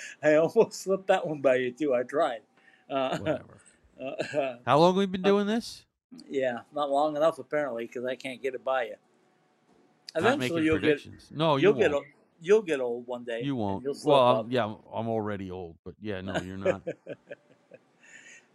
I 0.23 0.35
almost 0.35 0.75
slipped 0.75 1.07
that 1.09 1.27
one 1.27 1.41
by 1.41 1.57
you 1.57 1.71
too. 1.73 1.95
I 1.95 2.03
tried. 2.03 2.41
Uh, 2.91 3.19
Whatever. 3.19 3.61
uh, 4.39 4.55
How 4.67 4.79
long 4.79 4.93
have 4.93 4.97
we 4.99 5.07
been 5.07 5.23
doing 5.23 5.47
this? 5.47 5.85
yeah, 6.29 6.61
not 6.75 6.91
long 6.91 7.17
enough 7.17 7.39
apparently 7.39 7.87
because 7.87 8.05
I 8.05 8.15
can't 8.15 8.41
get 8.43 8.55
it 8.55 8.65
by 8.65 8.85
you. 8.85 8.95
Eventually, 10.15 10.63
you'll 10.65 10.79
get. 10.79 11.01
No, 11.33 11.57
you 11.57 11.63
you'll 11.63 11.73
won't. 11.73 11.83
get 11.83 11.93
old, 11.93 12.05
you'll 12.41 12.63
get 12.63 12.81
old 12.81 13.07
one 13.07 13.25
day. 13.25 13.43
You 13.43 13.57
won't. 13.57 13.83
You'll 13.85 13.97
Well. 14.05 14.41
I'm, 14.41 14.51
yeah, 14.51 14.63
I'm- 14.67 14.77
I'm 14.93 15.09
already 15.09 15.51
old, 15.51 15.77
but 15.85 15.95
yeah, 16.01 16.21
no, 16.21 16.37
you're 16.41 16.57
not. 16.57 16.83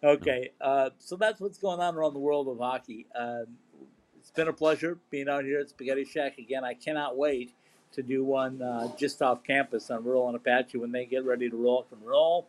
Okay, 0.01 0.51
uh, 0.61 0.91
so 0.97 1.17
that's 1.17 1.41
what's 1.41 1.57
going 1.57 1.81
on 1.81 1.93
around 1.95 2.13
the 2.13 2.19
world 2.19 2.47
of 2.47 2.57
hockey. 2.59 3.05
Um, 3.13 3.47
it's 4.17 4.31
been 4.31 4.47
a 4.47 4.53
pleasure 4.53 4.97
being 5.09 5.27
out 5.27 5.43
here 5.43 5.59
at 5.59 5.69
Spaghetti 5.69 6.05
Shack 6.05 6.37
again. 6.37 6.63
I 6.63 6.73
cannot 6.73 7.17
wait 7.17 7.51
to 7.93 8.03
do 8.03 8.23
one 8.23 8.61
uh, 8.61 8.89
just 8.97 9.21
off 9.21 9.43
campus 9.43 9.89
on 9.89 10.03
Rural 10.03 10.27
and 10.27 10.35
Apache 10.35 10.77
when 10.77 10.91
they 10.91 11.05
get 11.05 11.25
ready 11.25 11.49
to 11.49 11.55
roll 11.55 11.79
up 11.79 11.91
and 11.91 12.05
roll. 12.05 12.47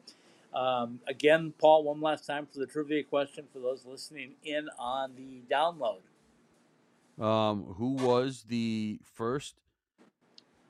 Um, 0.52 1.00
again, 1.06 1.54
Paul, 1.58 1.84
one 1.84 2.00
last 2.00 2.26
time 2.26 2.46
for 2.46 2.58
the 2.58 2.66
trivia 2.66 3.04
question 3.04 3.44
for 3.52 3.60
those 3.60 3.84
listening 3.86 4.32
in 4.44 4.68
on 4.78 5.12
the 5.16 5.42
download. 5.52 6.00
Um, 7.22 7.74
who 7.76 7.92
was 7.94 8.44
the 8.48 8.98
first 9.14 9.54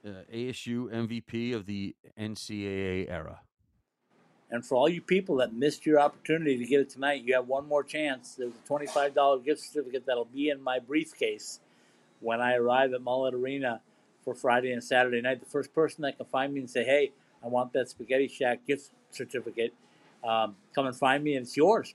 uh, 0.04 0.24
ASU 0.32 0.90
MVP 0.90 1.54
of 1.54 1.66
the 1.66 1.94
NCAA 2.18 3.10
era? 3.10 3.40
And 4.50 4.66
for 4.66 4.74
all 4.74 4.88
you 4.88 5.00
people 5.00 5.36
that 5.36 5.52
missed 5.52 5.86
your 5.86 6.00
opportunity 6.00 6.58
to 6.58 6.64
get 6.64 6.80
it 6.80 6.90
tonight, 6.90 7.22
you 7.22 7.34
have 7.34 7.46
one 7.46 7.68
more 7.68 7.84
chance. 7.84 8.34
There's 8.34 8.52
a 8.52 8.68
$25 8.68 9.44
gift 9.44 9.60
certificate 9.60 10.04
that'll 10.06 10.24
be 10.24 10.48
in 10.48 10.60
my 10.60 10.80
briefcase 10.80 11.60
when 12.18 12.40
I 12.40 12.54
arrive 12.54 12.92
at 12.92 13.00
Mullett 13.00 13.32
Arena 13.32 13.80
for 14.24 14.34
Friday 14.34 14.72
and 14.72 14.82
Saturday 14.82 15.20
night. 15.20 15.40
The 15.40 15.46
first 15.46 15.74
person 15.74 16.02
that 16.02 16.16
can 16.16 16.26
find 16.26 16.52
me 16.52 16.60
and 16.60 16.70
say, 16.70 16.84
hey, 16.84 17.12
I 17.42 17.48
want 17.48 17.72
that 17.72 17.88
Spaghetti 17.88 18.28
Shack 18.28 18.66
gift 18.66 18.90
certificate, 19.10 19.72
um, 20.22 20.56
come 20.74 20.86
and 20.86 20.96
find 20.96 21.24
me 21.24 21.34
and 21.36 21.46
it's 21.46 21.56
yours. 21.56 21.94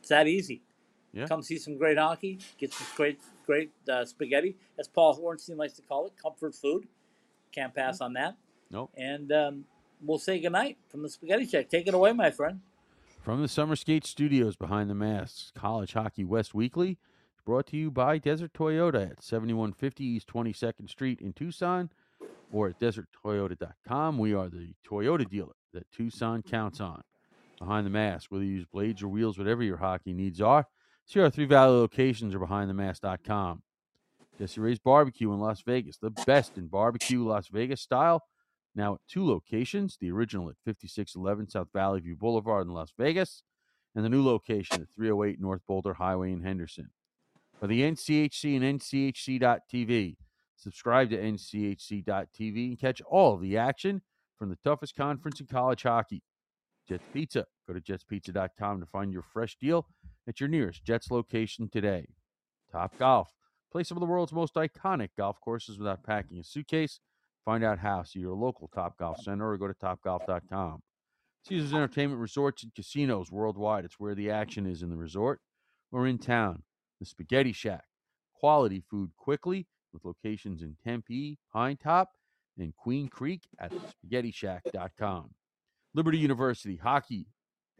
It's 0.00 0.10
that 0.10 0.26
easy. 0.26 0.62
Yeah. 1.12 1.26
Come 1.26 1.42
see 1.42 1.58
some 1.58 1.78
great 1.78 1.96
hockey, 1.96 2.38
get 2.58 2.74
some 2.74 2.86
great, 2.94 3.18
great 3.46 3.70
uh, 3.90 4.04
spaghetti, 4.04 4.54
as 4.78 4.86
Paul 4.86 5.18
Hornstein 5.18 5.56
likes 5.56 5.72
to 5.74 5.82
call 5.82 6.06
it, 6.06 6.12
comfort 6.22 6.54
food. 6.54 6.86
Can't 7.52 7.74
pass 7.74 8.02
on 8.02 8.12
that. 8.12 8.36
Nope. 8.70 8.90
And 8.96 9.32
um, 9.32 9.64
we'll 10.04 10.18
say 10.18 10.38
goodnight 10.38 10.76
from 10.88 11.02
the 11.02 11.08
Spaghetti 11.08 11.46
Shack. 11.46 11.70
Take 11.70 11.86
it 11.86 11.94
away, 11.94 12.12
my 12.12 12.30
friend. 12.30 12.60
From 13.22 13.40
the 13.40 13.48
Summer 13.48 13.76
Skate 13.76 14.04
Studios 14.04 14.56
behind 14.56 14.90
the 14.90 14.94
masks, 14.94 15.52
College 15.54 15.94
Hockey 15.94 16.24
West 16.24 16.54
Weekly, 16.54 16.98
brought 17.46 17.68
to 17.68 17.76
you 17.76 17.92
by 17.92 18.18
Desert 18.18 18.52
Toyota 18.52 19.12
at 19.12 19.22
7150 19.22 20.04
East 20.04 20.26
22nd 20.26 20.90
Street 20.90 21.20
in 21.20 21.32
Tucson 21.32 21.90
or 22.52 22.68
at 22.68 22.80
deserttoyota.com. 22.80 24.18
We 24.18 24.34
are 24.34 24.48
the 24.48 24.74
Toyota 24.84 25.30
dealer 25.30 25.54
that 25.72 25.90
Tucson 25.92 26.42
counts 26.42 26.80
on. 26.80 27.02
Behind 27.60 27.86
the 27.86 27.90
mask, 27.90 28.30
whether 28.30 28.44
you 28.44 28.56
use 28.56 28.66
blades 28.66 29.02
or 29.02 29.08
wheels, 29.08 29.38
whatever 29.38 29.62
your 29.62 29.76
hockey 29.76 30.12
needs 30.12 30.40
are. 30.40 30.66
See 31.06 31.20
our 31.20 31.30
three 31.30 31.46
Valley 31.46 31.78
locations 31.78 32.34
or 32.34 32.40
behindthemask.com. 32.40 33.62
Jessie 34.38 34.60
Rae's 34.60 34.80
Barbecue 34.80 35.32
in 35.32 35.38
Las 35.38 35.62
Vegas, 35.62 35.96
the 35.96 36.10
best 36.10 36.58
in 36.58 36.66
barbecue 36.66 37.24
Las 37.24 37.46
Vegas 37.46 37.80
style. 37.80 38.24
Now 38.74 38.94
at 38.94 39.00
two 39.08 39.24
locations, 39.24 39.96
the 39.98 40.10
original 40.10 40.50
at 40.50 40.56
5611 40.64 41.48
South 41.48 41.68
Valley 41.72 42.00
View 42.00 42.16
Boulevard 42.16 42.66
in 42.66 42.74
Las 42.74 42.92
Vegas, 42.98 43.42
and 43.94 44.04
the 44.04 44.10
new 44.10 44.22
location 44.22 44.82
at 44.82 44.88
308 44.96 45.40
North 45.40 45.62
Boulder 45.66 45.94
Highway 45.94 46.32
in 46.32 46.42
Henderson. 46.42 46.90
For 47.60 47.66
the 47.66 47.82
NCHC 47.82 48.56
and 48.56 48.78
NCHC.TV, 48.78 50.16
subscribe 50.56 51.10
to 51.10 51.16
NCHC.TV 51.16 52.68
and 52.68 52.78
catch 52.78 53.00
all 53.02 53.38
the 53.38 53.56
action 53.56 54.02
from 54.38 54.50
the 54.50 54.58
toughest 54.62 54.94
conference 54.94 55.40
in 55.40 55.46
college 55.46 55.82
hockey. 55.82 56.22
Jets 56.86 57.04
Pizza. 57.12 57.46
Go 57.66 57.74
to 57.74 57.80
jetspizza.com 57.80 58.80
to 58.80 58.86
find 58.86 59.12
your 59.12 59.22
fresh 59.22 59.56
deal 59.60 59.86
at 60.28 60.38
your 60.38 60.48
nearest 60.48 60.84
Jets 60.84 61.10
location 61.10 61.68
today. 61.68 62.06
Top 62.70 62.96
Golf. 62.98 63.30
Play 63.72 63.82
some 63.82 63.96
of 63.96 64.00
the 64.00 64.06
world's 64.06 64.32
most 64.32 64.54
iconic 64.54 65.08
golf 65.16 65.40
courses 65.40 65.78
without 65.78 66.04
packing 66.04 66.38
a 66.38 66.44
suitcase. 66.44 67.00
Find 67.44 67.64
out 67.64 67.78
how. 67.78 68.02
See 68.02 68.20
your 68.20 68.34
local 68.34 68.68
Top 68.68 68.98
Golf 68.98 69.20
Center 69.20 69.50
or 69.50 69.56
go 69.56 69.66
to 69.66 69.74
topgolf.com. 69.74 70.80
Caesars 71.48 71.72
Entertainment 71.72 72.20
Resorts 72.20 72.62
and 72.62 72.74
Casinos 72.74 73.30
worldwide. 73.30 73.84
It's 73.84 73.98
where 73.98 74.14
the 74.14 74.30
action 74.30 74.66
is 74.66 74.82
in 74.82 74.90
the 74.90 74.96
resort 74.96 75.40
or 75.90 76.06
in 76.06 76.18
town. 76.18 76.62
The 77.00 77.06
Spaghetti 77.06 77.52
Shack. 77.52 77.84
Quality 78.34 78.82
food 78.90 79.10
quickly 79.16 79.66
with 79.92 80.04
locations 80.04 80.62
in 80.62 80.76
Tempe, 80.84 81.38
Pinetop, 81.54 82.06
and 82.58 82.74
Queen 82.76 83.08
Creek 83.08 83.42
at 83.58 83.72
spaghettishack.com. 83.72 85.30
Liberty 85.94 86.18
University. 86.18 86.76
Hockey, 86.76 87.26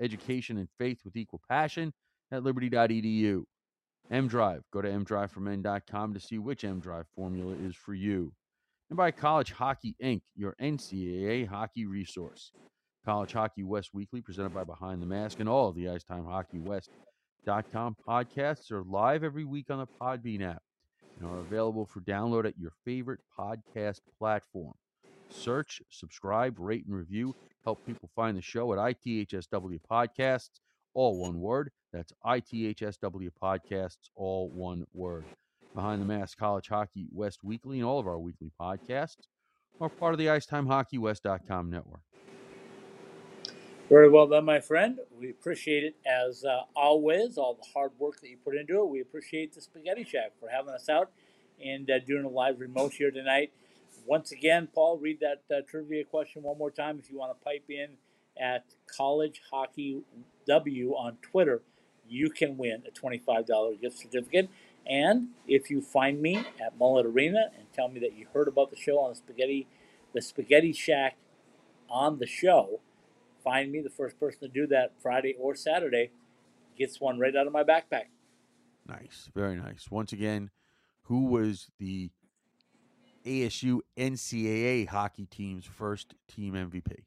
education, 0.00 0.56
and 0.58 0.68
faith 0.78 1.00
with 1.04 1.16
equal 1.16 1.40
passion 1.48 1.92
at 2.32 2.42
liberty.edu. 2.42 3.44
M 4.10 4.28
Drive. 4.28 4.62
Go 4.72 4.82
to 4.82 4.88
mdriveformen.com 4.88 6.14
to 6.14 6.20
see 6.20 6.38
which 6.38 6.64
M 6.64 6.80
Drive 6.80 7.06
formula 7.14 7.54
is 7.54 7.74
for 7.74 7.94
you. 7.94 8.32
And 8.88 8.96
by 8.96 9.10
College 9.10 9.52
Hockey 9.52 9.96
Inc., 10.02 10.22
your 10.36 10.54
NCAA 10.60 11.48
hockey 11.48 11.86
resource. 11.86 12.52
College 13.04 13.32
Hockey 13.32 13.62
West 13.62 13.90
Weekly, 13.92 14.20
presented 14.20 14.54
by 14.54 14.64
Behind 14.64 15.00
the 15.00 15.06
Mask, 15.06 15.40
and 15.40 15.48
all 15.48 15.68
of 15.68 15.76
the 15.76 15.88
Ice 15.88 16.04
Time 16.04 16.24
Hockey 16.24 16.58
West.com 17.46 17.96
podcasts 18.06 18.72
are 18.72 18.82
live 18.82 19.22
every 19.22 19.44
week 19.44 19.70
on 19.70 19.78
the 19.78 19.86
Podbean 20.00 20.42
app 20.42 20.62
and 21.18 21.28
are 21.28 21.38
available 21.38 21.86
for 21.86 22.00
download 22.00 22.44
at 22.44 22.58
your 22.58 22.72
favorite 22.84 23.20
podcast 23.38 24.00
platform. 24.18 24.74
Search, 25.30 25.80
subscribe, 25.90 26.58
rate, 26.58 26.84
and 26.86 26.96
review. 26.96 27.34
Help 27.64 27.84
people 27.86 28.10
find 28.16 28.36
the 28.36 28.42
show 28.42 28.72
at 28.72 28.78
ITHSW 28.78 29.78
Podcasts, 29.90 30.60
all 30.94 31.18
one 31.18 31.40
word. 31.40 31.70
That's 31.92 32.12
ITHSW 32.24 33.30
Podcasts, 33.40 34.08
all 34.14 34.50
one 34.50 34.84
word. 34.92 35.24
Behind 35.74 36.00
the 36.00 36.06
Mask 36.06 36.38
College 36.38 36.68
Hockey 36.68 37.06
West 37.12 37.44
Weekly 37.44 37.78
and 37.78 37.86
all 37.86 37.98
of 38.00 38.06
our 38.06 38.18
weekly 38.18 38.50
podcasts 38.60 39.26
are 39.80 39.88
part 39.88 40.14
of 40.14 40.18
the 40.18 40.26
IcetimeHockeyWest.com 40.26 41.70
network. 41.70 42.00
Very 43.88 44.10
well 44.10 44.26
done, 44.26 44.44
my 44.44 44.58
friend. 44.58 44.98
We 45.16 45.30
appreciate 45.30 45.84
it 45.84 45.94
as 46.04 46.44
uh, 46.44 46.62
always, 46.74 47.38
all 47.38 47.54
the 47.54 47.68
hard 47.72 47.92
work 48.00 48.20
that 48.20 48.28
you 48.28 48.36
put 48.44 48.56
into 48.56 48.80
it. 48.80 48.88
We 48.88 49.00
appreciate 49.00 49.54
the 49.54 49.60
Spaghetti 49.60 50.02
Shack 50.02 50.32
for 50.40 50.48
having 50.48 50.74
us 50.74 50.88
out 50.88 51.12
and 51.64 51.88
uh, 51.88 52.00
doing 52.00 52.24
a 52.24 52.28
live 52.28 52.58
remote 52.58 52.94
here 52.94 53.12
tonight. 53.12 53.52
Once 54.04 54.32
again, 54.32 54.66
Paul, 54.74 54.98
read 54.98 55.20
that 55.20 55.42
uh, 55.56 55.60
trivia 55.68 56.04
question 56.04 56.42
one 56.42 56.58
more 56.58 56.72
time 56.72 56.98
if 56.98 57.08
you 57.12 57.18
want 57.18 57.38
to 57.38 57.44
pipe 57.44 57.66
in 57.68 57.90
at 58.40 58.64
College 58.88 59.40
Hockey 59.52 60.00
W 60.48 60.90
on 60.94 61.18
Twitter. 61.22 61.62
You 62.08 62.30
can 62.30 62.56
win 62.56 62.82
a 62.88 62.90
$25 62.90 63.80
gift 63.80 63.98
certificate. 63.98 64.50
And 64.84 65.28
if 65.46 65.70
you 65.70 65.80
find 65.80 66.20
me 66.20 66.38
at 66.60 66.76
Mullett 66.76 67.04
Arena 67.04 67.50
and 67.56 67.72
tell 67.72 67.86
me 67.86 68.00
that 68.00 68.14
you 68.18 68.26
heard 68.34 68.48
about 68.48 68.70
the 68.70 68.76
show 68.76 68.98
on 68.98 69.10
the 69.10 69.16
Spaghetti, 69.16 69.68
the 70.12 70.22
Spaghetti 70.22 70.72
Shack 70.72 71.18
on 71.88 72.18
the 72.18 72.26
show, 72.26 72.80
find 73.46 73.70
me 73.70 73.80
the 73.80 73.88
first 73.88 74.18
person 74.18 74.40
to 74.40 74.48
do 74.48 74.66
that 74.66 74.90
Friday 75.00 75.36
or 75.38 75.54
Saturday 75.54 76.10
gets 76.76 77.00
one 77.00 77.16
right 77.16 77.34
out 77.36 77.46
of 77.46 77.52
my 77.52 77.62
backpack. 77.62 78.06
Nice, 78.88 79.30
very 79.36 79.54
nice. 79.54 79.88
Once 79.88 80.12
again, 80.12 80.50
who 81.02 81.26
was 81.26 81.68
the 81.78 82.10
ASU 83.24 83.80
NCAA 83.96 84.88
hockey 84.88 85.26
team's 85.26 85.64
first 85.64 86.14
team 86.26 86.54
MVP? 86.54 87.04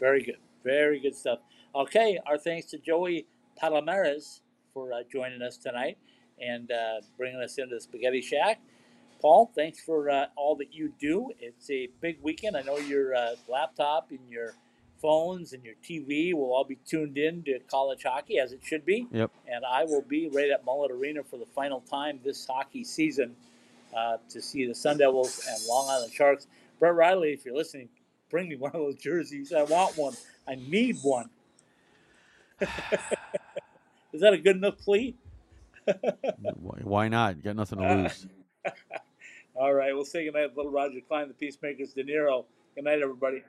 Very 0.00 0.22
good. 0.22 0.38
Very 0.64 0.98
good 0.98 1.14
stuff. 1.14 1.40
Okay, 1.74 2.18
our 2.26 2.38
thanks 2.38 2.70
to 2.70 2.78
Joey 2.78 3.26
Palomares 3.62 4.40
for 4.72 4.94
uh, 4.94 5.02
joining 5.12 5.42
us 5.42 5.58
tonight 5.58 5.98
and 6.40 6.72
uh, 6.72 7.02
bringing 7.18 7.40
us 7.40 7.58
into 7.58 7.74
the 7.74 7.80
Spaghetti 7.82 8.22
Shack. 8.22 8.62
Paul, 9.20 9.50
thanks 9.54 9.80
for 9.80 10.08
uh, 10.08 10.26
all 10.36 10.56
that 10.56 10.72
you 10.72 10.92
do. 10.98 11.30
It's 11.38 11.70
a 11.70 11.90
big 12.00 12.18
weekend. 12.22 12.56
I 12.56 12.62
know 12.62 12.78
your 12.78 13.14
uh, 13.14 13.34
laptop 13.46 14.10
and 14.10 14.20
your 14.28 14.54
phones 15.04 15.52
and 15.52 15.62
your 15.62 15.74
TV 15.84 16.32
will 16.32 16.54
all 16.54 16.64
be 16.64 16.78
tuned 16.86 17.18
in 17.18 17.42
to 17.42 17.58
college 17.70 18.04
hockey 18.04 18.38
as 18.38 18.52
it 18.52 18.60
should 18.64 18.86
be. 18.86 19.06
Yep. 19.12 19.30
And 19.46 19.62
I 19.62 19.84
will 19.84 20.00
be 20.00 20.30
right 20.32 20.48
at 20.48 20.64
Mullett 20.64 20.90
Arena 20.90 21.22
for 21.22 21.36
the 21.36 21.44
final 21.44 21.82
time 21.82 22.20
this 22.24 22.46
hockey 22.46 22.84
season 22.84 23.36
uh, 23.94 24.16
to 24.30 24.40
see 24.40 24.66
the 24.66 24.74
Sun 24.74 24.96
Devils 24.96 25.46
and 25.46 25.58
Long 25.68 25.90
Island 25.90 26.10
Sharks. 26.10 26.46
Brett 26.80 26.94
Riley, 26.94 27.34
if 27.34 27.44
you're 27.44 27.54
listening, 27.54 27.90
bring 28.30 28.48
me 28.48 28.56
one 28.56 28.70
of 28.70 28.80
those 28.80 28.94
jerseys. 28.94 29.52
I 29.52 29.64
want 29.64 29.98
one. 29.98 30.14
I 30.48 30.54
need 30.54 30.96
one. 31.02 31.28
Is 32.62 34.22
that 34.22 34.32
a 34.32 34.38
good 34.38 34.56
enough 34.56 34.78
plea? 34.78 35.14
why, 36.82 37.08
not? 37.08 37.36
You 37.36 37.42
got 37.42 37.56
nothing 37.56 37.78
to 37.80 37.94
lose. 37.94 38.26
All 39.54 39.74
right, 39.74 39.94
we'll 39.94 40.06
say 40.06 40.24
goodnight, 40.24 40.56
Little 40.56 40.72
Roger 40.72 41.00
Klein, 41.06 41.28
the 41.28 41.34
Peacemakers, 41.34 41.92
De 41.92 42.04
Niro. 42.04 42.46
Good 42.74 42.84
night, 42.84 43.02
everybody. 43.02 43.44